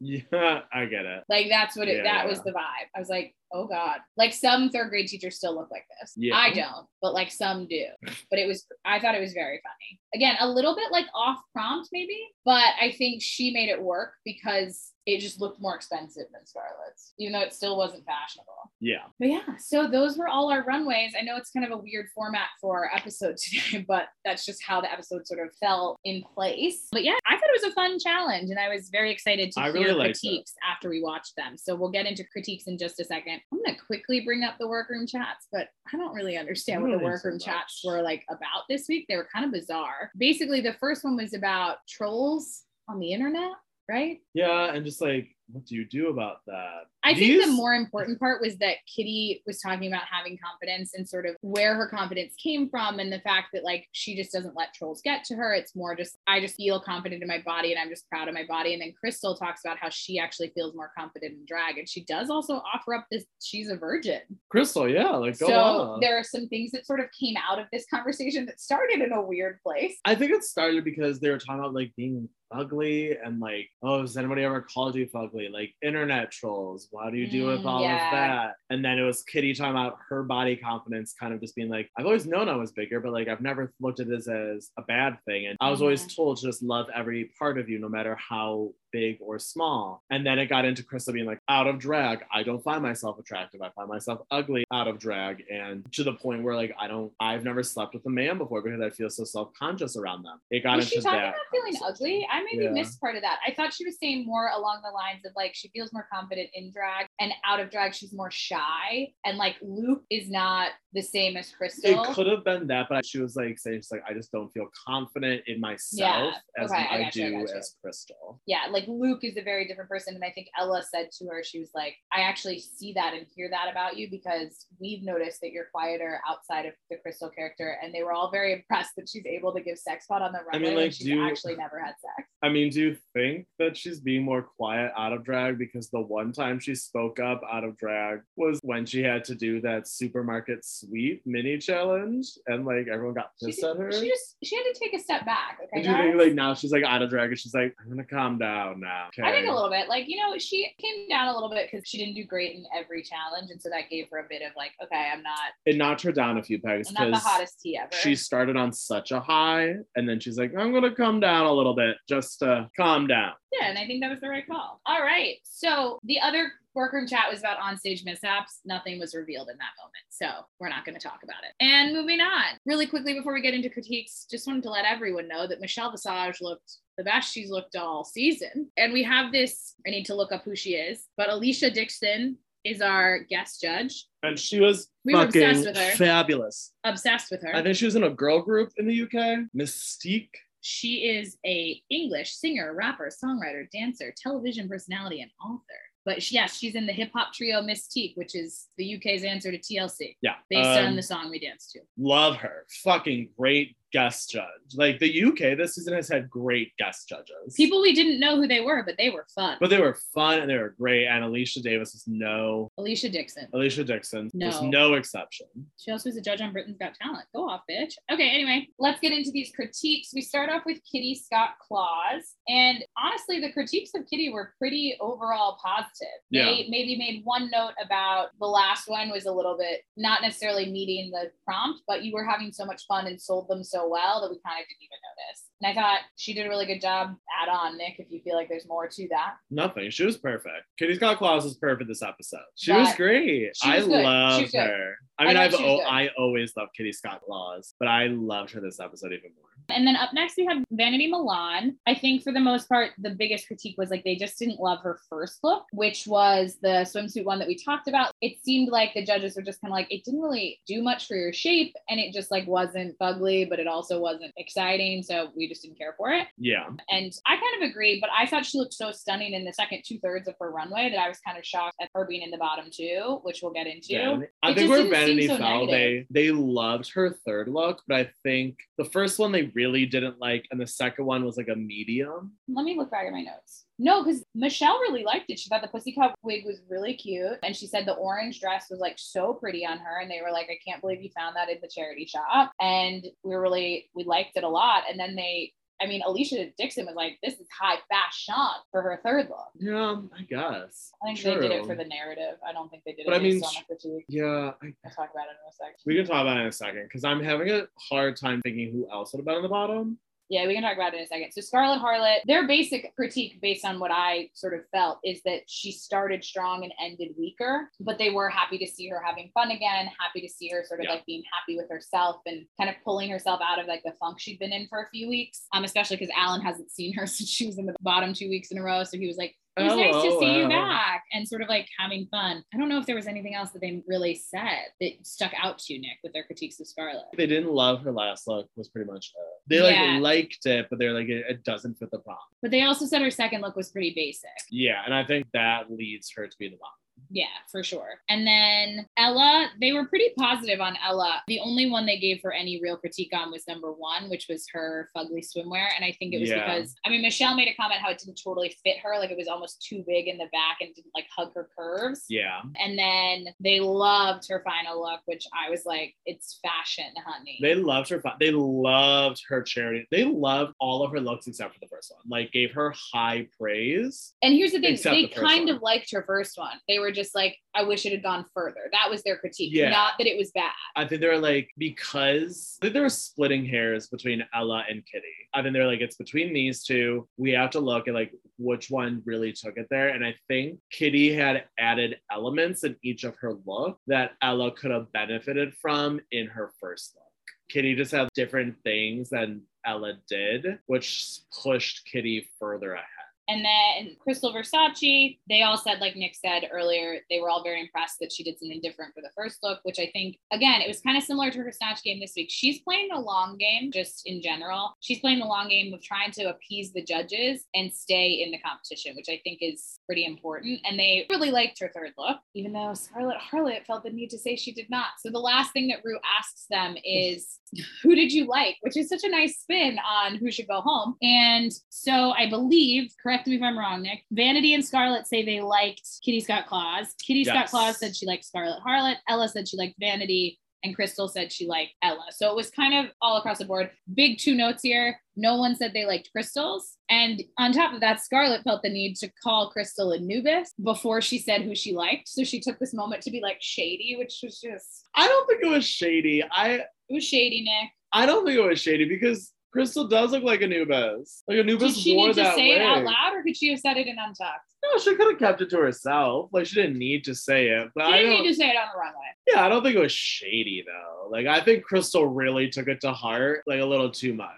Yeah, 0.00 0.60
I 0.72 0.86
get 0.86 1.04
it. 1.06 1.24
Like 1.28 1.48
that's 1.48 1.76
what 1.76 1.88
it 1.88 1.96
Yeah, 1.98 2.02
that 2.04 2.24
yeah. 2.24 2.30
was 2.30 2.40
the 2.42 2.52
vibe. 2.52 2.86
I 2.94 2.98
was 3.00 3.08
like, 3.08 3.34
oh 3.52 3.66
God. 3.66 3.98
Like 4.16 4.32
some 4.32 4.70
third 4.70 4.90
grade 4.90 5.08
teachers 5.08 5.36
still 5.36 5.54
look 5.54 5.70
like 5.70 5.86
this. 6.00 6.12
Yeah. 6.16 6.36
I 6.36 6.52
don't, 6.52 6.86
but 7.00 7.14
like 7.14 7.30
some 7.30 7.66
do. 7.66 7.86
But 8.30 8.38
it 8.38 8.46
was 8.46 8.64
I 8.84 8.98
thought 8.98 9.14
it 9.14 9.20
was 9.20 9.34
very 9.34 9.60
funny. 9.62 10.00
Again, 10.14 10.36
a 10.40 10.48
little 10.48 10.74
bit 10.74 10.90
like 10.90 11.06
off 11.14 11.38
prompt, 11.52 11.90
maybe, 11.92 12.18
but 12.44 12.74
I 12.80 12.94
think 12.96 13.22
she 13.22 13.50
made 13.50 13.68
it 13.68 13.82
work 13.82 14.14
because 14.24 14.92
it 15.06 15.20
just 15.20 15.40
looked 15.40 15.60
more 15.60 15.74
expensive 15.74 16.26
than 16.32 16.46
Scarlett's, 16.46 17.12
even 17.18 17.32
though 17.32 17.40
it 17.40 17.52
still 17.52 17.76
wasn't 17.76 18.04
fashionable. 18.06 18.70
Yeah. 18.80 19.04
But 19.18 19.28
yeah, 19.28 19.56
so 19.58 19.88
those 19.88 20.16
were 20.16 20.28
all 20.28 20.50
our 20.50 20.64
runways. 20.64 21.12
I 21.18 21.22
know 21.22 21.36
it's 21.36 21.50
kind 21.50 21.66
of 21.66 21.72
a 21.72 21.76
weird 21.76 22.06
format 22.14 22.48
for 22.60 22.78
our 22.78 22.90
episode 22.94 23.36
today, 23.42 23.84
but 23.86 24.04
that's 24.24 24.46
just 24.46 24.62
how 24.62 24.80
the 24.80 24.92
episode 24.92 25.26
sort 25.26 25.44
of 25.44 25.52
fell 25.60 25.96
in 26.04 26.22
place. 26.34 26.86
But 26.92 27.02
yeah, 27.02 27.16
I 27.26 27.34
thought 27.34 27.48
it 27.54 27.62
was 27.62 27.72
a 27.72 27.74
fun 27.74 27.98
challenge 27.98 28.50
and 28.50 28.58
I 28.58 28.68
was 28.68 28.90
very 28.90 29.10
excited 29.10 29.50
to 29.52 29.60
I 29.60 29.72
hear 29.72 29.88
really 29.88 30.04
critiques 30.04 30.54
after 30.68 30.88
we 30.88 31.02
watched 31.02 31.34
them. 31.36 31.56
So 31.56 31.74
we'll 31.74 31.90
get 31.90 32.06
into 32.06 32.24
critiques 32.32 32.66
in 32.66 32.78
just 32.78 33.00
a 33.00 33.04
second. 33.04 33.40
I'm 33.50 33.58
going 33.58 33.74
to 33.74 33.84
quickly 33.84 34.20
bring 34.20 34.42
up 34.42 34.54
the 34.58 34.68
workroom 34.68 35.06
chats, 35.06 35.46
but 35.52 35.68
I 35.92 35.96
don't 35.96 36.14
really 36.14 36.36
understand 36.36 36.82
what 36.82 36.90
the 36.90 36.98
think 36.98 37.02
so 37.02 37.12
workroom 37.12 37.38
chats 37.38 37.82
were 37.84 38.02
like 38.02 38.24
about 38.30 38.64
this 38.68 38.86
week. 38.88 39.06
They 39.08 39.16
were 39.16 39.28
kind 39.32 39.44
of 39.44 39.52
bizarre. 39.52 40.10
Basically, 40.16 40.60
the 40.60 40.74
first 40.74 41.04
one 41.04 41.16
was 41.16 41.34
about 41.34 41.78
trolls 41.88 42.62
on 42.88 42.98
the 42.98 43.12
internet, 43.12 43.52
right? 43.88 44.20
Yeah. 44.34 44.72
And 44.72 44.84
just 44.84 45.00
like, 45.00 45.28
what 45.50 45.66
do 45.66 45.74
you 45.74 45.84
do 45.84 46.08
about 46.08 46.38
that? 46.46 46.84
I 47.04 47.14
think 47.14 47.44
the 47.44 47.52
more 47.52 47.74
important 47.74 48.20
part 48.20 48.40
was 48.40 48.56
that 48.58 48.76
Kitty 48.86 49.42
was 49.46 49.60
talking 49.60 49.88
about 49.88 50.04
having 50.10 50.38
confidence 50.38 50.92
and 50.94 51.08
sort 51.08 51.26
of 51.26 51.36
where 51.40 51.74
her 51.74 51.88
confidence 51.88 52.34
came 52.42 52.68
from 52.68 53.00
and 53.00 53.12
the 53.12 53.20
fact 53.20 53.48
that 53.52 53.64
like 53.64 53.88
she 53.92 54.16
just 54.16 54.32
doesn't 54.32 54.56
let 54.56 54.72
trolls 54.74 55.00
get 55.02 55.24
to 55.24 55.34
her. 55.34 55.52
It's 55.52 55.74
more 55.74 55.96
just 55.96 56.16
I 56.26 56.40
just 56.40 56.56
feel 56.56 56.80
confident 56.80 57.22
in 57.22 57.28
my 57.28 57.42
body 57.44 57.72
and 57.72 57.80
I'm 57.80 57.88
just 57.88 58.08
proud 58.08 58.28
of 58.28 58.34
my 58.34 58.44
body. 58.48 58.72
And 58.72 58.82
then 58.82 58.94
Krystal 59.04 59.38
talks 59.38 59.62
about 59.64 59.78
how 59.78 59.88
she 59.88 60.18
actually 60.18 60.52
feels 60.54 60.74
more 60.74 60.92
confident 60.96 61.32
in 61.32 61.44
drag. 61.46 61.78
And 61.78 61.88
she 61.88 62.04
does 62.04 62.30
also 62.30 62.62
offer 62.72 62.94
up 62.94 63.06
this 63.10 63.24
she's 63.42 63.68
a 63.68 63.76
virgin. 63.76 64.20
Krystal, 64.54 64.92
yeah, 64.92 65.10
like 65.10 65.38
go 65.38 65.48
so 65.48 65.54
on. 65.54 66.00
there 66.00 66.16
are 66.16 66.24
some 66.24 66.48
things 66.48 66.70
that 66.72 66.86
sort 66.86 67.00
of 67.00 67.06
came 67.18 67.34
out 67.36 67.58
of 67.58 67.66
this 67.72 67.84
conversation 67.92 68.46
that 68.46 68.60
started 68.60 69.00
in 69.00 69.12
a 69.12 69.20
weird 69.20 69.60
place. 69.62 69.96
I 70.04 70.14
think 70.14 70.32
it 70.32 70.44
started 70.44 70.84
because 70.84 71.18
they 71.18 71.30
were 71.30 71.38
talking 71.38 71.60
about 71.60 71.74
like 71.74 71.92
being 71.96 72.28
ugly 72.52 73.16
and 73.16 73.40
like, 73.40 73.68
oh, 73.82 74.00
has 74.00 74.16
anybody 74.16 74.42
ever 74.42 74.60
called 74.60 74.94
you 74.94 75.08
ugly? 75.14 75.48
Like 75.48 75.74
internet 75.82 76.30
trolls. 76.30 76.88
What 76.92 77.10
do 77.10 77.16
you 77.16 77.26
do 77.26 77.46
with 77.46 77.62
Mm, 77.62 77.66
all 77.66 77.80
yeah. 77.80 78.06
of 78.06 78.12
that? 78.12 78.54
And 78.68 78.84
then 78.84 78.98
it 78.98 79.02
was 79.02 79.22
Kitty 79.22 79.54
talking 79.54 79.70
about 79.72 79.96
her 80.10 80.22
body 80.22 80.56
confidence, 80.56 81.14
kind 81.18 81.32
of 81.32 81.40
just 81.40 81.56
being 81.56 81.70
like, 81.70 81.90
I've 81.98 82.04
always 82.04 82.26
known 82.26 82.50
I 82.50 82.56
was 82.56 82.70
bigger, 82.70 83.00
but 83.00 83.12
like 83.12 83.28
I've 83.28 83.40
never 83.40 83.72
looked 83.80 83.98
at 84.00 84.08
this 84.08 84.28
as 84.28 84.70
a 84.78 84.82
bad 84.82 85.16
thing. 85.24 85.46
And 85.46 85.56
I 85.60 85.70
was 85.70 85.80
always 85.80 86.14
told 86.14 86.36
to 86.36 86.46
just 86.46 86.62
love 86.62 86.86
every 86.94 87.30
part 87.38 87.58
of 87.58 87.70
you, 87.70 87.78
no 87.78 87.88
matter 87.88 88.14
how 88.16 88.72
big 88.92 89.18
or 89.20 89.38
small. 89.38 90.02
And 90.10 90.24
then 90.26 90.38
it 90.38 90.46
got 90.46 90.64
into 90.64 90.82
Krystal 90.82 91.12
being 91.12 91.26
like, 91.26 91.40
out 91.48 91.66
of 91.66 91.78
drag, 91.78 92.20
I 92.32 92.42
don't 92.42 92.62
find 92.62 92.82
myself 92.82 93.18
attractive. 93.18 93.62
I 93.62 93.70
find 93.70 93.88
myself 93.88 94.20
ugly 94.30 94.64
out 94.72 94.86
of 94.88 94.98
drag. 94.98 95.42
And 95.50 95.84
to 95.92 96.04
the 96.04 96.12
point 96.12 96.42
where 96.42 96.54
like 96.54 96.74
I 96.78 96.86
don't, 96.88 97.12
I've 97.20 97.44
never 97.44 97.62
slept 97.62 97.94
with 97.94 98.04
a 98.06 98.10
man 98.10 98.38
before 98.38 98.62
because 98.62 98.80
I 98.80 98.90
feel 98.90 99.10
so 99.10 99.24
self-conscious 99.24 99.96
around 99.96 100.22
them. 100.24 100.38
It 100.50 100.62
got 100.62 100.76
Was 100.76 100.88
she 100.88 100.96
into 100.96 101.06
talking 101.08 101.20
that. 101.20 101.28
about 101.30 101.40
feeling 101.50 101.74
ugly? 101.84 102.26
I 102.30 102.42
maybe 102.44 102.64
Yeah. 102.64 102.70
missed 102.70 103.00
part 103.00 103.16
of 103.16 103.22
that. 103.22 103.38
I 103.46 103.52
thought 103.52 103.72
she 103.72 103.84
was 103.84 103.96
saying 103.98 104.26
more 104.26 104.48
along 104.54 104.82
the 104.84 104.90
lines 104.90 105.24
of 105.24 105.32
like 105.34 105.54
she 105.54 105.68
feels 105.68 105.92
more 105.92 106.06
confident 106.12 106.50
in 106.54 106.70
drag 106.72 107.06
and 107.20 107.32
out 107.46 107.60
of 107.60 107.70
drag 107.70 107.94
she's 107.94 108.12
more 108.12 108.30
shy. 108.30 109.08
And 109.24 109.38
like 109.38 109.56
Luke 109.62 110.02
is 110.10 110.28
not 110.30 110.68
the 110.92 111.02
same 111.02 111.36
as 111.36 111.50
Krystal. 111.50 111.84
It 111.84 112.14
could 112.14 112.26
have 112.26 112.44
been 112.44 112.66
that, 112.68 112.86
but 112.88 113.04
she 113.06 113.18
was 113.20 113.34
like 113.36 113.58
saying, 113.58 113.78
she's 113.78 113.90
like, 113.90 114.02
I 114.08 114.12
just 114.12 114.30
don't 114.30 114.50
feel 114.52 114.66
confident 114.86 115.42
in 115.46 115.58
myself 115.60 116.34
as 116.58 116.70
okay, 116.70 116.86
I 116.90 116.94
I, 116.96 117.02
got 117.04 117.16
you, 117.16 117.26
I 117.26 117.30
do 117.30 117.46
as 117.56 117.74
Krystal. 117.84 118.38
yeah, 118.46 118.66
like 118.70 118.81
Luke 118.88 119.20
is 119.22 119.36
a 119.36 119.42
very 119.42 119.66
different 119.66 119.90
person. 119.90 120.14
And 120.14 120.24
I 120.24 120.30
think 120.30 120.48
Ella 120.58 120.82
said 120.82 121.10
to 121.18 121.26
her, 121.26 121.42
she 121.44 121.58
was 121.58 121.70
like, 121.74 121.96
I 122.12 122.20
actually 122.22 122.60
see 122.60 122.92
that 122.94 123.14
and 123.14 123.26
hear 123.34 123.48
that 123.50 123.70
about 123.70 123.96
you 123.96 124.08
because 124.10 124.66
we've 124.80 125.02
noticed 125.02 125.40
that 125.40 125.52
you're 125.52 125.66
quieter 125.72 126.20
outside 126.28 126.66
of 126.66 126.74
the 126.90 126.96
Krystal 126.96 127.34
character. 127.34 127.76
And 127.82 127.94
they 127.94 128.02
were 128.02 128.12
all 128.12 128.30
very 128.30 128.52
impressed 128.52 128.92
that 128.96 129.08
she's 129.08 129.26
able 129.26 129.52
to 129.54 129.60
give 129.60 129.78
sex 129.78 130.04
spot 130.04 130.22
on 130.22 130.32
the 130.32 130.40
runway 130.40 130.54
I 130.54 130.58
mean, 130.70 130.76
like, 130.76 130.92
she's 130.92 131.06
do 131.06 131.14
you- 131.14 131.26
actually 131.26 131.56
never 131.56 131.78
had 131.78 131.94
sex. 132.00 132.28
I 132.42 132.48
mean, 132.48 132.70
do 132.70 132.80
you 132.80 132.96
think 133.14 133.46
that 133.58 133.76
she's 133.76 134.00
being 134.00 134.24
more 134.24 134.42
quiet 134.42 134.92
out 134.96 135.12
of 135.12 135.24
drag 135.24 135.58
because 135.58 135.90
the 135.90 136.00
one 136.00 136.32
time 136.32 136.58
she 136.58 136.74
spoke 136.74 137.20
up 137.20 137.40
out 137.50 137.62
of 137.62 137.76
drag 137.76 138.20
was 138.36 138.58
when 138.62 138.84
she 138.84 139.02
had 139.02 139.24
to 139.24 139.34
do 139.34 139.60
that 139.60 139.86
supermarket 139.86 140.64
sweep 140.64 141.22
mini 141.24 141.58
challenge 141.58 142.26
and 142.46 142.66
like 142.66 142.88
everyone 142.88 143.14
got 143.14 143.30
pissed 143.40 143.62
at 143.62 143.76
her? 143.76 143.92
she 143.92 144.08
just 144.08 144.36
she 144.42 144.56
had 144.56 144.64
to 144.64 144.74
take 144.78 144.92
a 144.94 144.98
step 144.98 145.24
back. 145.24 145.58
And 145.72 145.84
do 145.84 145.90
you 145.90 145.96
think 145.96 146.16
like 146.16 146.34
now 146.34 146.54
she's 146.54 146.72
like 146.72 146.82
out 146.84 147.02
of 147.02 147.10
drag 147.10 147.30
and 147.30 147.38
she's 147.38 147.54
like, 147.54 147.76
I'm 147.80 147.88
gonna 147.88 148.04
calm 148.04 148.38
down 148.38 148.71
now. 148.78 149.08
I 149.22 149.30
think 149.32 149.48
a 149.48 149.52
little 149.52 149.70
bit. 149.70 149.88
Like, 149.88 150.04
you 150.08 150.16
know, 150.16 150.36
she 150.38 150.70
came 150.80 151.08
down 151.08 151.28
a 151.28 151.32
little 151.34 151.50
bit 151.50 151.68
because 151.70 151.86
she 151.88 151.98
didn't 151.98 152.14
do 152.14 152.24
great 152.24 152.54
in 152.54 152.64
every 152.76 153.02
challenge. 153.02 153.50
And 153.50 153.60
so 153.60 153.68
that 153.70 153.90
gave 153.90 154.06
her 154.10 154.18
a 154.18 154.26
bit 154.28 154.42
of 154.42 154.52
like, 154.56 154.72
okay, 154.82 155.10
I'm 155.12 155.22
not 155.22 155.38
It 155.66 155.76
knocked 155.76 156.02
her 156.02 156.12
down 156.12 156.38
a 156.38 156.42
few 156.42 156.60
pegs 156.60 156.88
I'm 156.88 156.94
not 156.94 157.00
the 157.04 157.10
because 157.12 157.22
hottest 157.22 157.60
tea 157.60 157.78
ever. 157.78 157.90
she 157.92 158.14
started 158.14 158.56
on 158.56 158.72
such 158.72 159.10
a 159.12 159.20
high 159.20 159.74
and 159.96 160.08
then 160.08 160.20
she's 160.20 160.38
like, 160.38 160.52
I'm 160.56 160.72
gonna 160.72 160.94
come 160.94 161.20
down 161.20 161.46
a 161.46 161.52
little 161.52 161.74
bit 161.74 161.96
just 162.08 162.38
to 162.40 162.68
calm 162.76 163.06
down. 163.06 163.32
yeah, 163.52 163.68
and 163.68 163.78
I 163.78 163.86
think 163.86 164.02
that 164.02 164.10
was 164.10 164.20
the 164.20 164.28
right 164.28 164.46
call. 164.46 164.80
All 164.86 165.02
right. 165.02 165.36
So 165.44 165.98
the 166.04 166.20
other 166.20 166.52
workroom 166.74 167.06
chat 167.06 167.24
was 167.30 167.40
about 167.40 167.58
onstage 167.58 168.04
mishaps. 168.04 168.60
Nothing 168.64 168.98
was 168.98 169.14
revealed 169.14 169.48
in 169.50 169.56
that 169.58 169.72
moment. 169.78 170.04
So 170.08 170.46
we're 170.60 170.68
not 170.68 170.84
going 170.84 170.98
to 170.98 171.00
talk 171.06 171.20
about 171.22 171.42
it. 171.44 171.54
And 171.64 171.92
moving 171.94 172.20
on, 172.20 172.58
really 172.66 172.86
quickly 172.86 173.14
before 173.14 173.32
we 173.34 173.40
get 173.42 173.54
into 173.54 173.68
critiques, 173.70 174.26
just 174.30 174.46
wanted 174.46 174.62
to 174.64 174.70
let 174.70 174.84
everyone 174.84 175.28
know 175.28 175.46
that 175.46 175.60
Michelle 175.60 175.90
Visage 175.90 176.40
looked 176.40 176.72
the 176.98 177.04
best 177.04 177.32
she's 177.32 177.50
looked 177.50 177.76
all 177.76 178.04
season. 178.04 178.70
And 178.76 178.92
we 178.92 179.02
have 179.02 179.32
this, 179.32 179.74
I 179.86 179.90
need 179.90 180.04
to 180.06 180.14
look 180.14 180.32
up 180.32 180.44
who 180.44 180.54
she 180.56 180.74
is, 180.74 181.04
but 181.16 181.28
Alesha 181.28 181.72
Dixon 181.72 182.36
is 182.64 182.80
our 182.80 183.20
guest 183.24 183.60
judge. 183.60 184.06
And 184.22 184.38
she 184.38 184.60
was 184.60 184.88
We 185.04 185.14
fucking 185.14 185.42
obsessed 185.42 185.66
with 185.66 185.76
her. 185.76 185.90
fabulous. 185.96 186.72
Obsessed 186.84 187.30
with 187.30 187.42
her. 187.42 187.54
I 187.56 187.62
think 187.62 187.76
she 187.76 187.86
was 187.86 187.96
in 187.96 188.04
a 188.04 188.10
girl 188.10 188.40
group 188.40 188.70
in 188.76 188.86
the 188.86 189.02
UK, 189.02 189.46
Mis-Teeq. 189.52 190.28
She 190.60 191.08
is 191.08 191.36
a 191.44 191.82
English 191.90 192.34
singer, 192.34 192.72
rapper, 192.74 193.08
songwriter, 193.10 193.64
dancer, 193.72 194.14
television 194.16 194.68
personality, 194.68 195.20
and 195.20 195.30
author. 195.44 195.60
But 196.04 196.22
she, 196.22 196.34
yes, 196.34 196.56
she's 196.58 196.74
in 196.74 196.86
the 196.86 196.92
hip 196.92 197.10
hop 197.14 197.32
trio 197.32 197.62
Mis-Teeq, 197.62 198.16
which 198.16 198.34
is 198.34 198.66
the 198.76 198.96
UK's 198.96 199.22
answer 199.24 199.52
to 199.52 199.58
TLC, 199.58 200.16
Yeah. 200.20 200.34
based 200.50 200.68
um, 200.80 200.86
on 200.86 200.96
the 200.96 201.02
song 201.02 201.30
we 201.30 201.38
danced 201.38 201.72
to. 201.72 201.80
Love 201.96 202.36
her. 202.36 202.66
Fucking 202.82 203.30
great 203.38 203.76
guest 203.92 204.30
judge. 204.30 204.46
Like 204.74 204.98
the 204.98 205.24
UK 205.24 205.56
this 205.56 205.74
season 205.74 205.94
has 205.94 206.08
had 206.08 206.28
great 206.30 206.76
guest 206.78 207.08
judges. 207.08 207.54
People 207.56 207.80
we 207.82 207.94
didn't 207.94 208.18
know 208.20 208.36
who 208.36 208.48
they 208.48 208.60
were, 208.60 208.82
but 208.82 208.96
they 208.96 209.10
were 209.10 209.26
fun. 209.34 209.58
but 209.60 209.70
they 209.70 209.80
were 209.80 209.96
fun 210.14 210.38
and 210.40 210.48
they 210.50 210.56
were 210.56 210.74
great. 210.78 211.06
And 211.06 211.24
Alicia 211.24 211.60
Davis 211.62 211.94
is 211.94 212.04
no 212.06 212.70
Alesha 212.78 213.10
Dixon. 213.12 213.48
Alesha 213.54 213.84
Dixon 213.86 214.30
was 214.34 214.62
No. 214.62 214.68
no 214.68 214.94
exception. 214.94 215.46
She 215.78 215.90
also 215.90 216.08
was 216.08 216.16
a 216.16 216.22
judge 216.22 216.40
on 216.40 216.52
Britain's 216.52 216.78
Got 216.78 216.94
Talent. 216.94 217.26
Go 217.34 217.48
off, 217.48 217.62
bitch. 217.70 217.94
Okay, 218.10 218.30
anyway, 218.30 218.66
let's 218.78 219.00
get 219.00 219.12
into 219.12 219.30
these 219.30 219.52
critiques. 219.54 220.12
We 220.14 220.22
start 220.22 220.48
off 220.50 220.62
with 220.64 220.78
Kitty 220.90 221.14
Scott 221.14 221.50
Claus. 221.60 222.34
And 222.48 222.82
honestly, 223.02 223.40
the 223.40 223.52
critiques 223.52 223.90
of 223.94 224.06
Kitty 224.08 224.30
were 224.32 224.54
pretty 224.58 224.96
overall 225.00 225.58
positive. 225.62 226.08
They 226.30 226.38
Yeah. 226.38 226.64
maybe 226.68 226.96
made 226.96 227.20
one 227.24 227.50
note 227.50 227.72
about 227.84 228.30
the 228.38 228.46
last 228.46 228.88
one 228.88 229.10
was 229.10 229.26
a 229.26 229.32
little 229.32 229.56
bit 229.58 229.82
not 229.96 230.22
necessarily 230.22 230.70
meeting 230.70 231.10
the 231.10 231.30
prompt, 231.44 231.82
but 231.86 232.02
you 232.04 232.12
were 232.12 232.24
having 232.24 232.52
so 232.52 232.64
much 232.64 232.86
fun 232.86 233.06
and 233.06 233.20
sold 233.20 233.48
them 233.48 233.62
so 233.62 233.81
well 233.88 234.20
that 234.20 234.30
we 234.30 234.38
kind 234.44 234.60
of 234.60 234.66
didn't 234.68 234.82
even 234.82 234.98
notice. 235.02 235.44
And 235.60 235.70
I 235.70 235.74
thought 235.74 236.00
she 236.16 236.34
did 236.34 236.46
a 236.46 236.48
really 236.48 236.66
good 236.66 236.80
job. 236.80 237.14
Add 237.42 237.48
on, 237.48 237.78
Nick, 237.78 237.96
if 237.98 238.10
you 238.10 238.20
feel 238.22 238.34
like 238.34 238.48
there's 238.48 238.66
more 238.66 238.88
to 238.88 239.08
that. 239.10 239.34
Nothing. 239.50 239.90
She 239.90 240.04
was 240.04 240.16
perfect. 240.18 240.64
Kitty 240.78 240.96
Scott 240.96 241.18
Claus 241.18 241.44
was 241.44 241.56
perfect 241.56 241.88
this 241.88 242.02
episode. 242.02 242.40
She 242.56 242.72
was 242.72 242.94
great. 242.96 243.52
she 243.56 243.70
was 243.70 243.84
I 243.84 243.86
good. 243.86 244.04
Loved 244.04 244.54
her. 244.54 244.94
I 245.18 245.24
I 245.24 245.26
mean, 245.26 245.50
she 245.50 245.56
was 245.56 245.80
o-. 245.80 245.88
I 245.88 246.10
always 246.18 246.52
loved 246.56 246.72
Kitty 246.76 246.92
Scott 246.92 247.20
Claus, 247.24 247.74
but 247.78 247.88
I 247.88 248.08
loved 248.08 248.50
her 248.52 248.60
this 248.60 248.80
episode 248.80 249.12
even 249.12 249.30
more. 249.36 249.48
And 249.68 249.86
then 249.86 249.96
up 249.96 250.10
next, 250.12 250.36
we 250.36 250.44
have 250.46 250.64
Vanity 250.70 251.06
Milan. 251.06 251.76
I 251.86 251.94
think 251.94 252.22
for 252.22 252.32
the 252.32 252.40
most 252.40 252.68
part, 252.68 252.90
the 252.98 253.10
biggest 253.10 253.46
critique 253.46 253.76
was 253.78 253.90
like 253.90 254.04
they 254.04 254.16
just 254.16 254.38
didn't 254.38 254.60
love 254.60 254.80
her 254.82 254.98
first 255.08 255.38
look, 255.42 255.64
which 255.72 256.06
was 256.06 256.56
the 256.62 256.86
swimsuit 256.92 257.24
one 257.24 257.38
that 257.38 257.48
we 257.48 257.56
talked 257.62 257.88
about. 257.88 258.12
It 258.20 258.42
seemed 258.44 258.68
like 258.68 258.94
the 258.94 259.04
judges 259.04 259.36
were 259.36 259.42
just 259.42 259.60
kind 259.60 259.72
of 259.72 259.76
like, 259.76 259.90
it 259.90 260.04
didn't 260.04 260.20
really 260.20 260.60
do 260.66 260.82
much 260.82 261.06
for 261.06 261.16
your 261.16 261.32
shape. 261.32 261.74
And 261.88 262.00
it 262.00 262.12
just 262.12 262.30
like 262.30 262.46
wasn't 262.46 262.96
ugly, 263.00 263.44
but 263.44 263.58
it 263.58 263.66
also 263.66 264.00
wasn't 264.00 264.32
exciting. 264.36 265.02
So 265.02 265.30
we 265.36 265.48
just 265.48 265.62
didn't 265.62 265.78
care 265.78 265.94
for 265.96 266.10
it. 266.10 266.26
Yeah. 266.38 266.66
And 266.90 267.12
I 267.26 267.36
kind 267.36 267.62
of 267.62 267.70
agree, 267.70 267.98
but 268.00 268.10
I 268.16 268.26
thought 268.26 268.46
she 268.46 268.58
looked 268.58 268.74
so 268.74 268.92
stunning 268.92 269.34
in 269.34 269.44
the 269.44 269.52
second 269.52 269.82
two 269.84 269.98
thirds 269.98 270.28
of 270.28 270.34
her 270.40 270.50
runway 270.50 270.90
that 270.90 270.98
I 270.98 271.08
was 271.08 271.18
kind 271.20 271.38
of 271.38 271.44
shocked 271.44 271.76
at 271.80 271.88
her 271.94 272.04
being 272.06 272.22
in 272.22 272.30
the 272.30 272.38
bottom 272.38 272.66
two, 272.72 273.20
which 273.22 273.40
we'll 273.42 273.52
get 273.52 273.66
into. 273.66 273.94
Vanity- 273.96 274.26
I 274.42 274.50
It 274.50 274.54
think 274.56 274.70
where 274.70 274.88
Vanity 274.88 275.28
so 275.28 275.36
fell, 275.38 275.66
they 275.66 276.06
they 276.10 276.30
loved 276.30 276.92
her 276.94 277.16
third 277.26 277.48
look, 277.48 277.82
but 277.86 277.96
I 277.96 278.10
think 278.22 278.58
the 278.78 278.84
first 278.84 279.18
one 279.18 279.32
they 279.32 279.42
really 279.54 279.86
didn't 279.86 280.20
like, 280.20 280.46
and 280.50 280.60
the 280.60 280.66
second 280.66 281.04
one 281.04 281.24
was 281.24 281.36
like 281.36 281.48
a 281.48 281.56
medium. 281.56 282.32
Let 282.48 282.64
me 282.64 282.76
look 282.76 282.90
back 282.90 283.06
at 283.06 283.12
my 283.12 283.22
notes. 283.22 283.64
No, 283.78 284.04
because 284.04 284.24
Michelle 284.34 284.78
really 284.78 285.02
liked 285.02 285.30
it. 285.30 285.38
She 285.38 285.48
thought 285.48 285.62
the 285.62 285.68
pussycat 285.68 286.14
wig 286.22 286.44
was 286.44 286.60
really 286.68 286.94
cute. 286.94 287.38
And 287.42 287.56
she 287.56 287.66
said 287.66 287.86
the 287.86 287.94
orange 287.94 288.40
dress 288.40 288.66
was 288.70 288.78
like 288.78 288.94
so 288.96 289.34
pretty 289.34 289.66
on 289.66 289.78
her. 289.78 290.00
And 290.00 290.10
they 290.10 290.20
were 290.24 290.30
like, 290.30 290.46
I 290.50 290.58
can't 290.66 290.80
believe 290.80 291.02
you 291.02 291.10
found 291.16 291.36
that 291.36 291.48
in 291.48 291.58
the 291.60 291.68
charity 291.68 292.06
shop. 292.06 292.52
And 292.60 293.04
we 293.24 293.34
really, 293.34 293.90
we 293.94 294.04
liked 294.04 294.36
it 294.36 294.44
a 294.44 294.48
lot. 294.48 294.84
And 294.88 295.00
then 295.00 295.16
they, 295.16 295.52
I 295.82 295.86
mean, 295.86 296.02
Alesha 296.02 296.52
Dixon 296.56 296.86
was 296.86 296.94
like, 296.94 297.18
this 297.22 297.34
is 297.34 297.46
high 297.58 297.78
fashion 297.88 298.34
for 298.70 298.82
her 298.82 299.00
third 299.04 299.28
look. 299.28 299.48
Yeah, 299.58 299.96
I 300.16 300.22
guess. 300.22 300.92
I 301.02 301.06
think 301.06 301.22
they 301.22 301.48
did 301.48 301.50
it 301.50 301.66
for 301.66 301.74
the 301.74 301.84
narrative. 301.84 302.36
I 302.46 302.52
don't 302.52 302.70
think 302.70 302.84
they 302.84 302.92
did 302.92 303.06
But 303.06 303.14
it 303.14 303.16
I 303.16 303.18
mean, 303.20 303.40
based 303.40 303.44
on 303.44 303.64
the 303.68 303.74
critique. 303.74 304.04
Yeah, 304.08 304.52
I, 304.62 304.74
We'll 304.84 304.94
talk 304.94 305.10
about 305.12 305.26
it 305.26 305.36
in 305.42 305.48
a 305.48 305.52
second. 305.52 305.74
we 305.84 305.96
can 305.96 306.06
talk 306.06 306.22
about 306.22 306.36
it 306.36 306.42
in 306.42 306.46
a 306.46 306.52
second 306.52 306.84
because 306.84 307.02
I'm 307.04 307.22
having 307.22 307.50
a 307.50 307.66
hard 307.90 308.16
time 308.16 308.40
thinking 308.42 308.70
who 308.70 308.88
else 308.92 309.12
would 309.12 309.18
have 309.18 309.26
been 309.26 309.34
on 309.34 309.42
the 309.42 309.48
bottom. 309.48 309.98
Yeah, 310.28 310.46
we 310.46 310.54
can 310.54 310.62
talk 310.62 310.74
about 310.76 310.94
it 310.94 310.98
in 310.98 311.02
a 311.02 311.06
second. 311.06 311.32
So 311.32 311.40
Scarlett 311.42 311.80
Harlett, 311.80 312.22
their 312.26 312.46
basic 312.46 312.94
critique 312.96 313.38
based 313.42 313.64
on 313.66 313.78
what 313.78 313.90
I 313.90 314.30
sort 314.32 314.54
of 314.54 314.60
felt 314.70 314.98
is 315.04 315.20
that 315.24 315.42
she 315.46 315.72
started 315.72 316.24
strong 316.24 316.64
and 316.64 316.72
ended 316.82 317.08
weaker, 317.18 317.70
but 317.80 317.98
they 317.98 318.10
were 318.10 318.30
happy 318.30 318.56
to 318.58 318.66
see 318.66 318.88
her 318.88 319.02
having 319.04 319.30
fun 319.34 319.50
again, 319.50 319.90
happy 319.98 320.20
to 320.22 320.28
see 320.28 320.48
her 320.48 320.64
sort 320.66 320.80
of 320.80 320.84
Yeah. 320.84 320.92
like 320.92 321.06
being 321.06 321.22
happy 321.32 321.56
with 321.56 321.68
herself 321.68 322.22
and 322.24 322.46
kind 322.58 322.70
of 322.70 322.76
pulling 322.84 323.10
herself 323.10 323.40
out 323.44 323.58
of 323.58 323.66
like 323.66 323.82
the 323.84 323.92
funk 324.00 324.18
she'd 324.20 324.38
been 324.38 324.52
in 324.52 324.68
for 324.68 324.80
a 324.82 324.88
few 324.90 325.08
weeks. 325.08 325.46
Um, 325.52 325.64
especially 325.64 325.96
because 325.98 326.14
Alan 326.16 326.40
hasn't 326.40 326.70
seen 326.70 326.94
her 326.94 327.06
since 327.06 327.28
she 327.28 327.46
was 327.46 327.58
in 327.58 327.66
the 327.66 327.74
bottom 327.82 328.14
two 328.14 328.30
weeks 328.30 328.50
in 328.50 328.58
a 328.58 328.62
row. 328.62 328.84
So 328.84 328.96
he 328.96 329.06
was 329.06 329.16
like, 329.18 329.34
it 329.58 329.62
was 329.62 329.72
oh, 329.72 329.76
nice 329.76 330.02
to 330.04 330.18
see 330.18 330.38
you 330.38 330.48
back 330.48 331.04
and 331.12 331.28
sort 331.28 331.42
of 331.42 331.48
like 331.48 331.68
having 331.78 332.06
fun. 332.06 332.42
I 332.54 332.56
don't 332.56 332.68
know 332.70 332.78
if 332.78 332.86
there 332.86 332.96
was 332.96 333.06
anything 333.06 333.34
else 333.34 333.50
that 333.50 333.60
they 333.60 333.82
really 333.86 334.14
said 334.14 334.68
that 334.80 334.92
stuck 335.02 335.32
out 335.40 335.58
to 335.60 335.74
you, 335.74 335.80
Nick, 335.80 335.98
with 336.02 336.12
their 336.14 336.24
critiques 336.24 336.58
of 336.58 336.66
Scarlett. 336.66 337.04
They 337.16 337.26
didn't 337.26 337.52
love 337.52 337.82
her 337.82 337.92
last 337.92 338.26
look 338.26 338.48
was 338.56 338.68
pretty 338.68 338.90
much. 338.90 339.12
They 339.48 339.60
like 339.60 339.76
Yeah. 339.76 339.98
liked 340.00 340.46
it, 340.46 340.68
but 340.70 340.78
they're 340.78 340.92
like 340.94 341.08
it, 341.08 341.24
it 341.28 341.44
doesn't 341.44 341.74
fit 341.74 341.90
the 341.90 341.98
prompt. 341.98 342.22
But 342.40 342.50
they 342.50 342.62
also 342.62 342.86
said 342.86 343.02
her 343.02 343.10
second 343.10 343.42
look 343.42 343.56
was 343.56 343.70
pretty 343.70 343.92
basic. 343.94 344.30
Yeah, 344.50 344.82
and 344.84 344.94
I 344.94 345.04
think 345.04 345.26
that 345.34 345.70
leads 345.70 346.10
her 346.16 346.26
to 346.26 346.36
be 346.38 346.48
the 346.48 346.56
bottom. 346.56 346.74
Yeah, 347.14 347.26
for 347.50 347.62
sure. 347.62 348.00
And 348.08 348.26
then 348.26 348.86
Ella, 348.96 349.50
they 349.60 349.72
were 349.72 349.84
pretty 349.86 350.10
positive 350.18 350.60
on 350.60 350.76
Ella. 350.82 351.22
The 351.28 351.40
only 351.40 351.68
one 351.70 351.84
they 351.84 351.98
gave 351.98 352.22
her 352.22 352.32
any 352.32 352.58
real 352.62 352.76
critique 352.78 353.12
on 353.14 353.30
was 353.30 353.46
number 353.46 353.70
one, 353.70 354.08
which 354.08 354.28
was 354.30 354.46
her 354.52 354.88
fugly 354.96 355.22
swimwear. 355.22 355.66
And 355.76 355.84
I 355.84 355.92
think 355.98 356.14
it 356.14 356.20
was 356.20 356.30
Yeah. 356.30 356.56
because, 356.56 356.74
I 356.86 356.88
mean, 356.88 357.02
Michelle 357.02 357.34
made 357.36 357.48
a 357.48 357.54
comment 357.54 357.82
how 357.82 357.90
it 357.90 357.98
didn't 357.98 358.18
totally 358.22 358.56
fit 358.64 358.78
her. 358.82 358.98
Like 358.98 359.10
it 359.10 359.18
was 359.18 359.28
almost 359.28 359.62
too 359.62 359.84
big 359.86 360.08
in 360.08 360.16
the 360.16 360.24
back 360.32 360.58
and 360.62 360.74
didn't 360.74 360.90
like 360.94 361.06
hug 361.14 361.32
her 361.34 361.48
curves. 361.56 362.06
Yeah. 362.08 362.40
And 362.58 362.78
then 362.78 363.26
they 363.40 363.60
loved 363.60 364.26
her 364.30 364.42
final 364.44 364.80
look, 364.80 365.00
which 365.04 365.26
I 365.38 365.50
was 365.50 365.66
like, 365.66 365.94
it's 366.06 366.38
fashion, 366.42 366.86
honey. 367.06 367.38
They 367.42 367.54
loved 367.54 367.90
her. 367.90 368.02
They 368.20 368.30
loved 368.30 369.20
her 369.28 369.42
charity. 369.42 369.86
They 369.90 370.04
loved 370.04 370.54
all 370.60 370.82
of 370.82 370.92
her 370.92 371.00
looks 371.00 371.26
except 371.26 371.52
for 371.52 371.60
the 371.60 371.68
first 371.68 371.92
one. 371.94 372.02
Like 372.08 372.32
gave 372.32 372.52
her 372.52 372.72
high 372.94 373.28
praise. 373.38 374.14
and 374.22 374.32
here's 374.32 374.52
the 374.52 374.60
thing, 374.60 374.78
they 374.82 375.02
the 375.02 375.08
kind 375.08 375.46
one. 375.46 375.56
of 375.56 375.62
liked 375.62 375.90
her 375.92 376.02
first 376.06 376.38
one. 376.38 376.56
They 376.68 376.78
were 376.78 376.90
just 376.90 377.01
like, 377.14 377.36
I 377.54 377.62
wish 377.64 377.84
it 377.84 377.92
had 377.92 378.02
gone 378.02 378.24
further. 378.34 378.68
That 378.72 378.88
was 378.90 379.02
their 379.02 379.16
critique, 379.18 379.52
Yeah. 379.52 379.70
not 379.70 379.94
that 379.98 380.06
it 380.06 380.16
was 380.16 380.30
bad. 380.32 380.52
I 380.76 380.86
think 380.86 381.00
they're 381.00 381.18
like 381.18 381.50
because 381.58 382.58
I 382.60 382.66
think 382.66 382.74
they 382.74 382.80
were 382.80 382.88
splitting 382.88 383.44
hairs 383.44 383.88
between 383.88 384.24
Ella 384.34 384.64
and 384.68 384.84
Kitty. 384.86 385.06
I 385.34 385.42
think 385.42 385.52
they're 385.54 385.66
like 385.66 385.80
it's 385.80 385.96
between 385.96 386.32
these 386.32 386.62
two. 386.64 387.08
We 387.16 387.30
have 387.32 387.50
to 387.50 387.60
look 387.60 387.88
at 387.88 387.94
like 387.94 388.12
which 388.38 388.70
one 388.70 389.02
really 389.04 389.32
took 389.32 389.56
it 389.56 389.66
there. 389.70 389.88
And 389.88 390.04
I 390.04 390.14
think 390.28 390.58
Kitty 390.70 391.12
had 391.14 391.44
added 391.58 391.96
elements 392.10 392.64
in 392.64 392.76
each 392.82 393.04
of 393.04 393.16
her 393.16 393.34
look 393.46 393.78
that 393.86 394.12
Ella 394.22 394.52
could 394.52 394.70
have 394.70 394.92
benefited 394.92 395.54
from 395.60 396.00
in 396.10 396.26
her 396.26 396.52
first 396.60 396.94
look. 396.94 397.02
Kitty 397.50 397.74
just 397.74 397.92
had 397.92 398.08
different 398.14 398.56
things 398.64 399.10
than 399.10 399.42
Ella 399.66 399.94
did, 400.08 400.58
which 400.66 401.18
pushed 401.42 401.86
Kitty 401.90 402.28
further 402.40 402.72
ahead. 402.72 402.86
And 403.28 403.44
then 403.44 403.96
Krystal 404.04 404.34
Versace, 404.34 405.18
they 405.28 405.42
all 405.42 405.56
said, 405.56 405.78
like 405.80 405.96
Nick 405.96 406.14
said 406.14 406.48
earlier, 406.52 406.98
they 407.08 407.20
were 407.20 407.30
all 407.30 407.44
very 407.44 407.60
impressed 407.60 407.98
that 408.00 408.12
she 408.12 408.24
did 408.24 408.38
something 408.38 408.60
different 408.60 408.94
for 408.94 409.00
the 409.00 409.10
first 409.16 409.38
look, 409.42 409.60
which 409.62 409.78
I 409.78 409.90
think, 409.92 410.18
again, 410.32 410.60
it 410.60 410.68
was 410.68 410.80
kind 410.80 410.96
of 410.96 411.04
similar 411.04 411.30
to 411.30 411.38
her 411.38 411.52
Snatch 411.52 411.82
game 411.82 412.00
this 412.00 412.14
week. 412.16 412.28
She's 412.30 412.60
playing 412.60 412.88
the 412.92 413.00
long 413.00 413.36
game 413.38 413.70
just 413.72 414.02
in 414.06 414.20
general. 414.20 414.76
She's 414.80 415.00
playing 415.00 415.20
the 415.20 415.26
long 415.26 415.48
game 415.48 415.72
of 415.72 415.82
trying 415.82 416.10
to 416.12 416.30
appease 416.30 416.72
the 416.72 416.84
judges 416.84 417.44
and 417.54 417.72
stay 417.72 418.22
in 418.24 418.32
the 418.32 418.38
competition, 418.38 418.96
which 418.96 419.08
I 419.08 419.20
think 419.22 419.38
is 419.40 419.78
pretty 419.92 420.06
important. 420.06 420.58
And 420.64 420.78
they 420.78 421.04
really 421.10 421.30
liked 421.30 421.60
her 421.60 421.70
third 421.74 421.90
look, 421.98 422.16
even 422.32 422.54
though 422.54 422.72
Scarlett 422.72 423.18
Harlett 423.18 423.66
felt 423.66 423.84
the 423.84 423.90
need 423.90 424.08
to 424.08 424.18
say 424.18 424.36
she 424.36 424.50
did 424.50 424.70
not. 424.70 424.86
So 425.00 425.10
the 425.10 425.18
last 425.18 425.52
thing 425.52 425.68
that 425.68 425.80
Ru 425.84 425.98
asks 426.18 426.46
them 426.48 426.76
is, 426.82 427.40
who 427.82 427.94
did 427.94 428.10
you 428.10 428.24
like? 428.26 428.56
Which 428.62 428.78
is 428.78 428.88
such 428.88 429.04
a 429.04 429.10
nice 429.10 429.40
spin 429.40 429.78
on 429.78 430.14
who 430.16 430.30
should 430.30 430.48
go 430.48 430.62
home. 430.62 430.96
And 431.02 431.52
so 431.68 432.12
I 432.12 432.30
believe, 432.30 432.94
correct 433.02 433.26
me 433.26 433.36
if 433.36 433.42
I'm 433.42 433.58
wrong, 433.58 433.82
Nick, 433.82 434.04
Vanity 434.10 434.54
and 434.54 434.64
Scarlett 434.64 435.06
say 435.06 435.22
they 435.22 435.42
liked 435.42 435.86
Kitty 436.02 436.20
Scott 436.20 436.46
Claus. 436.46 436.94
Kitty 437.06 437.24
Scott 437.24 437.34
Yes. 437.34 437.50
Claus 437.50 437.78
said 437.78 437.94
she 437.94 438.06
liked 438.06 438.24
Scarlett 438.24 438.62
Harlett. 438.62 438.96
Ella 439.10 439.28
said 439.28 439.46
she 439.46 439.58
liked 439.58 439.74
Vanity. 439.78 440.38
And 440.64 440.76
Krystal 440.76 441.10
said 441.10 441.32
she 441.32 441.46
liked 441.46 441.72
Ella. 441.82 442.06
So 442.10 442.30
it 442.30 442.36
was 442.36 442.50
kind 442.50 442.74
of 442.74 442.92
all 443.00 443.16
across 443.16 443.38
the 443.38 443.44
board. 443.44 443.70
Big 443.94 444.18
two 444.18 444.34
notes 444.34 444.62
here. 444.62 445.00
No 445.16 445.36
one 445.36 445.56
said 445.56 445.72
they 445.72 445.84
liked 445.84 446.10
Krystal's. 446.16 446.78
And 446.88 447.22
on 447.38 447.52
top 447.52 447.74
of 447.74 447.80
that, 447.80 448.00
Scarlett 448.00 448.44
felt 448.44 448.62
the 448.62 448.70
need 448.70 448.96
to 448.96 449.10
call 449.22 449.50
Crystal 449.50 449.92
Anubis 449.92 450.52
before 450.62 451.00
she 451.00 451.18
said 451.18 451.42
who 451.42 451.54
she 451.54 451.72
liked. 451.74 452.08
So 452.08 452.24
she 452.24 452.40
took 452.40 452.58
this 452.58 452.74
moment 452.74 453.02
to 453.02 453.10
be 453.10 453.20
like 453.20 453.38
shady, 453.40 453.96
which 453.98 454.20
was 454.22 454.40
just, 454.40 454.88
I 454.94 455.06
don't 455.06 455.26
think 455.26 455.42
it 455.42 455.48
was 455.48 455.66
shady. 455.66 456.22
I 456.30 456.64
it 456.88 456.94
was 456.94 457.04
shady, 457.04 457.42
Nick. 457.42 457.70
I 457.92 458.06
don't 458.06 458.24
think 458.24 458.38
it 458.38 458.46
was 458.46 458.60
shady 458.60 458.88
because 458.88 459.32
Krystal 459.54 459.88
does 459.88 460.12
look 460.12 460.22
like 460.22 460.40
Anubis. 460.42 461.24
Like 461.28 461.38
Anubis 461.38 461.74
Did 461.74 461.82
she 461.82 461.94
wore 461.96 462.08
need 462.08 462.14
to 462.14 462.22
that 462.22 462.34
say 462.36 462.52
it 462.52 462.62
out 462.62 462.84
loud 462.84 463.14
or 463.14 463.22
could 463.22 463.36
she 463.36 463.50
have 463.50 463.60
said 463.60 463.76
it 463.76 463.86
in 463.86 463.96
Untucked? 463.98 464.46
No, 464.64 464.78
she 464.78 464.94
could 464.94 465.10
have 465.10 465.18
kept 465.18 465.40
it 465.40 465.50
to 465.50 465.58
herself. 465.58 466.30
Like 466.32 466.46
she 466.46 466.54
didn't 466.54 466.78
need 466.78 467.04
to 467.04 467.14
say 467.14 467.48
it. 467.48 467.68
But 467.74 467.86
She 467.86 467.92
I 467.92 467.96
didn't 467.98 468.22
need 468.22 468.28
to 468.28 468.34
say 468.34 468.48
it 468.48 468.56
on 468.56 468.68
the 468.72 468.78
runway. 468.78 469.06
yeah, 469.26 469.44
I 469.44 469.48
don't 469.48 469.62
think 469.62 469.76
it 469.76 469.80
was 469.80 469.92
shady 469.92 470.64
though. 470.66 471.08
Like 471.10 471.26
I 471.26 471.40
think 471.40 471.64
Krystal 471.70 472.08
really 472.10 472.48
took 472.48 472.68
it 472.68 472.80
to 472.82 472.92
heart, 472.92 473.42
like 473.46 473.60
a 473.60 473.64
little 473.64 473.90
too 473.90 474.14
much. 474.14 474.28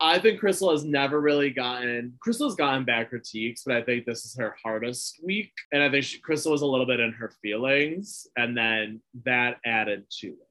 I 0.00 0.18
think 0.18 0.40
Krystal 0.40 0.72
has 0.72 0.84
never 0.84 1.20
really 1.20 1.50
gotten 1.50 2.18
Krystal's 2.26 2.54
gotten 2.56 2.84
bad 2.84 3.08
critiques, 3.08 3.62
but 3.64 3.76
I 3.76 3.82
think 3.82 4.04
this 4.04 4.24
is 4.24 4.36
her 4.38 4.56
hardest 4.62 5.20
week, 5.22 5.52
and 5.72 5.82
I 5.82 5.90
think 5.90 6.04
she, 6.04 6.20
Krystal 6.20 6.50
was 6.50 6.62
a 6.62 6.66
little 6.66 6.86
bit 6.86 7.00
in 7.00 7.12
her 7.12 7.32
feelings, 7.42 8.26
and 8.36 8.56
then 8.56 9.00
that 9.24 9.58
added 9.64 10.04
to 10.20 10.28
it. 10.28 10.47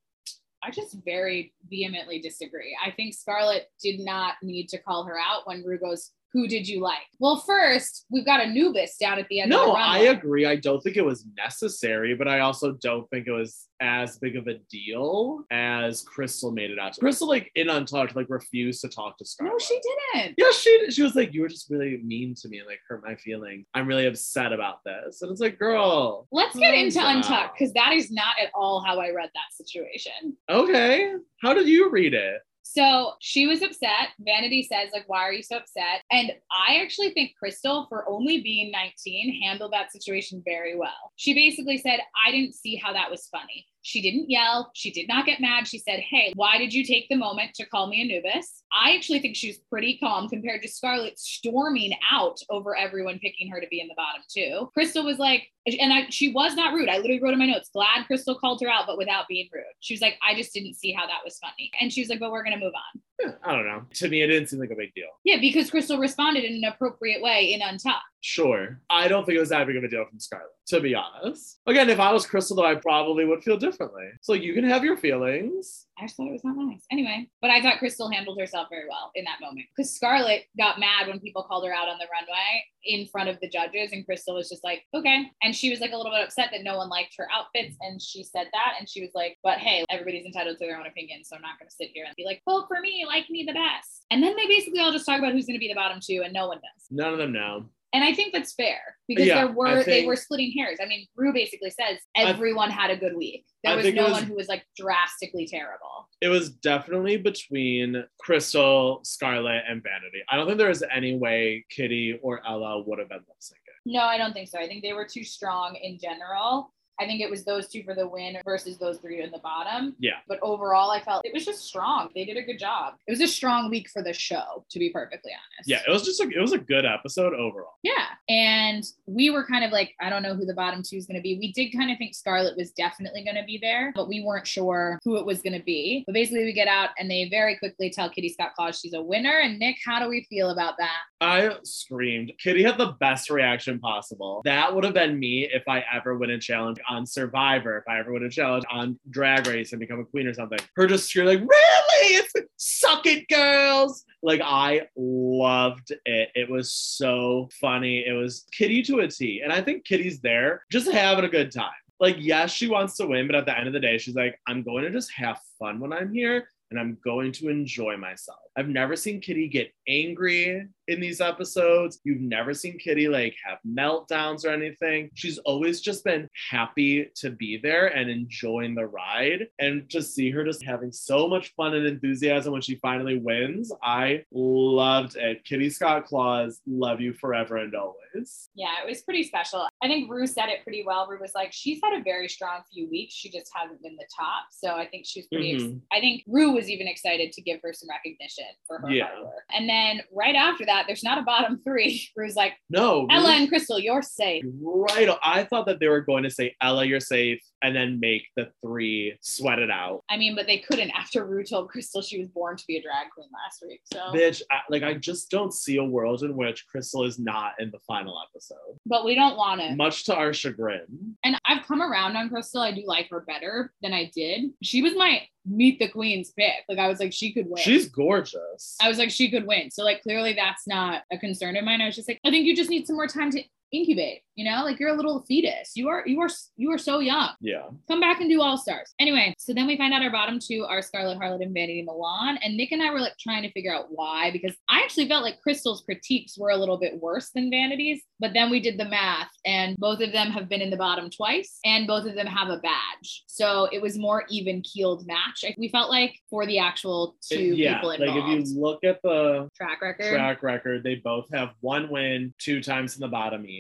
I 0.68 0.72
just 0.72 0.98
very 1.06 1.54
vehemently 1.70 2.20
disagree. 2.20 2.78
I 2.86 2.92
think 2.92 3.14
Scarlett 3.14 3.72
did 3.82 4.02
not 4.02 4.34
need 4.44 4.68
to 4.70 4.78
call 4.78 5.06
her 5.06 5.18
out 5.18 5.48
when 5.48 5.64
Ru 5.64 5.80
goes, 5.80 6.12
Who 6.38 6.48
did 6.48 6.68
you 6.68 6.82
like? 6.82 7.00
Well, 7.18 7.38
first, 7.38 8.06
we've 8.12 8.24
got 8.24 8.42
Anubis 8.42 8.96
down 8.98 9.18
at 9.18 9.28
the 9.28 9.40
end 9.40 9.52
of 9.52 9.58
No, 9.60 9.66
the 9.74 9.80
I 9.80 9.98
agree. 10.02 10.46
I 10.46 10.56
don't 10.56 10.80
think 10.82 10.96
it 10.96 11.04
was 11.04 11.26
necessary, 11.36 12.14
but 12.14 12.28
I 12.28 12.42
also 12.42 12.74
don't 12.74 13.10
think 13.10 13.26
it 13.26 13.32
was 13.32 13.66
as 13.82 14.20
big 14.20 14.36
of 14.36 14.46
a 14.48 14.60
deal 14.70 15.44
as 15.50 16.06
Krystal 16.06 16.54
made 16.54 16.70
it 16.70 16.78
out. 16.78 16.94
to. 16.94 17.02
Krystal, 17.02 17.28
like 17.28 17.50
in 17.56 17.72
Untucked, 17.72 18.16
like 18.16 18.28
refused 18.30 18.82
to 18.82 18.88
talk 18.88 19.18
to 19.18 19.26
Scarlett. 19.26 19.54
No, 19.54 19.58
she 19.58 19.80
didn't. 20.14 20.36
Yeah, 20.38 20.52
she 20.52 20.92
she 20.92 21.02
was 21.02 21.16
like, 21.16 21.34
you 21.34 21.42
were 21.42 21.48
just 21.48 21.72
really 21.72 22.00
mean 22.04 22.36
to 22.36 22.48
me 22.50 22.60
and 22.60 22.68
like 22.68 22.82
hurt 22.88 23.04
my 23.04 23.16
feelings. 23.16 23.66
I'm 23.74 23.88
really 23.88 24.06
upset 24.06 24.54
about 24.54 24.84
this. 24.86 25.24
And 25.24 25.32
it's 25.32 25.42
like, 25.42 25.58
girl, 25.58 26.28
Let's 26.32 26.56
get 26.56 26.76
into 26.76 26.98
down. 27.00 27.16
Untucked 27.18 27.58
because 27.58 27.74
that 27.74 27.94
is 27.94 28.12
not 28.12 28.36
at 28.40 28.52
all 28.54 28.84
how 28.86 29.00
I 29.00 29.10
read 29.10 29.32
that 29.34 29.66
situation. 29.66 30.38
Okay. 30.52 31.14
How 31.42 31.56
did 31.56 31.68
you 31.68 31.90
read 31.90 32.14
it? 32.14 32.42
So 32.70 33.14
she 33.22 33.48
was 33.48 33.62
upset. 33.62 34.10
Vanity 34.20 34.62
says, 34.62 34.90
like, 34.92 35.06
why 35.08 35.20
are 35.20 35.32
you 35.32 35.42
so 35.42 35.58
upset? 35.58 36.02
And 36.12 36.34
I 36.52 36.82
actually 36.82 37.12
think 37.12 37.32
Krystal, 37.42 37.88
for 37.88 38.08
only 38.10 38.42
being 38.42 38.72
19, 38.72 39.42
handled 39.42 39.72
that 39.72 39.92
situation 39.92 40.42
very 40.44 40.78
well. 40.78 41.12
She 41.16 41.34
basically 41.34 41.78
said, 41.78 42.02
I 42.28 42.32
didn't 42.32 42.56
see 42.56 42.76
how 42.76 42.92
that 42.92 43.10
was 43.10 43.28
funny. 43.28 43.66
She 43.88 44.02
didn't 44.02 44.30
yell. 44.30 44.70
She 44.74 44.92
did 44.92 45.08
not 45.08 45.26
get 45.26 45.40
mad. 45.40 45.66
She 45.66 45.80
said, 45.80 46.02
Hey, 46.02 46.34
why 46.36 46.58
did 46.58 46.74
you 46.74 46.84
take 46.84 47.08
the 47.08 47.16
moment 47.16 47.54
to 47.56 47.66
call 47.66 47.88
me 47.88 48.02
Anubis? 48.02 48.64
I 48.78 48.94
actually 48.94 49.20
think 49.20 49.38
she 49.38 49.48
was 49.48 49.60
pretty 49.70 49.98
calm 49.98 50.28
compared 50.28 50.62
to 50.64 50.68
Scarlett 50.68 51.18
storming 51.18 51.94
out 52.12 52.38
over 52.50 52.76
everyone 52.76 53.18
picking 53.20 53.50
her 53.50 53.62
to 53.62 53.68
be 53.68 53.80
in 53.80 53.88
the 53.88 53.96
bottom 53.96 54.22
two. 54.30 54.70
Krystal 54.78 55.06
was 55.06 55.20
like, 55.20 55.48
and 55.66 55.94
I, 55.94 56.10
she 56.10 56.34
was 56.34 56.54
not 56.54 56.74
rude. 56.74 56.90
I 56.90 56.98
literally 56.98 57.22
wrote 57.24 57.32
in 57.32 57.40
my 57.40 57.46
notes, 57.46 57.70
glad 57.72 58.06
Krystal 58.12 58.38
called 58.38 58.60
her 58.62 58.68
out, 58.68 58.88
but 58.88 58.98
without 58.98 59.26
being 59.30 59.48
rude. 59.54 59.64
She 59.80 59.94
was 59.94 60.02
like, 60.02 60.20
I 60.22 60.36
just 60.36 60.54
didn't 60.54 60.74
see 60.74 60.92
how 60.92 61.08
that 61.08 61.24
was 61.24 61.38
funny. 61.38 61.72
And 61.80 61.92
she 61.92 62.02
was 62.02 62.10
like, 62.10 62.20
but 62.20 62.30
we're 62.30 62.44
going 62.44 62.60
to 62.60 62.64
move 62.64 62.74
on. 62.76 63.02
Yeah, 63.20 63.32
I 63.44 63.56
don't 63.56 63.66
know. 63.66 63.84
To 63.96 64.10
me, 64.10 64.22
it 64.22 64.28
didn't 64.28 64.50
seem 64.50 64.60
like 64.60 64.70
a 64.70 64.76
big 64.76 64.94
deal. 64.94 65.08
Yeah, 65.24 65.38
because 65.42 65.72
Krystal 65.72 66.00
responded 66.00 66.44
in 66.44 66.56
an 66.56 66.64
appropriate 66.66 67.22
way 67.22 67.52
in 67.54 67.62
Untucked. 67.62 68.04
Sure. 68.22 68.80
I 68.90 69.08
don't 69.08 69.26
think 69.26 69.38
it 69.38 69.40
was 69.40 69.50
that 69.50 69.66
big 69.66 69.76
of 69.76 69.84
a 69.84 69.88
deal 69.88 70.06
from 70.06 70.20
Scarlett, 70.20 70.50
to 70.68 70.80
be 70.80 70.94
honest. 70.94 71.60
Again, 71.66 71.90
if 71.90 72.00
I 72.00 72.14
was 72.14 72.28
Krystal, 72.28 72.58
though, 72.58 72.66
I 72.66 72.76
probably 72.76 73.26
would 73.26 73.44
feel 73.44 73.58
differently. 73.58 74.06
So 74.22 74.34
you 74.34 74.54
can 74.54 74.66
have 74.66 74.84
your 74.84 74.98
feelings. 74.98 75.87
I 76.00 76.06
just 76.06 76.16
thought 76.16 76.28
it 76.28 76.34
was 76.34 76.44
not 76.44 76.56
nice. 76.58 76.84
Anyway, 76.92 77.28
but 77.42 77.50
I 77.50 77.62
thought 77.62 77.80
Krystal 77.80 78.14
handled 78.14 78.40
herself 78.40 78.68
very 78.70 78.88
well 78.88 79.12
in 79.16 79.24
that 79.26 79.42
moment 79.42 79.66
because 79.76 79.96
Scarlett 79.96 80.46
got 80.58 80.80
mad 80.80 81.08
when 81.08 81.20
people 81.20 81.44
called 81.44 81.66
her 81.66 81.74
out 81.74 81.90
on 81.90 81.98
the 81.98 82.06
runway 82.12 82.64
in 82.84 83.08
front 83.08 83.30
of 83.30 83.40
the 83.42 83.50
judges, 83.50 83.92
and 83.92 84.06
Krystal 84.08 84.36
was 84.36 84.48
just 84.48 84.64
like, 84.64 84.84
okay. 84.94 85.26
And 85.42 85.56
she 85.56 85.70
was 85.70 85.80
like 85.80 85.92
a 85.92 85.98
little 85.98 86.12
bit 86.12 86.24
upset 86.24 86.50
that 86.52 86.64
no 86.64 86.78
one 86.78 86.90
liked 86.90 87.16
her 87.18 87.28
outfits, 87.34 87.76
and 87.82 88.02
she 88.02 88.24
said 88.24 88.48
that, 88.54 88.74
and 88.80 88.88
she 88.88 89.02
was 89.02 89.12
like, 89.16 89.38
but 89.44 89.58
hey, 89.58 89.84
everybody's 89.90 90.26
entitled 90.26 90.58
to 90.60 90.66
their 90.66 90.80
own 90.80 90.88
opinion, 90.88 91.24
so 91.24 91.36
I'm 91.36 91.42
not 91.42 91.60
going 91.60 91.68
to 91.68 91.76
sit 91.76 91.90
here 91.94 92.06
and 92.06 92.16
be 92.16 92.26
like, 92.26 92.42
vote 92.46 92.66
for 92.68 92.80
me, 92.80 93.04
like 93.08 93.30
me 93.30 93.44
the 93.46 93.54
best. 93.54 94.06
And 94.12 94.22
then 94.22 94.36
they 94.36 94.48
basically 94.48 94.80
all 94.80 94.92
just 94.92 95.06
talk 95.06 95.20
about 95.20 95.34
who's 95.34 95.46
going 95.46 95.58
to 95.58 95.60
be 95.60 95.68
the 95.68 95.74
bottom 95.74 96.00
two, 96.02 96.22
and 96.24 96.34
no 96.34 96.48
one 96.48 96.58
does. 96.58 96.86
None 96.92 97.12
of 97.12 97.18
them 97.18 97.34
know. 97.34 97.66
And 97.94 98.04
I 98.04 98.14
think 98.14 98.34
that's 98.34 98.54
fair 98.54 98.80
because 99.08 99.28
Yeah, 99.28 99.46
there 99.46 99.54
were 99.54 99.84
they 99.84 100.06
were 100.06 100.16
splitting 100.18 100.52
hairs. 100.58 100.78
I 100.82 100.86
mean, 100.88 101.08
Ru 101.16 101.32
basically 101.32 101.70
says 101.70 102.00
I- 102.16 102.24
everyone 102.26 102.70
had 102.70 102.92
a 102.92 102.98
good 102.98 103.16
week. 103.16 103.46
There 103.64 103.74
I 103.74 103.76
was 103.76 103.94
no 103.94 104.04
was- 104.04 104.12
one 104.12 104.24
who 104.24 104.36
was 104.36 104.48
like 104.48 104.64
drastically 104.76 105.48
terrible. 105.48 106.10
It 106.20 106.28
was 106.30 106.50
definitely 106.50 107.18
between 107.18 108.04
Krystal, 108.26 109.06
Scarlett, 109.06 109.64
and 109.70 109.82
Vanity. 109.84 110.22
I 110.30 110.36
don't 110.36 110.48
think 110.48 110.58
there 110.58 110.68
was 110.70 110.84
any 110.94 111.16
way 111.16 111.66
Kitty 111.70 112.20
or 112.22 112.46
Ella 112.46 112.84
would 112.86 113.00
have 113.00 113.10
been 113.10 113.20
lip 113.20 113.38
syncing. 113.42 113.54
No, 113.86 114.02
I 114.02 114.18
don't 114.18 114.34
think 114.34 114.50
so. 114.50 114.60
I 114.60 114.68
think 114.68 114.84
they 114.84 114.94
were 114.94 115.08
too 115.08 115.24
strong 115.24 115.76
in 115.76 115.98
general. 115.98 116.74
I 117.00 117.06
think 117.06 117.22
it 117.22 117.30
was 117.30 117.44
those 117.44 117.68
two 117.68 117.84
for 117.84 117.94
the 117.94 118.08
win 118.08 118.38
versus 118.44 118.78
those 118.78 118.98
three 118.98 119.22
in 119.22 119.32
the 119.32 119.40
bottom. 119.40 119.96
Yeah. 120.00 120.18
But 120.28 120.40
overall, 120.42 120.92
I 120.92 121.02
felt 121.02 121.26
it 121.26 121.34
was 121.34 121.46
just 121.46 121.64
strong. 121.66 122.10
They 122.16 122.26
did 122.26 122.38
a 122.38 122.42
good 122.42 122.60
job. 122.60 122.96
It 123.08 123.12
was 123.12 123.22
a 123.22 123.28
strong 123.28 123.70
week 123.70 123.90
for 123.90 124.02
the 124.02 124.14
show, 124.14 124.66
to 124.70 124.80
be 124.80 124.90
perfectly 124.90 125.32
honest. 125.32 125.70
Yeah, 125.70 125.82
it 125.88 125.92
was 125.92 126.04
just 126.04 126.20
a, 126.22 126.30
it 126.30 126.40
was 126.40 126.54
a 126.54 126.58
good 126.58 126.86
episode 126.86 127.34
overall. 127.34 127.76
Yeah. 127.84 128.06
And 128.30 128.84
we 129.06 129.30
were 129.30 129.46
kind 129.46 129.64
of 129.64 129.72
like, 129.72 129.94
I 130.02 130.10
don't 130.10 130.24
know 130.24 130.36
who 130.36 130.46
the 130.46 130.54
bottom 130.54 130.84
two 130.84 130.98
is 130.98 131.06
going 131.06 131.18
to 131.18 131.22
be. 131.22 131.38
We 131.38 131.52
did 131.54 131.72
kind 131.72 131.92
of 131.92 131.98
think 131.98 132.16
Scarlett 132.16 132.58
was 132.58 132.72
definitely 132.72 133.24
going 133.24 133.36
to 133.36 133.46
be 133.46 133.58
there, 133.62 133.92
but 133.96 134.08
we 134.08 134.24
weren't 134.24 134.48
sure 134.48 135.00
who 135.04 135.18
it 135.18 135.26
was 135.26 135.42
going 135.42 135.58
to 135.58 135.64
be. 135.64 136.04
But 136.06 136.14
basically, 136.14 136.44
we 136.44 136.54
get 136.54 136.68
out 136.68 136.90
and 136.98 137.10
they 137.10 137.30
very 137.30 137.58
quickly 137.58 137.90
tell 137.90 138.10
Kitty 138.10 138.30
Scott 138.30 138.52
Claus 138.56 138.80
she's 138.80 138.94
a 138.94 139.02
winner. 139.02 139.40
And 139.42 139.60
Nick, 139.60 139.78
how 139.86 140.00
do 140.00 140.10
we 140.10 140.26
feel 140.30 140.50
about 140.50 140.76
that? 140.78 141.00
I 141.20 141.56
screamed. 141.64 142.32
Kitty 142.38 142.64
had 142.64 142.78
the 142.78 142.96
best 143.00 143.30
reaction 143.30 143.80
possible. 143.80 144.42
That 144.46 144.74
would 144.74 144.84
have 144.84 144.94
been 144.94 145.20
me 145.20 145.50
if 145.52 145.68
I 145.68 145.84
ever 145.92 146.18
win 146.18 146.30
a 146.30 146.40
challenge 146.40 146.78
on 146.88 147.06
Survivor, 147.06 147.78
if 147.78 147.84
I 147.88 148.00
ever 148.00 148.14
win 148.14 148.24
a 148.24 148.30
challenge 148.30 148.66
on 148.72 149.00
Drag 149.10 149.48
Race 149.48 149.72
and 149.72 149.80
become 149.80 150.00
a 150.00 150.06
queen 150.06 150.28
or 150.28 150.34
something. 150.34 150.60
Her 150.76 150.86
just 150.86 151.14
you're 151.16 151.26
like, 151.26 151.40
really? 151.40 152.16
It's 152.16 152.34
suck 152.58 153.06
it, 153.06 153.28
girls. 153.28 154.06
Like 154.22 154.42
I 154.44 154.88
loved 154.96 155.92
it. 156.06 156.30
It 156.36 156.50
was 156.50 156.72
so 156.72 157.50
funny. 157.60 158.06
It 158.06 158.14
was 158.14 158.46
Kitty 158.52 158.84
to 158.84 159.00
a 159.00 159.08
T. 159.08 159.42
And 159.44 159.52
I 159.52 159.62
think 159.62 159.86
Kitty's 159.86 160.20
there 160.20 160.64
just 160.72 160.92
having 160.92 161.26
a 161.26 161.30
good 161.30 161.52
time. 161.52 161.72
Like, 162.00 162.18
yes, 162.20 162.52
she 162.52 162.68
wants 162.68 162.96
to 162.98 163.08
win, 163.08 163.26
but 163.26 163.36
at 163.36 163.46
the 163.46 163.58
end 163.58 163.68
of 163.68 163.74
the 163.74 163.80
day, 163.80 163.98
she's 163.98 164.16
like, 164.16 164.40
I'm 164.48 164.62
going 164.62 164.84
to 164.84 164.92
just 164.92 165.12
have 165.14 165.40
fun 165.58 165.80
when 165.80 165.92
I'm 165.92 166.14
here 166.14 166.50
and 166.70 166.80
I'm 166.80 166.98
going 167.04 167.32
to 167.34 167.50
enjoy 167.50 167.98
myself. 167.98 168.40
I've 168.58 168.68
never 168.70 168.96
seen 168.96 169.22
Kitty 169.22 169.48
get 169.48 169.72
angry 169.88 170.66
in 170.88 171.00
these 171.00 171.22
episodes. 171.22 172.00
You've 172.04 172.22
never 172.22 172.54
seen 172.56 172.80
Kitty 172.80 173.08
like 173.08 173.36
have 173.46 173.60
meltdowns 173.68 174.46
or 174.46 174.50
anything. 174.50 175.12
She's 175.14 175.38
always 175.40 175.80
just 175.80 176.04
been 176.04 176.28
happy 176.50 177.12
to 177.18 177.30
be 177.30 177.58
there 177.62 177.88
and 177.88 178.10
enjoying 178.10 178.74
the 178.74 178.88
ride. 178.88 179.48
And 179.60 179.88
to 179.92 180.02
see 180.02 180.32
her 180.32 180.44
just 180.44 180.64
having 180.64 180.92
so 180.92 181.28
much 181.28 181.54
fun 181.56 181.76
and 181.76 181.86
enthusiasm 181.86 182.52
when 182.54 182.62
she 182.64 182.76
finally 182.78 183.20
wins, 183.20 183.72
I 183.84 184.24
loved 184.32 185.18
it. 185.18 185.44
Kitty 185.46 185.70
Scott 185.70 186.06
Claus, 186.06 186.60
love 186.66 187.00
you 187.00 187.14
forever 187.14 187.58
and 187.58 187.76
always. 187.76 188.50
Yeah, 188.56 188.74
it 188.84 188.90
was 188.90 189.02
pretty 189.04 189.24
special. 189.24 189.68
I 189.84 189.88
think 189.88 190.10
Ru 190.10 190.26
said 190.26 190.50
it 190.50 190.64
pretty 190.64 190.84
well. 190.84 191.06
Ru 191.08 191.20
was 191.20 191.36
like, 191.36 191.54
she's 191.54 191.80
had 191.84 192.00
a 192.00 192.04
very 192.04 192.28
strong 192.28 192.62
few 192.74 192.90
weeks. 192.90 193.14
She 193.14 193.30
just 193.30 193.52
hasn't 193.54 193.84
been 193.84 193.98
the 193.98 194.08
top. 194.18 194.46
So 194.52 194.70
I 194.76 194.88
think 194.88 195.06
she's 195.06 195.28
pretty, 195.28 195.52
ex- 195.54 195.64
Mhm. 195.64 195.82
I 195.92 196.00
think 196.00 196.24
Ru 196.26 196.54
was 196.54 196.70
even 196.72 196.88
excited 196.88 197.32
to 197.34 197.42
give 197.42 197.60
her 197.62 197.72
some 197.74 197.90
recognition 197.90 198.46
for 198.66 198.80
her 198.80 198.90
Yeah. 198.90 199.10
And 199.56 199.68
then 199.68 200.02
right 200.14 200.36
after 200.36 200.66
that, 200.66 200.86
there's 200.88 201.04
not 201.04 201.18
a 201.18 201.24
bottom 201.24 201.60
three. 201.64 202.08
Ru's 202.16 202.36
like, 202.36 202.54
No, 202.70 203.08
Ella 203.10 203.30
really 203.30 203.44
and 203.44 203.52
Krystal, 203.52 203.82
you're 203.82 204.02
safe. 204.02 204.44
Right. 204.62 205.10
I 205.24 205.44
thought 205.44 205.66
that 205.68 205.80
they 205.80 205.88
were 205.88 206.02
going 206.02 206.24
to 206.24 206.30
say, 206.30 206.56
Ella, 206.62 206.86
you're 206.86 207.00
safe, 207.00 207.42
and 207.64 207.76
then 207.76 208.00
make 208.00 208.24
the 208.36 208.50
three 208.62 209.18
sweat 209.22 209.60
it 209.60 209.72
out. 209.72 210.04
I 210.10 210.18
mean, 210.18 210.36
but 210.36 210.48
they 210.48 210.60
couldn't 210.60 210.92
after 210.92 211.26
Ru 211.26 211.44
told 211.44 211.72
Krystal 211.72 212.04
she 212.06 212.20
was 212.20 212.30
born 212.30 212.58
to 212.58 212.64
be 212.68 212.78
a 212.78 212.82
drag 212.82 213.10
queen 213.14 213.30
last 213.34 213.64
week. 213.68 213.82
So, 213.92 214.00
Bitch, 214.14 214.42
I, 214.52 214.60
like, 214.70 214.84
I 214.84 214.94
just 214.94 215.30
don't 215.30 215.54
see 215.54 215.78
a 215.78 215.84
world 215.84 216.24
in 216.24 216.36
which 216.36 216.66
Krystal 216.74 217.08
is 217.08 217.20
not 217.20 217.54
in 217.60 217.72
the 217.72 217.80
final 217.80 218.20
episode, 218.30 218.78
but 218.86 219.06
we 219.06 219.16
don't 219.16 219.38
want 219.38 219.62
it. 219.62 219.76
much 219.76 220.06
to 220.06 220.16
our 220.16 220.34
chagrin. 220.34 221.16
And 221.24 221.38
I've 221.46 221.66
come 221.66 221.82
around 221.82 222.16
on 222.16 222.30
Krystal. 222.30 222.62
I 222.62 222.72
do 222.72 222.84
like 222.86 223.10
her 223.10 223.22
better 223.22 223.74
than 223.82 223.94
I 223.94 224.12
did. 224.14 224.52
She 224.62 224.82
was 224.82 224.94
my 224.96 225.22
meet 225.46 225.80
the 225.80 225.88
queens 225.88 226.32
pick. 226.38 226.54
Like 226.68 226.80
I 226.80 226.88
was 226.88 227.00
like, 227.00 227.14
she 227.14 227.34
could 227.34 227.48
win. 227.48 227.62
She's 227.62 227.88
gorgeous. 227.88 228.37
I 228.82 228.88
was 228.88 228.98
like, 228.98 229.10
she 229.10 229.30
could 229.30 229.48
win. 229.48 229.72
So 229.72 229.84
like 229.84 230.02
clearly 230.04 230.34
that's 230.34 230.68
not 230.68 231.04
a 231.12 231.18
concern 231.18 231.56
of 231.58 231.66
mine. 231.66 231.82
I 231.82 231.86
was 231.86 231.96
just 231.96 232.08
like, 232.08 232.20
I 232.26 232.30
think 232.30 232.46
you 232.46 232.56
just 232.56 232.70
need 232.70 232.88
some 232.88 232.96
more 232.96 233.08
time 233.08 233.32
to 233.32 233.44
incubate. 233.72 234.22
You 234.36 234.50
know, 234.50 234.64
like 234.64 234.80
you're 234.80 234.94
a 234.94 234.96
little 234.96 235.26
fetus. 235.28 235.72
You 235.76 235.90
are 235.90 236.04
you 236.06 236.22
are 236.22 236.30
you 236.58 236.72
are 236.72 236.78
so 236.78 237.00
young. 237.00 237.32
yeah. 237.42 237.64
Come 237.88 238.00
back 238.00 238.22
and 238.22 238.30
do 238.30 238.42
all 238.42 238.58
stars. 238.58 238.94
Anyway, 239.00 239.34
so 239.40 239.52
then 239.52 239.66
we 239.66 239.78
find 239.78 239.94
out 239.94 240.04
our 240.04 240.12
bottom 240.12 240.40
two 240.40 240.64
are 240.70 240.82
Scarlett 240.84 241.18
Harlett 241.18 241.42
and 241.42 241.54
Vanity 241.54 241.82
Milan. 241.82 242.38
And 242.44 242.56
Nick 242.56 242.72
and 242.72 242.84
I 242.84 242.92
were 242.92 243.00
like 243.00 243.18
trying 243.20 243.42
to 243.44 243.52
figure 243.52 243.74
out 243.74 243.88
why, 243.90 244.30
because 244.32 244.56
I 244.70 244.82
actually 244.82 245.08
felt 245.08 245.24
like 245.24 245.40
Krystal's 245.46 245.82
critiques 245.82 246.38
were 246.38 246.52
a 246.52 246.58
little 246.58 246.78
bit 246.78 247.02
worse 247.02 247.32
than 247.32 247.50
Vanity's. 247.50 248.02
But 248.20 248.34
then 248.34 248.52
we 248.52 248.60
did 248.60 248.80
the 248.80 248.86
math, 248.86 249.30
and 249.46 249.76
both 249.78 250.02
of 250.02 250.12
them 250.12 250.30
have 250.32 250.50
been 250.50 250.62
in 250.62 250.70
the 250.70 250.78
bottom 250.78 251.10
twice, 251.10 251.60
and 251.66 251.88
both 251.88 252.06
of 252.06 252.16
them 252.16 252.28
have 252.28 252.50
a 252.50 252.58
badge. 252.58 253.24
So 253.28 253.70
it 253.72 253.82
was 253.82 253.98
more 253.98 254.26
even 254.30 254.62
keeled 254.62 255.06
match. 255.08 255.46
We 255.58 255.70
felt 255.70 255.90
like 255.90 256.16
for 256.30 256.46
the 256.46 256.60
actual 256.60 257.16
two 257.22 257.56
yeah. 257.56 257.76
people 257.76 257.90
Like, 257.90 258.02
if 258.02 258.48
you 258.48 258.60
look 258.60 258.84
at 258.84 259.02
the 259.04 259.50
track 259.56 259.82
record. 259.82 260.14
track 260.14 260.44
record, 260.44 260.84
they 260.84 260.96
both 260.96 261.26
have 261.34 261.50
one 261.62 261.90
win, 261.90 262.34
two 262.40 262.62
times 262.62 262.96
in 262.96 263.02
the 263.02 263.08
bottom 263.08 263.46
each. 263.46 263.57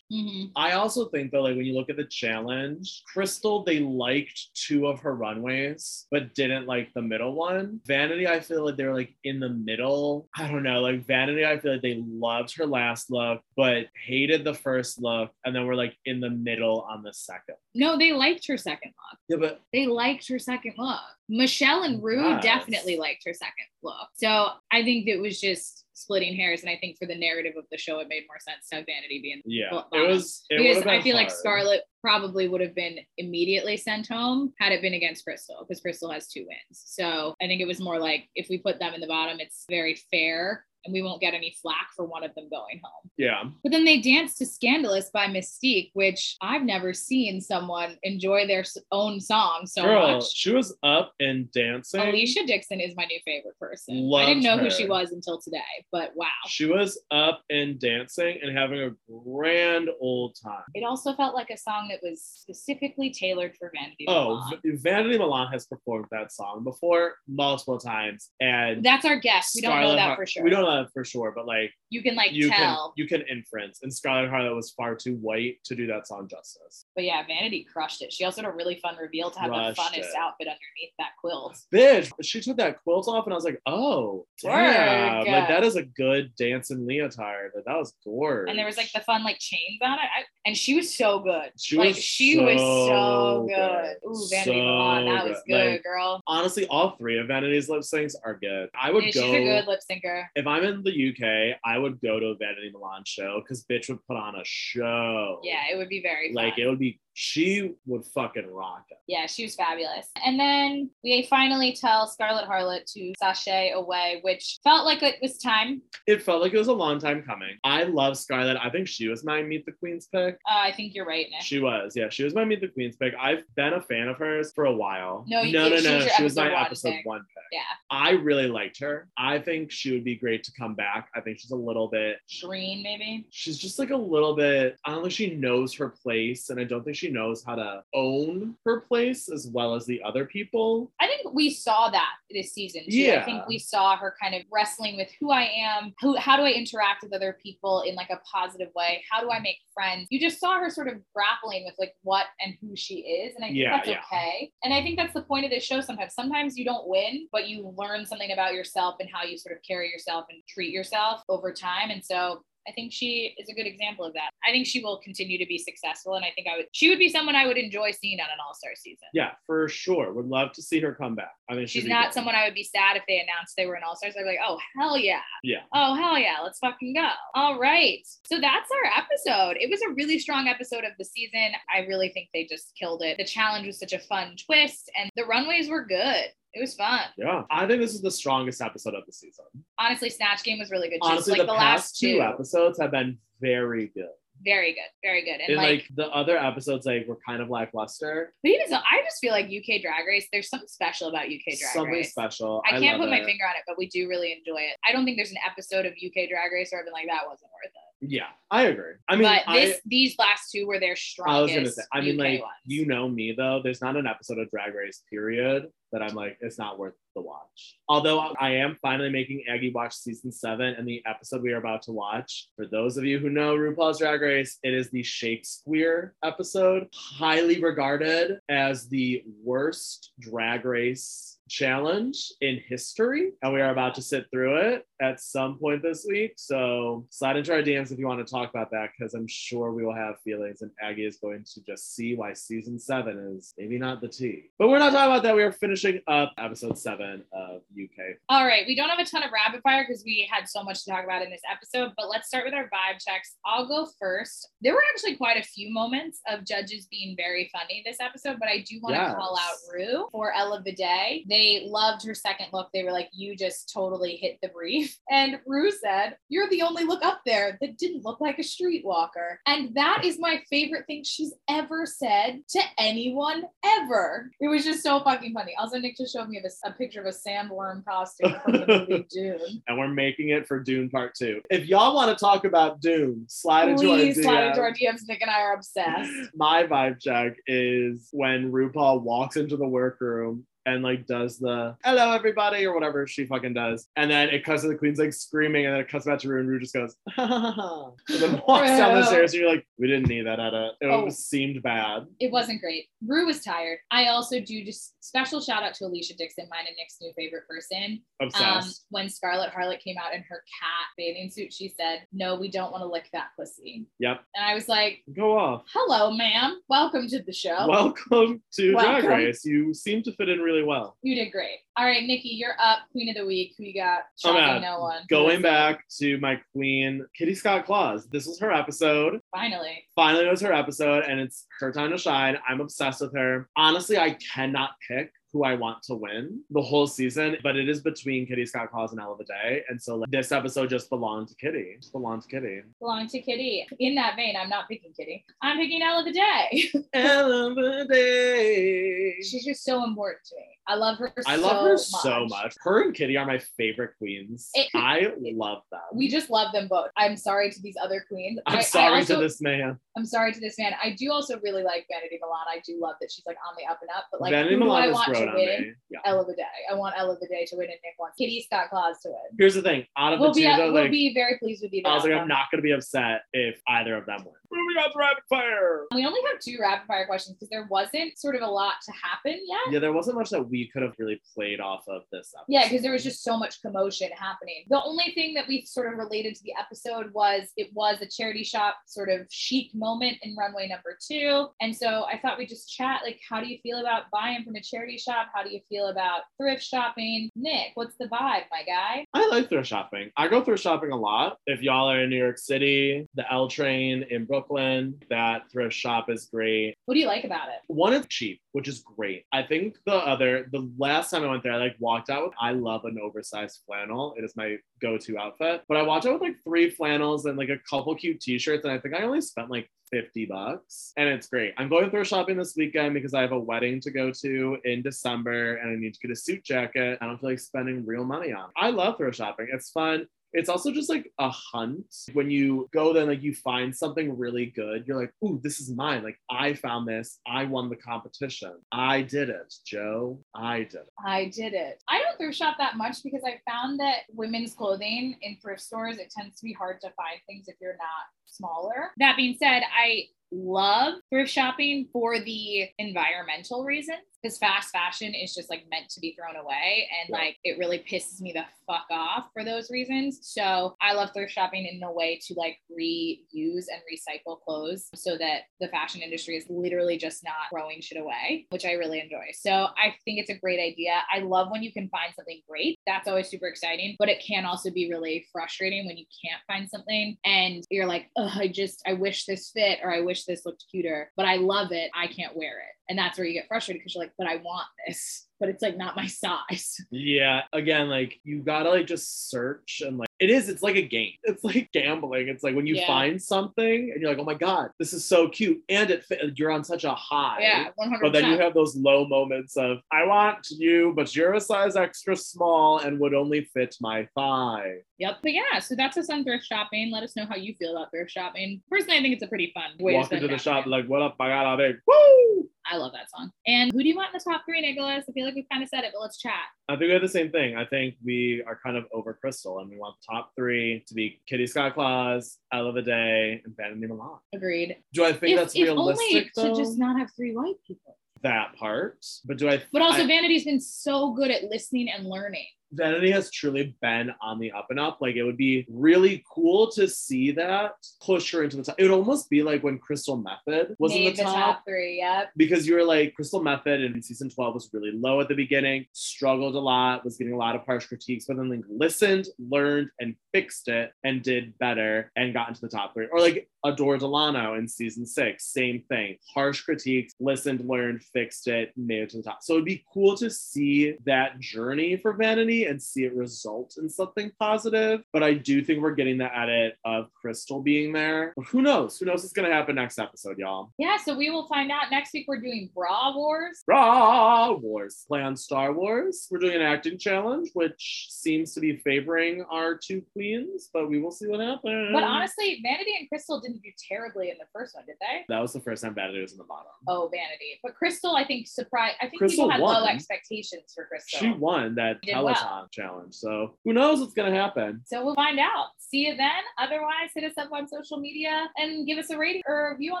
Mhm. 0.12 0.50
I 0.56 0.72
also 0.72 1.08
think 1.08 1.30
though, 1.32 1.42
like 1.42 1.56
when 1.56 1.66
you 1.66 1.74
look 1.74 1.90
at 1.90 1.96
the 1.96 2.04
challenge, 2.06 3.02
Krystal, 3.14 3.64
they 3.64 3.80
liked 3.80 4.48
two 4.54 4.86
of 4.86 5.00
her 5.00 5.14
runways, 5.14 6.06
but 6.10 6.34
didn't 6.34 6.66
like 6.66 6.92
the 6.94 7.02
middle 7.02 7.34
one. 7.34 7.80
Vanity, 7.86 8.26
I 8.26 8.40
feel 8.40 8.64
like 8.66 8.76
they're 8.76 8.94
like 8.94 9.14
in 9.24 9.40
the 9.40 9.48
middle. 9.50 10.28
I 10.36 10.48
don't 10.48 10.62
know. 10.62 10.80
Like 10.80 11.06
Vanity, 11.06 11.44
I 11.44 11.58
feel 11.58 11.72
like 11.72 11.82
they 11.82 12.02
loved 12.06 12.54
her 12.56 12.66
last 12.66 13.10
look, 13.10 13.42
but 13.56 13.86
hated 14.06 14.44
the 14.44 14.54
first 14.54 15.00
look, 15.00 15.30
and 15.44 15.54
then 15.54 15.66
we're 15.66 15.74
like 15.74 15.96
in 16.04 16.20
the 16.20 16.30
middle 16.30 16.86
on 16.90 17.02
the 17.02 17.12
second. 17.12 17.56
No, 17.74 17.96
they 17.98 18.12
liked 18.12 18.46
her 18.48 18.56
second 18.56 18.92
look. 18.98 19.18
Yeah, 19.28 19.36
but 19.48 19.60
They 19.72 19.86
liked 19.86 20.28
her 20.28 20.38
second 20.38 20.74
look. 20.78 21.00
Michelle 21.28 21.82
and 21.84 22.02
Ru 22.02 22.20
Yes. 22.30 22.42
definitely 22.42 22.96
liked 22.96 23.22
her 23.24 23.32
second 23.34 23.66
look. 23.82 24.08
So 24.14 24.48
I 24.72 24.82
think 24.82 25.06
it 25.06 25.18
was 25.18 25.40
just 25.40 25.86
splitting 26.00 26.34
hairs. 26.34 26.60
And 26.62 26.70
I 26.70 26.76
think 26.76 26.96
for 26.98 27.06
the 27.06 27.14
narrative 27.14 27.54
of 27.56 27.64
the 27.70 27.78
show, 27.78 28.00
it 28.00 28.08
made 28.08 28.24
more 28.28 28.38
sense 28.38 28.68
to 28.68 28.76
have 28.76 28.86
Vanity 28.86 29.20
be 29.20 29.32
in 29.32 29.42
yeah, 29.44 29.68
Well, 29.70 29.88
it 29.92 30.08
was. 30.08 30.44
It 30.50 30.58
because 30.58 30.86
I 30.86 31.02
feel 31.02 31.16
like 31.16 31.28
hard. 31.28 31.38
Scarlett 31.38 31.82
probably 32.00 32.48
would 32.48 32.60
have 32.60 32.74
been 32.74 32.98
immediately 33.18 33.76
sent 33.76 34.08
home 34.08 34.52
had 34.58 34.72
it 34.72 34.82
been 34.82 34.94
against 34.94 35.26
Krystal 35.26 35.66
because 35.66 35.82
Krystal 35.82 36.12
has 36.12 36.28
two 36.28 36.40
wins. 36.40 36.82
So 36.86 37.34
I 37.42 37.46
think 37.46 37.60
it 37.60 37.66
was 37.66 37.80
more 37.80 37.98
like 37.98 38.28
if 38.34 38.48
we 38.48 38.58
put 38.58 38.78
them 38.78 38.94
in 38.94 39.00
the 39.00 39.06
bottom, 39.06 39.38
it's 39.40 39.64
very 39.68 39.96
fair 40.10 40.64
and 40.84 40.92
we 40.92 41.02
won't 41.02 41.20
get 41.20 41.34
any 41.34 41.54
flack 41.60 41.88
for 41.94 42.04
one 42.04 42.24
of 42.24 42.34
them 42.34 42.48
going 42.50 42.80
home. 42.82 43.10
Yeah, 43.16 43.44
But 43.62 43.72
then 43.72 43.84
they 43.84 44.00
danced 44.00 44.38
to 44.38 44.46
Scandalous 44.46 45.10
by 45.12 45.26
Mis-Teeq, 45.26 45.90
which 45.94 46.36
I've 46.40 46.62
never 46.62 46.92
seen 46.94 47.40
someone 47.40 47.98
enjoy 48.02 48.46
their 48.46 48.64
own 48.92 49.20
song 49.20 49.66
so 49.66 49.82
girl, 49.82 50.12
much. 50.16 50.32
she 50.34 50.52
was 50.52 50.76
up 50.82 51.12
and 51.20 51.50
dancing. 51.52 52.00
Alesha 52.00 52.46
Dixon 52.46 52.80
is 52.80 52.94
my 52.96 53.04
new 53.04 53.18
favorite 53.24 53.58
person. 53.58 54.10
I 54.14 54.24
didn't 54.26 54.42
know 54.42 54.56
her. 54.56 54.64
who 54.64 54.70
she 54.70 54.88
was 54.88 55.12
until 55.12 55.38
today, 55.40 55.58
but 55.92 56.12
wow. 56.14 56.26
She 56.46 56.66
was 56.66 56.98
up 57.10 57.42
and 57.50 57.78
dancing 57.78 58.38
and 58.42 58.56
having 58.56 58.80
a 58.80 58.90
grand 59.12 59.90
old 60.00 60.36
time. 60.42 60.62
It 60.74 60.84
also 60.84 61.14
felt 61.14 61.34
like 61.34 61.50
a 61.50 61.58
song 61.58 61.88
that 61.90 62.00
was 62.02 62.22
specifically 62.22 63.10
tailored 63.10 63.54
for 63.58 63.70
Vanity. 63.74 64.06
Oh, 64.08 64.36
Milan. 64.36 64.60
V- 64.64 64.70
Vanity 64.76 65.18
Milan 65.18 65.52
has 65.52 65.66
performed 65.66 66.06
that 66.10 66.32
song 66.32 66.64
before 66.64 67.14
multiple 67.28 67.78
times, 67.78 68.30
and 68.40 68.82
That's 68.84 69.04
our 69.04 69.18
guess. 69.18 69.52
We 69.54 69.60
don't 69.62 69.80
know 69.80 69.94
that 69.94 70.00
Har- 70.08 70.16
for 70.16 70.26
sure. 70.26 70.42
We 70.42 70.50
don't 70.50 70.64
for 70.92 71.04
sure, 71.04 71.32
but 71.34 71.46
like 71.46 71.70
You 71.90 72.02
can 72.02 72.14
like 72.16 72.32
you 72.32 72.48
tell. 72.48 72.92
can 72.96 73.02
you 73.02 73.06
can 73.08 73.22
inference. 73.28 73.80
And 73.82 73.92
Scarlett 73.92 74.30
Harlow 74.30 74.54
was 74.56 74.70
far 74.72 74.94
too 74.94 75.14
white 75.16 75.56
to 75.64 75.74
do 75.74 75.86
that 75.88 76.06
song 76.08 76.28
justice. 76.28 76.84
But 76.94 77.04
yeah, 77.04 77.22
Vanity 77.26 77.66
crushed 77.72 78.02
it. 78.02 78.12
She 78.12 78.24
also 78.24 78.42
had 78.42 78.50
a 78.50 78.54
really 78.54 78.78
fun 78.82 78.96
reveal 79.00 79.30
to 79.30 79.38
have 79.40 79.50
the 79.50 79.56
funnest 79.80 79.98
it. 79.98 80.14
outfit 80.18 80.46
underneath 80.48 80.92
that 80.98 81.10
quilt. 81.20 81.58
Bitch, 81.74 82.10
she 82.22 82.40
took 82.40 82.56
that 82.58 82.82
quilt 82.82 83.08
off, 83.08 83.24
and 83.26 83.32
I 83.32 83.36
was 83.36 83.44
like, 83.44 83.60
oh, 83.66 84.26
damn, 84.42 85.18
Work. 85.18 85.26
like 85.28 85.48
that 85.48 85.64
is 85.64 85.76
a 85.76 85.82
good 85.84 86.32
dancing 86.36 86.86
leotard. 86.86 87.52
Like 87.54 87.64
that 87.66 87.76
was 87.76 87.94
gorgeous. 88.04 88.50
And 88.50 88.58
there 88.58 88.66
was 88.66 88.76
like 88.76 88.90
the 88.92 89.00
fun 89.00 89.24
like 89.24 89.38
chains 89.38 89.78
on 89.82 89.94
it. 89.94 90.00
I, 90.16 90.24
and 90.46 90.56
she 90.56 90.74
was 90.74 90.94
so 90.94 91.20
good. 91.20 91.50
She 91.58 91.76
like 91.76 91.88
was 91.94 91.98
she 92.02 92.38
was 92.38 92.58
so 92.60 92.86
so 92.90 93.46
good. 93.48 93.56
good. 93.56 94.08
Ooh, 94.08 94.26
Vanity 94.30 94.50
So 94.50 94.64
Milan, 94.64 95.04
that 95.06 95.24
was 95.28 95.36
good. 95.46 95.52
good, 95.52 95.70
Like, 95.72 95.82
girl. 95.84 96.20
honestly, 96.26 96.66
all 96.66 96.96
three 96.96 97.18
of 97.18 97.28
Vanity's 97.28 97.68
lip 97.68 97.82
syncs 97.82 98.14
are 98.24 98.36
good. 98.40 98.68
I 98.80 98.90
would 98.90 99.04
Yeah, 99.04 99.10
go. 99.12 99.20
she's 99.22 99.34
a 99.34 99.44
good 99.44 99.66
lip 99.66 99.80
syncer. 99.90 100.24
if 100.34 100.46
I'm 100.46 100.59
in 100.64 100.82
the 100.82 100.90
UK, 101.10 101.58
I 101.64 101.78
would 101.78 102.00
go 102.00 102.18
to 102.20 102.26
a 102.26 102.36
Vanity 102.36 102.70
Milan 102.72 103.02
show 103.06 103.40
because 103.42 103.64
bitch 103.70 103.88
would 103.88 104.04
put 104.06 104.16
on 104.16 104.34
a 104.36 104.44
show. 104.44 105.40
Yeah, 105.42 105.62
it 105.72 105.76
would 105.76 105.88
be 105.88 106.00
very 106.02 106.32
Like 106.32 106.54
fun. 106.54 106.62
it 106.62 106.66
would 106.68 106.78
be, 106.78 107.00
she 107.20 107.74
would 107.84 108.02
fucking 108.06 108.50
rock 108.50 108.84
it. 108.90 108.96
Yeah, 109.06 109.26
she 109.26 109.44
was 109.44 109.54
fabulous. 109.54 110.06
And 110.24 110.40
then 110.40 110.88
we 111.04 111.26
finally 111.28 111.76
tell 111.78 112.06
Scarlett 112.06 112.46
Harlett 112.46 112.86
to 112.94 113.12
sashay 113.18 113.72
away, 113.72 114.20
which 114.22 114.58
felt 114.64 114.86
like 114.86 115.02
it 115.02 115.16
was 115.20 115.36
time. 115.36 115.82
It 116.06 116.22
felt 116.22 116.40
like 116.40 116.54
it 116.54 116.58
was 116.58 116.68
a 116.68 116.72
long 116.72 116.98
time 116.98 117.22
coming. 117.22 117.58
I 117.62 117.82
love 117.84 118.16
Scarlett. 118.16 118.56
I 118.56 118.70
think 118.70 118.88
she 118.88 119.08
was 119.08 119.22
my 119.22 119.42
Meet 119.42 119.66
the 119.66 119.72
Queens 119.72 120.08
pick. 120.10 120.38
Uh, 120.50 120.54
I 120.56 120.72
think 120.72 120.94
you're 120.94 121.04
right, 121.04 121.26
Nick. 121.30 121.42
She 121.42 121.58
was, 121.60 121.92
yeah, 121.94 122.08
she 122.08 122.24
was 122.24 122.34
my 122.34 122.46
Meet 122.46 122.62
the 122.62 122.68
Queens 122.68 122.96
pick. 122.96 123.12
I've 123.20 123.44
been 123.54 123.74
a 123.74 123.82
fan 123.82 124.08
of 124.08 124.16
hers 124.16 124.52
for 124.54 124.64
a 124.64 124.72
while. 124.72 125.26
No, 125.28 125.42
no, 125.42 125.68
no, 125.68 125.76
she 125.76 125.84
no. 125.84 126.06
She 126.16 126.22
was 126.22 126.36
my 126.36 126.58
episode 126.58 126.92
pick. 126.92 127.06
one 127.06 127.20
pick. 127.20 127.44
Yeah. 127.52 127.60
I 127.90 128.12
really 128.12 128.46
liked 128.46 128.80
her. 128.80 129.08
I 129.18 129.38
think 129.40 129.70
she 129.70 129.92
would 129.92 130.04
be 130.04 130.16
great 130.16 130.42
to 130.44 130.52
come 130.58 130.74
back. 130.74 131.08
I 131.14 131.20
think 131.20 131.38
she's 131.38 131.50
a 131.50 131.56
little 131.56 131.88
bit 131.88 132.16
Shireen, 132.30 132.82
maybe. 132.82 133.26
she's 133.30 133.58
just 133.58 133.78
like 133.78 133.90
a 133.90 133.96
little 133.96 134.34
bit 134.34 134.78
i 134.84 134.90
don't 134.90 135.02
think 135.02 135.12
she 135.12 135.34
knows 135.34 135.74
her 135.74 135.88
place 135.88 136.50
and 136.50 136.60
i 136.60 136.64
don't 136.64 136.84
think 136.84 136.96
she 136.96 137.09
knows 137.10 137.44
how 137.44 137.54
to 137.54 137.82
own 137.94 138.54
her 138.64 138.80
place 138.80 139.28
as 139.30 139.48
well 139.52 139.74
as 139.74 139.86
the 139.86 140.02
other 140.02 140.24
people 140.24 140.90
I 141.00 141.06
think 141.06 141.32
we 141.32 141.50
saw 141.50 141.90
that 141.90 142.10
this 142.30 142.52
season 142.52 142.82
too. 142.88 143.12
I 143.12 143.24
think 143.24 143.46
we 143.48 143.58
saw 143.58 143.96
her 143.96 144.14
kind 144.20 144.34
of 144.34 144.42
wrestling 144.52 144.96
with 144.96 145.08
who 145.20 145.30
I 145.30 145.42
am, 145.42 145.94
who 146.00 146.16
how 146.16 146.36
do 146.36 146.42
I 146.42 146.50
interact 146.50 147.02
with 147.02 147.12
other 147.12 147.36
people 147.42 147.82
in 147.82 147.94
like 147.94 148.10
a 148.10 148.20
positive 148.30 148.68
way? 148.74 149.02
How 149.10 149.20
do 149.20 149.30
I 149.30 149.40
make 149.40 149.56
friends? 149.74 150.06
You 150.10 150.20
just 150.20 150.38
saw 150.38 150.58
her 150.58 150.70
sort 150.70 150.88
of 150.88 150.94
grappling 151.14 151.64
with 151.64 151.74
like 151.78 151.94
what 152.02 152.26
and 152.40 152.54
who 152.60 152.76
she 152.76 152.96
is. 153.00 153.34
And 153.34 153.44
I 153.44 153.48
think 153.48 153.58
Yeah, 153.58 153.76
that's 153.76 153.88
yeah. 153.88 154.00
okay. 154.12 154.52
And 154.62 154.72
I 154.72 154.82
think 154.82 154.96
that's 154.96 155.14
the 155.14 155.22
point 155.22 155.44
of 155.44 155.50
this 155.50 155.64
show 155.64 155.80
sometimes. 155.80 156.14
Sometimes 156.14 156.56
you 156.56 156.64
don't 156.64 156.86
win, 156.88 157.28
but 157.32 157.48
you 157.48 157.74
learn 157.76 158.06
something 158.06 158.32
about 158.32 158.54
yourself 158.54 158.96
and 159.00 159.08
how 159.12 159.24
you 159.24 159.36
sort 159.36 159.56
of 159.56 159.62
carry 159.62 159.90
yourself 159.90 160.26
and 160.30 160.42
treat 160.48 160.72
yourself 160.72 161.22
over 161.28 161.52
time. 161.52 161.90
And 161.90 162.04
so 162.04 162.42
I 162.68 162.72
think 162.72 162.92
she 162.92 163.34
is 163.38 163.48
a 163.48 163.54
good 163.54 163.66
example 163.66 164.04
of 164.04 164.12
that. 164.14 164.30
I 164.46 164.50
think 164.50 164.66
she 164.66 164.82
will 164.82 164.98
continue 164.98 165.38
to 165.38 165.46
be 165.46 165.58
successful, 165.58 166.14
and 166.14 166.24
I 166.24 166.30
think 166.34 166.46
I 166.52 166.56
would. 166.56 166.66
She 166.72 166.88
would 166.88 166.98
be 166.98 167.08
someone 167.08 167.34
I 167.34 167.46
would 167.46 167.56
enjoy 167.56 167.90
seeing 167.92 168.20
on 168.20 168.26
an 168.26 168.38
All 168.46 168.54
Star 168.54 168.72
season. 168.74 169.08
Yeah, 169.14 169.30
for 169.46 169.68
sure. 169.68 170.12
Would 170.12 170.26
love 170.26 170.52
to 170.52 170.62
see 170.62 170.80
her 170.80 170.94
come 170.94 171.14
back. 171.14 171.32
I 171.50 171.54
mean, 171.54 171.66
She's 171.66 171.86
not 171.86 172.14
someone 172.14 172.34
I 172.34 172.44
would 172.44 172.54
be 172.54 172.62
sad 172.64 172.96
if 172.96 173.02
they 173.08 173.18
announced 173.20 173.54
they 173.56 173.66
were 173.66 173.74
an 173.74 173.82
All 173.86 173.96
Stars. 173.96 174.14
I'd 174.16 174.22
be 174.22 174.28
like, 174.28 174.38
oh 174.46 174.58
hell 174.78 174.96
yeah, 174.98 175.20
Yeah. 175.42 175.60
oh 175.74 175.94
hell 175.94 176.18
yeah, 176.18 176.36
let's 176.42 176.58
fucking 176.58 176.94
go. 176.94 177.08
All 177.34 177.58
right, 177.58 178.06
so 178.26 178.40
that's 178.40 178.70
our 178.70 178.92
episode. 178.96 179.56
It 179.60 179.70
was 179.70 179.80
a 179.82 179.92
really 179.94 180.18
strong 180.18 180.48
episode 180.48 180.84
of 180.84 180.92
the 180.98 181.04
season. 181.04 181.52
I 181.74 181.80
really 181.80 182.10
think 182.10 182.28
they 182.32 182.44
just 182.44 182.72
killed 182.78 183.02
it. 183.02 183.16
The 183.18 183.24
challenge 183.24 183.66
was 183.66 183.78
such 183.78 183.92
a 183.92 183.98
fun 183.98 184.36
twist, 184.44 184.90
and 184.96 185.10
the 185.16 185.24
runways 185.24 185.68
were 185.68 185.84
good. 185.84 186.26
It 186.52 186.60
was 186.60 186.74
fun. 186.74 187.00
Yeah. 187.16 187.42
I 187.50 187.66
think 187.66 187.80
this 187.80 187.94
is 187.94 188.02
the 188.02 188.10
strongest 188.10 188.60
episode 188.60 188.94
of 188.94 189.06
the 189.06 189.12
season. 189.12 189.44
Honestly, 189.78 190.10
Snatch 190.10 190.42
Game 190.42 190.58
was 190.58 190.70
really 190.70 190.88
good. 190.88 191.00
too. 191.02 191.08
Honestly, 191.08 191.32
like 191.32 191.42
the, 191.42 191.46
the, 191.46 191.52
last 191.52 191.98
two 191.98 192.16
two, 192.16 192.22
episodes 192.22 192.80
have 192.80 192.90
been 192.90 193.18
very 193.40 193.88
good. 193.94 194.08
very 194.44 194.72
good, 194.72 194.90
very 195.02 195.22
good. 195.24 195.40
And 195.40 195.50
And 195.50 195.56
like, 195.56 195.66
like, 195.66 195.88
the 195.94 196.08
other 196.08 196.36
episodes, 196.36 196.86
like 196.86 197.06
were 197.06 197.18
kind 197.26 197.40
of 197.40 197.50
lackluster. 197.50 198.32
but 198.42 198.50
even 198.50 198.68
so, 198.68 198.76
I 198.76 199.02
just 199.04 199.18
feel 199.20 199.32
like 199.32 199.46
UK 199.46 199.80
Drag 199.82 200.06
Race. 200.06 200.26
There's 200.32 200.48
something 200.48 200.68
special 200.68 201.08
about 201.08 201.26
UK 201.26 201.56
Drag 201.58 201.72
Something 201.72 201.92
Race. 201.92 202.14
Something 202.14 202.30
special. 202.30 202.62
I 202.66 202.78
can't 202.80 203.00
put 203.00 203.10
my 203.10 203.22
finger 203.24 203.44
on 203.44 203.54
it, 203.56 203.62
but 203.66 203.78
we 203.78 203.86
do 203.88 204.08
really 204.08 204.32
enjoy 204.32 204.60
it. 204.62 204.76
I 204.86 204.92
don't 204.92 205.04
think 205.04 205.16
there's 205.18 205.30
an 205.30 205.38
episode 205.46 205.86
of 205.86 205.92
UK 205.92 206.28
Drag 206.28 206.50
Race 206.52 206.70
where 206.72 206.80
I've 206.80 206.86
been 206.86 206.92
like, 206.92 207.06
that 207.06 207.28
wasn't 207.28 207.50
worth 207.52 207.70
it. 207.70 207.79
Yeah, 208.00 208.26
I 208.50 208.62
agree. 208.64 208.94
I 209.08 209.16
mean, 209.16 209.24
but 209.24 209.52
this, 209.52 209.76
I, 209.76 209.80
these 209.84 210.16
last 210.18 210.50
two 210.50 210.66
were 210.66 210.80
their 210.80 210.96
strongest. 210.96 211.36
I 211.36 211.42
was 211.42 211.52
gonna 211.52 211.70
say. 211.70 211.82
I 211.92 212.00
mean, 212.00 212.14
UK 212.14 212.18
like 212.18 212.40
ones. 212.40 212.52
you 212.64 212.86
know 212.86 213.08
me 213.08 213.32
though. 213.36 213.60
There's 213.62 213.82
not 213.82 213.96
an 213.96 214.06
episode 214.06 214.38
of 214.38 214.50
Drag 214.50 214.74
Race 214.74 215.02
period 215.10 215.66
that 215.92 216.02
I'm 216.02 216.14
like 216.14 216.38
it's 216.40 216.58
not 216.58 216.78
worth 216.78 216.94
the 217.14 217.20
watch. 217.20 217.78
Although 217.90 218.20
I 218.38 218.50
am 218.50 218.76
finally 218.80 219.08
making 219.08 219.42
Aggie 219.48 219.72
watch 219.72 219.96
season 219.96 220.30
seven, 220.30 220.74
and 220.74 220.86
the 220.86 221.02
episode 221.06 221.42
we 221.42 221.52
are 221.52 221.58
about 221.58 221.82
to 221.82 221.90
watch. 221.90 222.46
For 222.54 222.64
those 222.64 222.96
of 222.96 223.04
you 223.04 223.18
who 223.18 223.30
know 223.30 223.56
RuPaul's 223.56 223.98
Drag 223.98 224.20
Race, 224.20 224.60
it 224.62 224.72
is 224.72 224.90
the 224.90 225.02
Shakespeare 225.02 226.14
episode, 226.22 226.86
highly 226.94 227.60
regarded 227.60 228.38
as 228.48 228.88
the 228.88 229.24
worst 229.42 230.12
Drag 230.20 230.64
Race 230.64 231.40
challenge 231.50 232.32
in 232.40 232.62
history. 232.68 233.32
And 233.42 233.52
we 233.52 233.60
are 233.60 233.70
about 233.70 233.94
to 233.96 234.02
sit 234.02 234.26
through 234.30 234.56
it 234.58 234.86
at 235.02 235.20
some 235.20 235.58
point 235.58 235.82
this 235.82 236.06
week. 236.08 236.34
So 236.36 237.06
slide 237.10 237.36
into 237.36 237.52
our 237.52 237.62
dms 237.62 237.90
if 237.90 237.98
you 237.98 238.06
want 238.06 238.24
to 238.24 238.30
talk 238.30 238.50
about 238.50 238.70
that 238.70 238.90
because 238.96 239.14
i'm 239.14 239.26
sure 239.26 239.72
we 239.72 239.84
will 239.84 239.94
have 239.94 240.20
feelings 240.20 240.62
and 240.62 240.70
aggie 240.80 241.04
is 241.04 241.16
going 241.16 241.44
to 241.54 241.60
just 241.62 241.94
see 241.94 242.14
why 242.14 242.32
season 242.32 242.78
seven 242.78 243.36
is 243.36 243.52
maybe 243.58 243.78
not 243.78 244.00
the 244.00 244.08
tea. 244.08 244.44
But 244.58 244.68
we're 244.68 244.78
not 244.78 244.92
talking 244.92 245.10
about 245.10 245.22
that. 245.24 245.34
We 245.34 245.42
are 245.42 245.52
finishing 245.52 246.00
up 246.06 246.32
episode 246.38 246.78
seven 246.78 247.24
of 247.32 247.62
uk 247.84 248.16
All 248.28 248.44
right, 248.46 248.64
we 248.66 248.74
don't 248.74 248.88
have 248.88 248.98
a 248.98 249.04
ton 249.04 249.22
of 249.22 249.30
rapid 249.32 249.62
fire 249.62 249.84
because 249.86 250.02
we 250.04 250.28
had 250.30 250.48
so 250.48 250.62
much 250.62 250.84
to 250.84 250.90
talk 250.90 251.04
about 251.04 251.22
in 251.22 251.30
this 251.30 251.40
episode, 251.50 251.92
but 251.96 252.08
let's 252.08 252.28
start 252.28 252.44
with 252.44 252.54
our 252.54 252.64
vibe 252.64 252.98
checks. 253.06 253.36
I'll 253.44 253.66
go 253.68 253.88
first. 253.98 254.48
There 254.60 254.74
were 254.74 254.82
actually 254.94 255.16
quite 255.16 255.36
a 255.38 255.42
few 255.42 255.72
moments 255.72 256.20
of 256.28 256.44
judges 256.44 256.86
being 256.90 257.16
very 257.16 257.50
funny 257.52 257.82
this 257.84 257.98
episode, 258.00 258.36
but 258.38 258.48
I 258.48 258.58
do 258.68 258.80
want 258.82 258.96
to 258.96 259.00
Yes. 259.02 259.14
call 259.14 259.38
out 259.38 259.54
Ru 259.72 260.08
for 260.12 260.32
Ella 260.34 260.62
Vaday. 260.66 261.24
They 261.28 261.64
loved 261.66 262.04
her 262.06 262.14
second 262.14 262.46
look. 262.52 262.68
They 262.72 262.82
were 262.84 262.92
like, 262.92 263.08
"You 263.12 263.36
just 263.36 263.72
totally 263.72 264.16
hit 264.16 264.38
the 264.42 264.48
brief." 264.48 264.96
And 265.10 265.40
Ru 265.46 265.70
said, 265.70 266.16
"You're 266.28 266.48
the 266.48 266.62
only 266.62 266.84
look 266.84 267.04
up 267.04 267.20
there 267.26 267.58
that 267.60 267.78
didn't 267.78 268.04
look 268.04 268.20
like 268.20 268.38
a 268.38 268.42
streetwalker," 268.42 269.36
and 269.46 269.74
that 269.74 270.04
is 270.04 270.18
my 270.18 270.42
favorite 270.50 270.86
thing 270.86 271.02
she's 271.04 271.32
ever 271.48 271.86
said 271.86 272.40
to 272.50 272.60
anyone 272.78 273.44
ever. 273.64 274.30
It 274.40 274.48
was 274.48 274.64
just 274.64 274.82
so 274.82 275.00
fucking 275.02 275.32
funny. 275.34 275.54
Also, 275.56 275.78
Nick 275.78 275.96
just 275.96 276.12
showed 276.12 276.28
me 276.28 276.40
this 276.42 276.58
a 276.64 276.72
picture 276.72 277.00
of 277.00 277.06
a 277.06 277.10
sandworm 277.10 277.69
costume 277.86 278.34
from 278.44 278.52
the 278.52 278.66
movie 278.88 279.06
Dune. 279.10 279.62
and 279.68 279.78
we're 279.78 279.88
making 279.88 280.30
it 280.30 280.46
for 280.46 280.58
dune 280.60 280.90
part 280.90 281.14
two 281.14 281.40
if 281.50 281.66
y'all 281.66 281.94
want 281.94 282.16
to 282.16 282.22
talk 282.22 282.44
about 282.44 282.80
dune 282.80 283.24
slide 283.28 283.68
into 283.68 283.88
our 283.90 283.96
Please 283.96 284.22
slide 284.22 284.44
into 284.48 284.60
our 284.60 284.72
DMs. 284.72 285.00
Nick 285.08 285.22
and 285.22 285.30
I 285.30 285.40
are 285.42 285.54
obsessed. 285.54 286.10
my 286.34 286.64
vibe 286.64 287.00
check 287.00 287.36
is 287.46 288.08
when 288.12 288.50
RuPaul 288.52 289.02
walks 289.02 289.36
into 289.36 289.56
the 289.56 289.66
workroom 289.66 290.46
and 290.66 290.82
like 290.82 291.06
does 291.06 291.38
the 291.38 291.74
hello 291.82 292.12
everybody 292.12 292.66
or 292.66 292.74
whatever 292.74 293.06
she 293.06 293.24
fucking 293.24 293.54
does. 293.54 293.88
And 293.96 294.10
then 294.10 294.28
it 294.28 294.44
cuts 294.44 294.60
to 294.62 294.68
the 294.68 294.74
queen's 294.76 294.98
like 294.98 295.14
screaming 295.14 295.64
and 295.64 295.74
then 295.74 295.80
it 295.80 295.88
cuts 295.88 296.04
back 296.04 296.18
to 296.20 296.28
Ru 296.28 296.38
and 296.40 296.48
Ru 296.48 296.60
just 296.60 296.74
goes 296.74 296.94
ha 297.08 297.26
ha 297.26 297.40
ha 297.40 297.52
ha 297.52 297.90
and 298.10 298.20
then 298.22 298.42
walks 298.46 298.68
down 298.68 298.94
the 298.94 299.06
stairs 299.06 299.32
and 299.32 299.40
you're 299.40 299.50
like, 299.50 299.66
we 299.78 299.86
didn't 299.86 300.08
need 300.08 300.26
that 300.26 300.38
edit. 300.38 300.72
It 300.82 300.86
Oh. 300.86 301.08
seemed 301.08 301.62
bad. 301.62 302.06
It 302.20 302.30
wasn't 302.30 302.60
great. 302.60 302.86
Ru 303.06 303.24
was 303.26 303.42
tired. 303.42 303.78
I 303.90 304.08
also 304.08 304.38
do 304.38 304.62
just 304.62 304.99
special 305.00 305.40
shout 305.40 305.62
out 305.62 305.74
to 305.74 305.84
Alesha 305.84 306.16
Dixon, 306.16 306.46
mine 306.50 306.64
and 306.68 306.76
Nick's 306.76 306.96
new 307.00 307.12
favorite 307.16 307.44
person. 307.48 308.02
Um, 308.20 308.28
Obsessed. 308.28 308.86
when 308.90 309.08
Scarlett 309.08 309.50
Harlett 309.52 309.80
came 309.80 309.96
out 309.98 310.14
in 310.14 310.22
her 310.22 310.36
cat 310.60 310.86
bathing 310.96 311.30
suit, 311.30 311.52
she 311.52 311.68
said, 311.68 312.06
"No, 312.12 312.36
we 312.36 312.50
don't 312.50 312.70
want 312.72 312.82
to 312.82 312.86
lick 312.88 313.08
that 313.12 313.28
pussy." 313.38 313.86
yep. 313.98 314.22
And 314.34 314.44
I 314.44 314.54
was 314.54 314.68
like, 314.68 315.02
Go 315.14 315.38
off. 315.38 315.64
"Hello, 315.72 316.10
ma'am. 316.12 316.60
Welcome 316.68 317.08
to 317.08 317.22
the 317.22 317.32
show. 317.32 317.66
Welcome 317.68 318.42
to 318.54 318.72
Drag 318.72 319.04
Race. 319.04 319.44
You 319.44 319.74
seem 319.74 320.02
to 320.04 320.12
fit 320.12 320.28
in 320.28 320.40
really 320.40 320.62
well. 320.62 320.96
you 321.02 321.14
did 321.14 321.32
great. 321.32 321.58
All 321.76 321.86
right, 321.86 322.04
Nikki, 322.04 322.30
you're 322.30 322.56
up. 322.60 322.80
Queen 322.92 323.08
of 323.10 323.16
the 323.16 323.24
week. 323.24 323.54
Who 323.56 323.64
you 323.64 323.74
got? 323.74 324.00
Shocking 324.18 324.62
no 324.62 324.80
one. 324.80 325.02
Going 325.08 325.40
back 325.40 325.84
to 325.98 326.18
my 326.18 326.40
queen, 326.52 327.06
Kitty 327.16 327.34
Scott 327.34 327.64
Claus. 327.64 328.06
This 328.08 328.26
was 328.26 328.40
her 328.40 328.52
episode. 328.52 329.20
Finally. 329.32 329.84
finally 329.94 330.26
it 330.26 330.30
was 330.30 330.40
her 330.40 330.52
episode 330.52 331.04
and 331.04 331.20
it's 331.20 331.46
her 331.60 331.72
time 331.72 331.90
to 331.90 331.98
shine. 331.98 332.36
I'm 332.48 332.60
obsessed 332.60 333.00
with 333.00 333.14
her. 333.14 333.48
Honestly, 333.56 333.98
I 333.98 334.16
cannot 334.34 334.70
pick 334.86 335.12
who 335.32 335.44
I 335.44 335.54
want 335.54 335.82
to 335.84 335.94
win 335.94 336.42
the 336.50 336.60
whole 336.60 336.86
season, 336.86 337.36
but 337.42 337.56
it 337.56 337.68
is 337.68 337.80
between 337.80 338.26
Kitty 338.26 338.44
Scott 338.46 338.70
Claus 338.70 338.90
and 338.92 339.00
Ella 339.00 339.16
Vaday. 339.16 339.60
And 339.68 339.80
so 339.80 339.96
like, 339.96 340.10
this 340.10 340.32
episode 340.32 340.68
just 340.70 340.90
belonged 340.90 341.28
to 341.28 341.34
Kitty. 341.36 341.76
Just 341.80 341.92
belonged 341.92 342.22
to 342.22 342.28
Kitty. 342.28 342.62
Belong 342.80 343.06
to 343.08 343.20
Kitty. 343.20 343.66
In 343.78 343.94
that 343.94 344.16
vein, 344.16 344.34
I'm 344.40 344.48
not 344.48 344.68
picking 344.68 344.92
Kitty. 344.92 345.24
I'm 345.42 345.56
picking 345.58 345.82
Ella 345.82 346.04
Vaday. 346.04 346.84
Ella 346.92 347.54
Vaday. 347.54 349.14
She's 349.22 349.44
just 349.44 349.64
so 349.64 349.84
important 349.84 350.24
to 350.26 350.36
me. 350.36 350.42
I 350.66 350.74
love 350.74 350.98
her. 350.98 351.12
I 351.26 351.34
love 351.36 351.56
so 351.62 351.64
her 351.64 351.78
so 351.78 352.26
much. 352.28 352.54
Her 352.60 352.82
and 352.82 352.94
Kitty 352.94 353.16
are 353.16 353.26
my 353.26 353.38
favorite 353.56 353.92
queens. 353.98 354.50
It- 354.54 354.68
I 354.74 355.12
love 355.34 355.62
them. 355.72 355.80
We 355.94 356.08
just 356.08 356.30
love 356.30 356.52
them 356.52 356.68
both. 356.68 356.90
I'm 356.96 357.16
sorry 357.16 357.50
to 357.50 357.62
these 357.62 357.74
other 357.82 358.04
queens. 358.08 358.38
I'm 358.46 358.56
I- 358.56 358.58
I 358.58 358.62
sorry 358.62 358.98
also- 359.00 359.16
to 359.16 359.22
this 359.22 359.40
man. 359.40 359.78
I'm 359.96 360.06
sorry 360.06 360.32
to 360.32 360.40
this 360.40 360.56
man. 360.58 360.72
I 360.82 360.94
do 360.96 361.10
also 361.10 361.40
really 361.42 361.62
like 361.64 361.86
Vanity 361.90 362.18
Milan. 362.20 362.46
I 362.48 362.60
do 362.64 362.78
love 362.80 362.94
that 363.00 363.10
she's 363.10 363.24
like 363.26 363.36
on 363.48 363.54
the 363.58 363.70
up 363.70 363.78
and 363.80 363.90
up. 363.96 364.04
But 364.12 364.20
like, 364.20 364.30
Vanity 364.30 364.54
who 364.54 364.60
do 364.62 364.70
I 364.70 364.86
has 364.86 364.94
want 364.94 365.08
grown 365.08 365.19
to 365.24 365.30
on 365.30 365.34
win? 365.36 365.60
me. 365.62 365.72
Yeah. 365.90 365.98
Ella 366.04 366.24
Vaday. 366.24 366.44
I 366.70 366.74
want 366.74 366.94
Ella 366.96 367.16
Vaday 367.16 367.46
to 367.50 367.56
win, 367.56 367.68
and 367.68 367.78
Nick 367.82 367.94
wants 367.98 368.16
Kitty 368.16 368.42
Scott 368.42 368.70
Claus 368.70 369.00
to 369.02 369.08
win. 369.08 369.18
Here's 369.38 369.54
the 369.54 369.62
thing. 369.62 369.84
Out 369.98 370.12
of 370.12 370.20
We'll 370.20 370.32
the 370.32 370.42
be 370.42 370.46
two, 370.46 370.56
though, 370.56 370.72
we'll 370.72 370.82
like, 370.82 370.90
be 370.90 371.12
very 371.14 371.38
pleased 371.38 371.62
with 371.62 371.72
you. 371.72 371.82
I 371.84 371.94
was 371.94 372.04
like, 372.04 372.12
I'm 372.12 372.28
not 372.28 372.46
gonna 372.50 372.62
be 372.62 372.72
upset 372.72 373.22
if 373.32 373.60
either 373.68 373.96
of 373.96 374.06
them 374.06 374.24
win. 374.24 374.34
Moving 374.52 374.82
on 374.82 374.92
to 374.92 374.98
rapid 374.98 375.22
fire. 375.28 375.86
We 375.94 376.04
only 376.04 376.20
have 376.30 376.40
two 376.40 376.58
rapid 376.60 376.86
fire 376.86 377.06
questions 377.06 377.36
because 377.36 377.50
there 377.50 377.68
wasn't 377.70 378.18
sort 378.18 378.34
of 378.34 378.42
a 378.42 378.46
lot 378.46 378.74
to 378.84 378.92
happen 378.92 379.40
yet. 379.46 379.60
Yeah, 379.70 379.78
there 379.78 379.92
wasn't 379.92 380.16
much 380.16 380.30
that 380.30 380.48
we 380.48 380.68
could 380.72 380.82
have 380.82 380.94
really 380.98 381.20
played 381.34 381.60
off 381.60 381.84
of 381.88 382.02
this 382.10 382.32
episode. 382.36 382.44
Yeah, 382.48 382.64
because 382.64 382.82
there 382.82 382.92
was 382.92 383.04
just 383.04 383.22
so 383.22 383.36
much 383.36 383.62
commotion 383.62 384.10
happening. 384.16 384.64
The 384.68 384.82
only 384.82 385.12
thing 385.14 385.34
that 385.34 385.46
we 385.46 385.64
sort 385.66 385.92
of 385.92 385.98
related 385.98 386.34
to 386.34 386.42
the 386.42 386.54
episode 386.58 387.12
was 387.12 387.48
it 387.56 387.68
was 387.74 388.00
a 388.00 388.06
charity 388.06 388.42
shop 388.42 388.76
sort 388.86 389.08
of 389.08 389.26
chic 389.30 389.72
moment 389.74 390.18
in 390.22 390.34
runway 390.34 390.66
number 390.66 390.98
two. 391.00 391.46
And 391.60 391.76
so 391.76 392.04
I 392.04 392.18
thought 392.18 392.38
we'd 392.38 392.48
just 392.48 392.72
chat 392.74 393.02
like, 393.04 393.20
how 393.28 393.40
do 393.40 393.48
you 393.48 393.58
feel 393.62 393.78
about 393.78 394.04
buying 394.12 394.44
from 394.44 394.56
a 394.56 394.60
charity 394.60 394.98
shop? 394.98 395.09
How 395.10 395.42
do 395.42 395.50
you 395.50 395.60
feel 395.68 395.88
about 395.88 396.20
thrift 396.40 396.62
shopping? 396.62 397.30
Nick, 397.34 397.72
what's 397.74 397.96
the 397.98 398.06
vibe, 398.06 398.44
my 398.50 398.62
guy? 398.66 399.04
I 399.12 399.26
like 399.28 399.48
thrift 399.48 399.68
shopping. 399.68 400.10
I 400.16 400.28
go 400.28 400.42
thrift 400.42 400.62
shopping 400.62 400.92
a 400.92 400.96
lot. 400.96 401.36
If 401.46 401.62
y'all 401.62 401.90
are 401.90 402.02
in 402.02 402.10
New 402.10 402.16
York 402.16 402.38
City, 402.38 403.06
the 403.14 403.30
L 403.32 403.48
train 403.48 404.04
in 404.08 404.24
Brooklyn, 404.24 404.94
that 405.10 405.50
thrift 405.50 405.74
shop 405.74 406.08
is 406.08 406.28
great. 406.32 406.76
What 406.86 406.94
do 406.94 407.00
you 407.00 407.06
like 407.06 407.24
about 407.24 407.48
it? 407.48 407.60
One 407.66 407.92
is 407.92 408.06
cheap, 408.08 408.40
which 408.52 408.68
is 408.68 408.80
great. 408.80 409.24
I 409.32 409.42
think 409.42 409.76
the 409.86 409.94
other, 409.94 410.48
the 410.52 410.70
last 410.78 411.10
time 411.10 411.24
I 411.24 411.28
went 411.28 411.42
there, 411.42 411.52
I 411.52 411.58
like 411.58 411.76
walked 411.78 412.10
out 412.10 412.24
with, 412.24 412.34
I 412.40 412.52
love 412.52 412.84
an 412.84 412.98
oversized 413.00 413.60
flannel. 413.66 414.14
It 414.18 414.24
is 414.24 414.36
my 414.36 414.56
go-to 414.80 415.18
outfit. 415.18 415.62
But 415.68 415.76
I 415.76 415.82
walked 415.82 416.06
out 416.06 416.14
with 416.14 416.22
like 416.22 416.42
three 416.42 416.70
flannels 416.70 417.26
and 417.26 417.38
like 417.38 417.48
a 417.48 417.58
couple 417.68 417.94
cute 417.94 418.20
t-shirts. 418.20 418.64
And 418.64 418.72
I 418.72 418.78
think 418.78 418.94
I 418.94 419.02
only 419.02 419.20
spent 419.20 419.50
like 419.50 419.70
50 419.90 420.26
bucks 420.26 420.92
and 420.96 421.08
it's 421.08 421.26
great. 421.28 421.52
I'm 421.58 421.68
going 421.68 421.90
thrift 421.90 422.10
shopping 422.10 422.36
this 422.36 422.54
weekend 422.56 422.94
because 422.94 423.12
I 423.14 423.22
have 423.22 423.32
a 423.32 423.38
wedding 423.38 423.80
to 423.80 423.90
go 423.90 424.12
to 424.22 424.58
in 424.64 424.82
December 424.82 425.56
and 425.56 425.70
I 425.70 425.74
need 425.76 425.94
to 425.94 426.00
get 426.00 426.12
a 426.12 426.16
suit 426.16 426.44
jacket. 426.44 426.98
I 427.00 427.06
don't 427.06 427.20
feel 427.20 427.30
like 427.30 427.40
spending 427.40 427.84
real 427.84 428.04
money 428.04 428.32
on. 428.32 428.50
it. 428.50 428.54
I 428.56 428.70
love 428.70 428.96
thrift 428.98 429.16
shopping. 429.16 429.48
It's 429.52 429.70
fun. 429.70 430.06
It's 430.32 430.48
also 430.48 430.72
just 430.72 430.88
like 430.88 431.10
a 431.18 431.30
hunt. 431.30 431.86
When 432.12 432.30
you 432.30 432.68
go 432.72 432.92
then 432.92 433.08
like 433.08 433.22
you 433.22 433.34
find 433.34 433.74
something 433.74 434.16
really 434.16 434.46
good, 434.46 434.84
you're 434.86 435.00
like, 435.00 435.12
ooh, 435.24 435.40
this 435.42 435.60
is 435.60 435.70
mine. 435.74 436.02
Like 436.02 436.18
I 436.30 436.54
found 436.54 436.86
this. 436.86 437.18
I 437.26 437.44
won 437.44 437.68
the 437.68 437.76
competition. 437.76 438.54
I 438.72 439.02
did 439.02 439.28
it, 439.28 439.52
Joe. 439.66 440.20
I 440.34 440.60
did 440.60 440.74
it. 440.74 440.90
I 441.04 441.26
did 441.26 441.54
it. 441.54 441.82
I 441.88 441.98
don't 441.98 442.16
thrift 442.18 442.36
shop 442.36 442.56
that 442.58 442.76
much 442.76 443.02
because 443.02 443.22
I 443.24 443.40
found 443.50 443.80
that 443.80 444.00
women's 444.12 444.54
clothing 444.54 445.16
in 445.22 445.36
thrift 445.42 445.62
stores, 445.62 445.98
it 445.98 446.10
tends 446.16 446.38
to 446.38 446.44
be 446.44 446.52
hard 446.52 446.80
to 446.82 446.90
find 446.90 447.20
things 447.26 447.46
if 447.48 447.56
you're 447.60 447.72
not 447.72 448.06
smaller. 448.26 448.90
That 448.98 449.16
being 449.16 449.36
said, 449.38 449.62
I 449.76 450.04
love 450.32 450.94
thrift 451.10 451.30
shopping 451.30 451.88
for 451.92 452.20
the 452.20 452.68
environmental 452.78 453.64
reasons. 453.64 453.98
Because 454.22 454.38
fast 454.38 454.70
fashion 454.70 455.14
is 455.14 455.34
just 455.34 455.50
like 455.50 455.64
meant 455.70 455.88
to 455.90 456.00
be 456.00 456.14
thrown 456.18 456.36
away. 456.36 456.88
And 457.00 457.10
Yeah. 457.10 457.16
like 457.24 457.36
it 457.44 457.58
really 457.58 457.78
pisses 457.78 458.20
me 458.20 458.32
the 458.32 458.44
fuck 458.66 458.86
off 458.90 459.28
for 459.32 459.44
those 459.44 459.70
reasons. 459.70 460.20
So 460.22 460.76
I 460.80 460.92
love 460.92 461.10
thrift 461.12 461.32
shopping 461.32 461.66
in 461.66 461.82
a 461.82 461.92
way 461.92 462.20
to 462.26 462.34
like 462.34 462.58
reuse 462.70 463.64
and 463.72 463.80
recycle 463.90 464.40
clothes 464.40 464.88
so 464.94 465.16
that 465.18 465.42
the 465.60 465.68
fashion 465.68 466.02
industry 466.02 466.36
is 466.36 466.46
literally 466.48 466.96
just 466.98 467.24
not 467.24 467.34
throwing 467.50 467.80
shit 467.80 467.98
away, 468.00 468.46
which 468.50 468.64
I 468.64 468.72
really 468.72 469.00
enjoy. 469.00 469.26
So 469.32 469.50
I 469.50 469.94
think 470.04 470.18
it's 470.20 470.30
a 470.30 470.38
great 470.38 470.60
idea. 470.60 471.00
I 471.12 471.20
love 471.20 471.48
when 471.50 471.62
you 471.62 471.72
can 471.72 471.88
find 471.88 472.12
something 472.14 472.40
great. 472.48 472.78
That's 472.86 473.08
always 473.08 473.28
super 473.28 473.46
exciting, 473.46 473.96
but 473.98 474.08
it 474.08 474.22
can 474.26 474.44
also 474.44 474.70
be 474.70 474.88
really 474.90 475.26
frustrating 475.32 475.86
when 475.86 475.96
you 475.96 476.06
can't 476.24 476.42
find 476.46 476.68
something 476.68 477.16
and 477.24 477.64
you're 477.70 477.86
like, 477.86 478.08
oh, 478.16 478.30
I 478.34 478.48
just, 478.48 478.82
I 478.86 478.92
wish 478.94 479.24
this 479.26 479.50
fit 479.50 479.80
or 479.82 479.92
I 479.92 480.00
wish 480.00 480.24
this 480.24 480.44
looked 480.46 480.64
cuter, 480.70 481.10
but 481.16 481.26
I 481.26 481.36
love 481.36 481.72
it. 481.72 481.90
I 481.94 482.06
can't 482.06 482.36
wear 482.36 482.58
it. 482.58 482.74
And 482.88 482.98
that's 482.98 483.18
where 483.18 483.26
you 483.26 483.34
get 483.34 483.46
frustrated 483.46 483.80
because 483.80 483.94
you're 483.94 484.02
like, 484.04 484.09
but 484.18 484.26
I 484.26 484.36
want 484.36 484.66
this, 484.86 485.28
but 485.38 485.48
it's 485.48 485.62
like 485.62 485.76
not 485.76 485.96
my 485.96 486.06
size. 486.06 486.76
Yeah, 486.90 487.42
again, 487.52 487.88
like 487.88 488.20
you 488.24 488.42
gotta 488.42 488.70
like 488.70 488.86
just 488.86 489.30
search 489.30 489.82
and 489.84 489.98
like 489.98 490.09
it 490.20 490.28
is, 490.30 490.48
it's 490.50 490.62
like 490.62 490.76
a 490.76 490.82
game. 490.82 491.14
It's 491.24 491.44
like 491.44 491.70
gambling. 491.72 492.28
It's 492.28 492.42
like 492.42 492.54
when 492.54 492.66
you 492.66 492.74
Yeah. 492.76 492.86
find 492.86 493.20
something 493.22 493.90
and 493.92 494.00
you're 494.00 494.10
like, 494.10 494.18
oh 494.18 494.24
my 494.24 494.34
God, 494.34 494.70
this 494.78 494.92
is 494.92 495.04
so 495.04 495.28
cute. 495.28 495.62
And 495.68 495.90
it 495.90 496.04
fit, 496.04 496.38
you're 496.38 496.50
on 496.50 496.64
such 496.64 496.84
a 496.84 496.94
high. 496.94 497.38
Yeah, 497.40 497.68
100%. 497.80 498.00
But 498.02 498.12
then 498.12 498.30
you 498.30 498.38
have 498.38 498.52
those 498.52 498.76
low 498.76 499.06
moments 499.06 499.56
of, 499.56 499.78
I 499.90 500.04
want 500.04 500.48
you, 500.50 500.92
but 500.94 501.14
you're 501.16 501.34
a 501.34 501.40
size 501.40 501.76
extra 501.76 502.16
small 502.16 502.78
and 502.78 502.98
would 503.00 503.14
only 503.14 503.44
fit 503.54 503.76
my 503.80 504.06
thigh. 504.14 504.78
Yep. 504.98 505.18
But 505.22 505.32
yeah, 505.32 505.58
so 505.60 505.74
that's 505.74 505.96
us 505.96 506.10
on 506.10 506.24
thrift 506.24 506.44
shopping. 506.44 506.90
Let 506.92 507.02
us 507.02 507.16
know 507.16 507.24
how 507.26 507.36
you 507.36 507.54
feel 507.58 507.76
about 507.76 507.90
thrift 507.90 508.10
shopping. 508.10 508.60
Personally, 508.68 508.98
I 508.98 509.02
think 509.02 509.14
it's 509.14 509.22
a 509.22 509.28
pretty 509.28 509.50
fun 509.54 509.70
way 509.78 509.92
to 509.92 509.98
Walk 509.98 510.12
into 510.12 510.28
the 510.28 510.36
shop 510.38 510.66
like, 510.66 510.86
what 510.86 511.00
up? 511.00 511.16
I 511.20 511.28
got 511.28 511.54
a 511.54 511.56
big 511.56 511.76
woo. 511.86 512.48
I 512.70 512.76
love 512.76 512.92
that 512.92 513.10
song. 513.10 513.30
And 513.46 513.72
who 513.72 513.82
do 513.82 513.88
you 513.88 513.96
want 513.96 514.14
in 514.14 514.20
the 514.24 514.30
top 514.30 514.42
three, 514.46 514.60
Nicholas? 514.60 515.04
I 515.08 515.12
feel 515.12 515.24
like 515.24 515.34
we've 515.34 515.48
kind 515.50 515.62
of 515.62 515.68
said 515.68 515.82
it, 515.84 515.90
but 515.92 516.00
let's 516.02 516.18
chat. 516.18 516.34
I 516.68 516.74
think 516.74 516.82
we 516.82 516.92
have 516.92 517.02
the 517.02 517.08
same 517.08 517.30
thing. 517.30 517.56
I 517.56 517.64
think 517.64 517.96
we 518.04 518.44
are 518.46 518.60
kind 518.62 518.76
of 518.76 518.84
over 518.92 519.18
Krystal 519.24 519.60
and 519.60 519.68
we 519.70 519.76
want 519.78 519.96
the 520.00 520.09
top 520.10 520.32
three 520.34 520.84
to 520.88 520.94
be 520.94 521.20
Kitty 521.26 521.46
Scott 521.46 521.74
Claus, 521.74 522.38
Ella 522.52 522.82
Day, 522.82 523.42
and 523.44 523.56
Vanity 523.56 523.86
Milan. 523.86 524.18
Agreed. 524.34 524.76
Do 524.92 525.04
I 525.04 525.12
think 525.12 525.32
if, 525.34 525.38
that's 525.38 525.54
if 525.54 525.62
realistic 525.64 526.06
only 526.08 526.48
though? 526.50 526.54
to 526.54 526.60
just 526.60 526.78
not 526.78 526.98
have 526.98 527.10
three 527.16 527.34
white 527.34 527.56
people. 527.66 527.96
that 528.22 528.54
part. 528.56 529.04
But 529.24 529.38
do 529.38 529.48
I 529.48 529.62
But 529.72 529.82
also, 529.82 530.02
I- 530.02 530.06
Vanity's 530.06 530.44
been 530.44 530.60
so 530.60 531.12
good 531.12 531.30
at 531.30 531.44
listening 531.44 531.88
and 531.90 532.06
learning. 532.06 532.46
Vanity 532.72 533.10
has 533.10 533.30
truly 533.30 533.74
been 533.82 534.12
on 534.22 534.38
the 534.38 534.52
up 534.52 534.66
and 534.70 534.78
up. 534.78 534.98
Like 535.00 535.16
it 535.16 535.24
would 535.24 535.36
be 535.36 535.66
really 535.68 536.24
cool 536.32 536.70
to 536.72 536.88
see 536.88 537.32
that 537.32 537.72
push 538.04 538.32
her 538.32 538.42
into 538.44 538.56
the 538.56 538.62
top. 538.62 538.76
It 538.78 538.84
would 538.84 538.92
almost 538.92 539.28
be 539.30 539.42
like 539.42 539.62
when 539.62 539.78
Crystal 539.78 540.22
Methyd 540.22 540.74
was 540.78 540.92
Made 540.92 541.08
in 541.08 541.16
the 541.16 541.22
top. 541.24 541.62
three. 541.66 541.98
Yep. 541.98 542.30
Because 542.36 542.66
you 542.66 542.74
were 542.74 542.84
like 542.84 543.14
Crystal 543.14 543.40
Methyd 543.40 543.84
in 543.84 544.02
season 544.02 544.30
12 544.30 544.54
was 544.54 544.70
really 544.72 544.92
low 544.92 545.20
at 545.20 545.28
the 545.28 545.34
beginning, 545.34 545.86
struggled 545.92 546.54
a 546.54 546.60
lot, 546.60 547.04
was 547.04 547.16
getting 547.16 547.34
a 547.34 547.38
lot 547.38 547.56
of 547.56 547.64
harsh 547.64 547.86
critiques, 547.86 548.26
but 548.26 548.36
then 548.36 548.48
like 548.48 548.60
listened, 548.68 549.26
learned, 549.38 549.88
and 549.98 550.14
fixed 550.32 550.68
it 550.68 550.92
and 551.04 551.22
did 551.22 551.58
better 551.58 552.10
and 552.16 552.34
got 552.34 552.48
into 552.48 552.60
the 552.60 552.68
top 552.68 552.94
three. 552.94 553.06
Or 553.10 553.20
like 553.20 553.48
Adore 553.64 553.98
Delano 553.98 554.54
in 554.54 554.66
season 554.66 555.04
six, 555.06 555.46
same 555.46 555.82
thing. 555.88 556.16
Harsh 556.32 556.62
critiques, 556.62 557.14
listened, 557.20 557.66
learned, 557.68 558.02
fixed 558.02 558.48
it, 558.48 558.72
made 558.76 559.02
it 559.02 559.10
to 559.10 559.18
the 559.18 559.22
top. 559.22 559.42
So 559.42 559.54
it'd 559.54 559.64
be 559.64 559.84
cool 559.92 560.16
to 560.16 560.30
see 560.30 560.94
that 561.06 561.38
journey 561.40 561.96
for 561.96 562.12
Vanity 562.12 562.66
and 562.66 562.82
see 562.82 563.04
it 563.04 563.14
result 563.14 563.74
in 563.78 563.88
something 563.88 564.30
positive. 564.38 565.02
But 565.12 565.22
I 565.22 565.34
do 565.34 565.62
think 565.62 565.82
we're 565.82 565.94
getting 565.94 566.18
the 566.18 566.36
edit 566.36 566.76
of 566.84 567.08
Krystal 567.22 567.62
being 567.62 567.92
there. 567.92 568.32
But 568.36 568.46
who 568.46 568.62
knows? 568.62 568.98
Who 568.98 569.06
knows 569.06 569.22
what's 569.22 569.32
gonna 569.32 569.52
happen 569.52 569.76
next 569.76 569.98
episode, 569.98 570.38
y'all? 570.38 570.72
Yeah, 570.78 570.96
so 570.96 571.16
we 571.16 571.30
will 571.30 571.46
find 571.46 571.70
out 571.70 571.90
next 571.90 572.12
week. 572.12 572.26
We're 572.28 572.40
doing 572.40 572.70
Bra 572.74 573.14
Wars. 573.14 573.62
Bra 573.66 574.52
Wars. 574.52 575.04
Play 575.08 575.22
on 575.22 575.36
Star 575.36 575.72
Wars. 575.72 576.26
We're 576.30 576.38
doing 576.38 576.56
an 576.56 576.62
acting 576.62 576.98
challenge, 576.98 577.50
which 577.54 578.06
seems 578.10 578.54
to 578.54 578.60
be 578.60 578.76
favoring 578.76 579.44
our 579.50 579.76
two 579.76 580.02
queens, 580.12 580.70
but 580.72 580.88
we 580.88 581.00
will 581.00 581.10
see 581.10 581.26
what 581.26 581.40
happens. 581.40 581.90
But 581.92 582.04
honestly, 582.04 582.60
Vanity 582.62 582.92
and 582.98 583.08
Krystal 583.10 583.42
didn't 583.52 583.62
do 583.62 583.70
terribly 583.88 584.30
in 584.30 584.36
the 584.38 584.46
first 584.52 584.74
one, 584.74 584.84
did 584.86 584.96
they? 585.00 585.24
that 585.28 585.40
was 585.40 585.52
the 585.52 585.60
first 585.60 585.82
time 585.82 585.94
Vanity 585.94 586.20
was 586.20 586.32
in 586.32 586.38
the 586.38 586.44
bottom. 586.44 586.66
Oh, 586.88 587.10
Vanity. 587.12 587.58
But 587.62 587.72
Krystal, 587.80 588.16
I 588.16 588.24
think, 588.24 588.46
surprised. 588.46 588.96
I 589.00 589.08
think 589.08 589.22
Krystal 589.22 589.30
people 589.30 589.50
had 589.50 589.60
low 589.60 589.84
expectations 589.84 590.72
for 590.74 590.84
Krystal. 590.84 591.18
She 591.20 591.30
won 591.32 591.74
that 591.76 592.02
Peloton 592.02 592.44
well. 592.44 592.68
challenge. 592.72 593.14
So 593.14 593.56
who 593.64 593.72
knows 593.72 594.00
what's 594.00 594.14
gonna 594.14 594.34
happen? 594.34 594.82
So 594.86 595.04
we'll 595.04 595.14
find 595.14 595.38
out. 595.38 595.68
See 595.78 596.06
you 596.06 596.16
then. 596.16 596.42
Otherwise, 596.58 597.10
hit 597.14 597.24
us 597.24 597.36
up 597.36 597.50
on 597.52 597.66
social 597.68 597.98
media 597.98 598.48
and 598.56 598.86
give 598.86 598.98
us 598.98 599.10
a 599.10 599.18
rating 599.18 599.42
or 599.46 599.72
review 599.72 599.92
on 599.92 600.00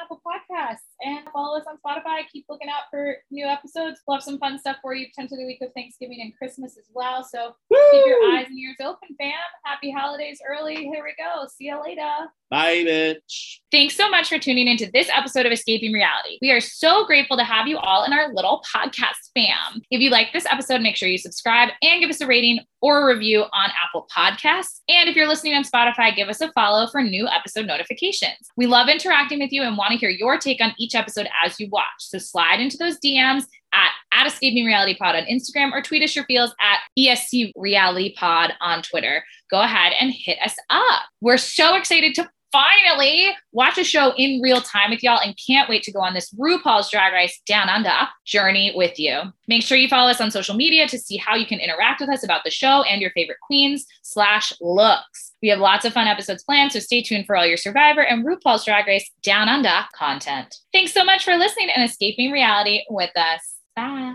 Apple 0.00 0.20
Podcasts 0.26 0.86
and 1.00 1.26
follow 1.32 1.58
us 1.58 1.64
on 1.68 1.76
Spotify. 1.84 2.22
Keep 2.32 2.46
looking 2.48 2.68
out 2.68 2.84
for 2.90 3.16
new 3.30 3.46
episodes. 3.46 4.00
We'll 4.06 4.16
have 4.16 4.24
some 4.24 4.38
fun 4.38 4.58
stuff 4.58 4.76
for 4.82 4.94
you 4.94 5.06
potentially 5.08 5.42
the 5.42 5.46
week 5.46 5.62
of 5.62 5.72
Thanksgiving 5.74 6.20
and 6.20 6.36
Christmas 6.36 6.76
as 6.78 6.86
well. 6.94 7.24
So 7.24 7.54
keep 7.72 8.06
your 8.06 8.32
eyes 8.32 8.46
and 8.48 8.58
ears 8.58 8.76
open, 8.80 9.16
fam. 9.18 9.32
Happy 9.64 9.90
holidays 9.90 10.40
early. 10.48 10.76
Here 10.76 11.02
we 11.02 11.14
go. 11.18 11.46
See 11.48 11.66
you 11.66 11.82
later. 11.82 12.10
Bye, 12.50 12.84
bitch. 12.84 13.31
Thanks 13.70 13.96
so 13.96 14.10
much 14.10 14.28
for 14.28 14.38
tuning 14.38 14.68
into 14.68 14.90
this 14.92 15.08
episode 15.10 15.46
of 15.46 15.52
Escaping 15.52 15.92
Reality. 15.92 16.38
We 16.42 16.50
are 16.50 16.60
so 16.60 17.06
grateful 17.06 17.38
to 17.38 17.44
have 17.44 17.66
you 17.66 17.78
all 17.78 18.04
in 18.04 18.12
our 18.12 18.32
little 18.34 18.62
podcast 18.70 19.30
fam. 19.34 19.80
If 19.90 20.00
you 20.00 20.10
like 20.10 20.32
this 20.32 20.44
episode, 20.44 20.82
make 20.82 20.96
sure 20.96 21.08
you 21.08 21.16
subscribe 21.16 21.70
and 21.80 22.00
give 22.00 22.10
us 22.10 22.20
a 22.20 22.26
rating 22.26 22.60
or 22.82 23.00
a 23.00 23.14
review 23.14 23.44
on 23.52 23.70
Apple 23.82 24.06
Podcasts. 24.14 24.80
And 24.88 25.08
if 25.08 25.16
you're 25.16 25.28
listening 25.28 25.54
on 25.54 25.64
Spotify, 25.64 26.14
give 26.14 26.28
us 26.28 26.42
a 26.42 26.52
follow 26.52 26.86
for 26.86 27.02
new 27.02 27.26
episode 27.28 27.66
notifications. 27.66 28.36
We 28.58 28.66
love 28.66 28.88
interacting 28.88 29.38
with 29.38 29.52
you 29.52 29.62
and 29.62 29.78
want 29.78 29.92
to 29.92 29.98
hear 29.98 30.10
your 30.10 30.36
take 30.36 30.60
on 30.60 30.74
each 30.78 30.94
episode 30.94 31.28
as 31.42 31.58
you 31.58 31.68
watch. 31.70 31.84
So 31.98 32.18
slide 32.18 32.60
into 32.60 32.76
those 32.76 32.98
DMs 32.98 33.44
at, 33.72 33.90
at 34.12 34.26
Escaping 34.26 34.66
Reality 34.66 34.96
Pod 34.96 35.16
on 35.16 35.24
Instagram 35.24 35.72
or 35.72 35.80
tweet 35.80 36.02
us 36.02 36.14
your 36.14 36.26
feels 36.26 36.54
at 36.60 36.80
ESC 36.98 37.52
Reality 37.56 38.14
Pod 38.16 38.52
on 38.60 38.82
Twitter. 38.82 39.24
Go 39.50 39.62
ahead 39.62 39.94
and 39.98 40.12
hit 40.12 40.38
us 40.44 40.56
up. 40.68 41.02
We're 41.20 41.38
so 41.38 41.74
excited 41.74 42.14
to 42.16 42.28
finally 42.52 43.30
watch 43.52 43.78
a 43.78 43.84
show 43.84 44.12
in 44.16 44.40
real 44.42 44.60
time 44.60 44.90
with 44.90 45.02
y'all 45.02 45.20
and 45.20 45.38
can't 45.44 45.68
wait 45.68 45.82
to 45.84 45.92
go 45.92 46.00
on 46.00 46.14
this 46.14 46.32
RuPaul's 46.34 46.90
Drag 46.90 47.12
Race 47.12 47.40
Down 47.46 47.68
Under 47.68 47.90
journey 48.24 48.72
with 48.76 48.98
you. 48.98 49.20
Make 49.48 49.62
sure 49.62 49.78
you 49.78 49.88
follow 49.88 50.10
us 50.10 50.20
on 50.20 50.30
social 50.30 50.54
media 50.54 50.86
to 50.86 50.98
see 50.98 51.16
how 51.16 51.34
you 51.34 51.46
can 51.46 51.58
interact 51.58 52.00
with 52.00 52.10
us 52.10 52.22
about 52.22 52.44
the 52.44 52.50
show 52.50 52.82
and 52.82 53.00
your 53.00 53.10
favorite 53.12 53.40
queens 53.40 53.86
slash 54.02 54.52
looks. 54.60 55.32
We 55.42 55.48
have 55.48 55.58
lots 55.58 55.84
of 55.84 55.92
fun 55.92 56.06
episodes 56.06 56.44
planned, 56.44 56.72
so 56.72 56.78
stay 56.78 57.02
tuned 57.02 57.26
for 57.26 57.36
all 57.36 57.46
your 57.46 57.56
Survivor 57.56 58.02
and 58.02 58.24
RuPaul's 58.24 58.64
Drag 58.64 58.86
Race 58.86 59.10
Down 59.22 59.48
Under 59.48 59.86
content. 59.94 60.54
Thanks 60.72 60.92
so 60.92 61.04
much 61.04 61.24
for 61.24 61.36
listening 61.36 61.70
and 61.74 61.88
escaping 61.88 62.30
reality 62.30 62.82
with 62.88 63.10
us. 63.16 63.54
Bye. 63.74 64.14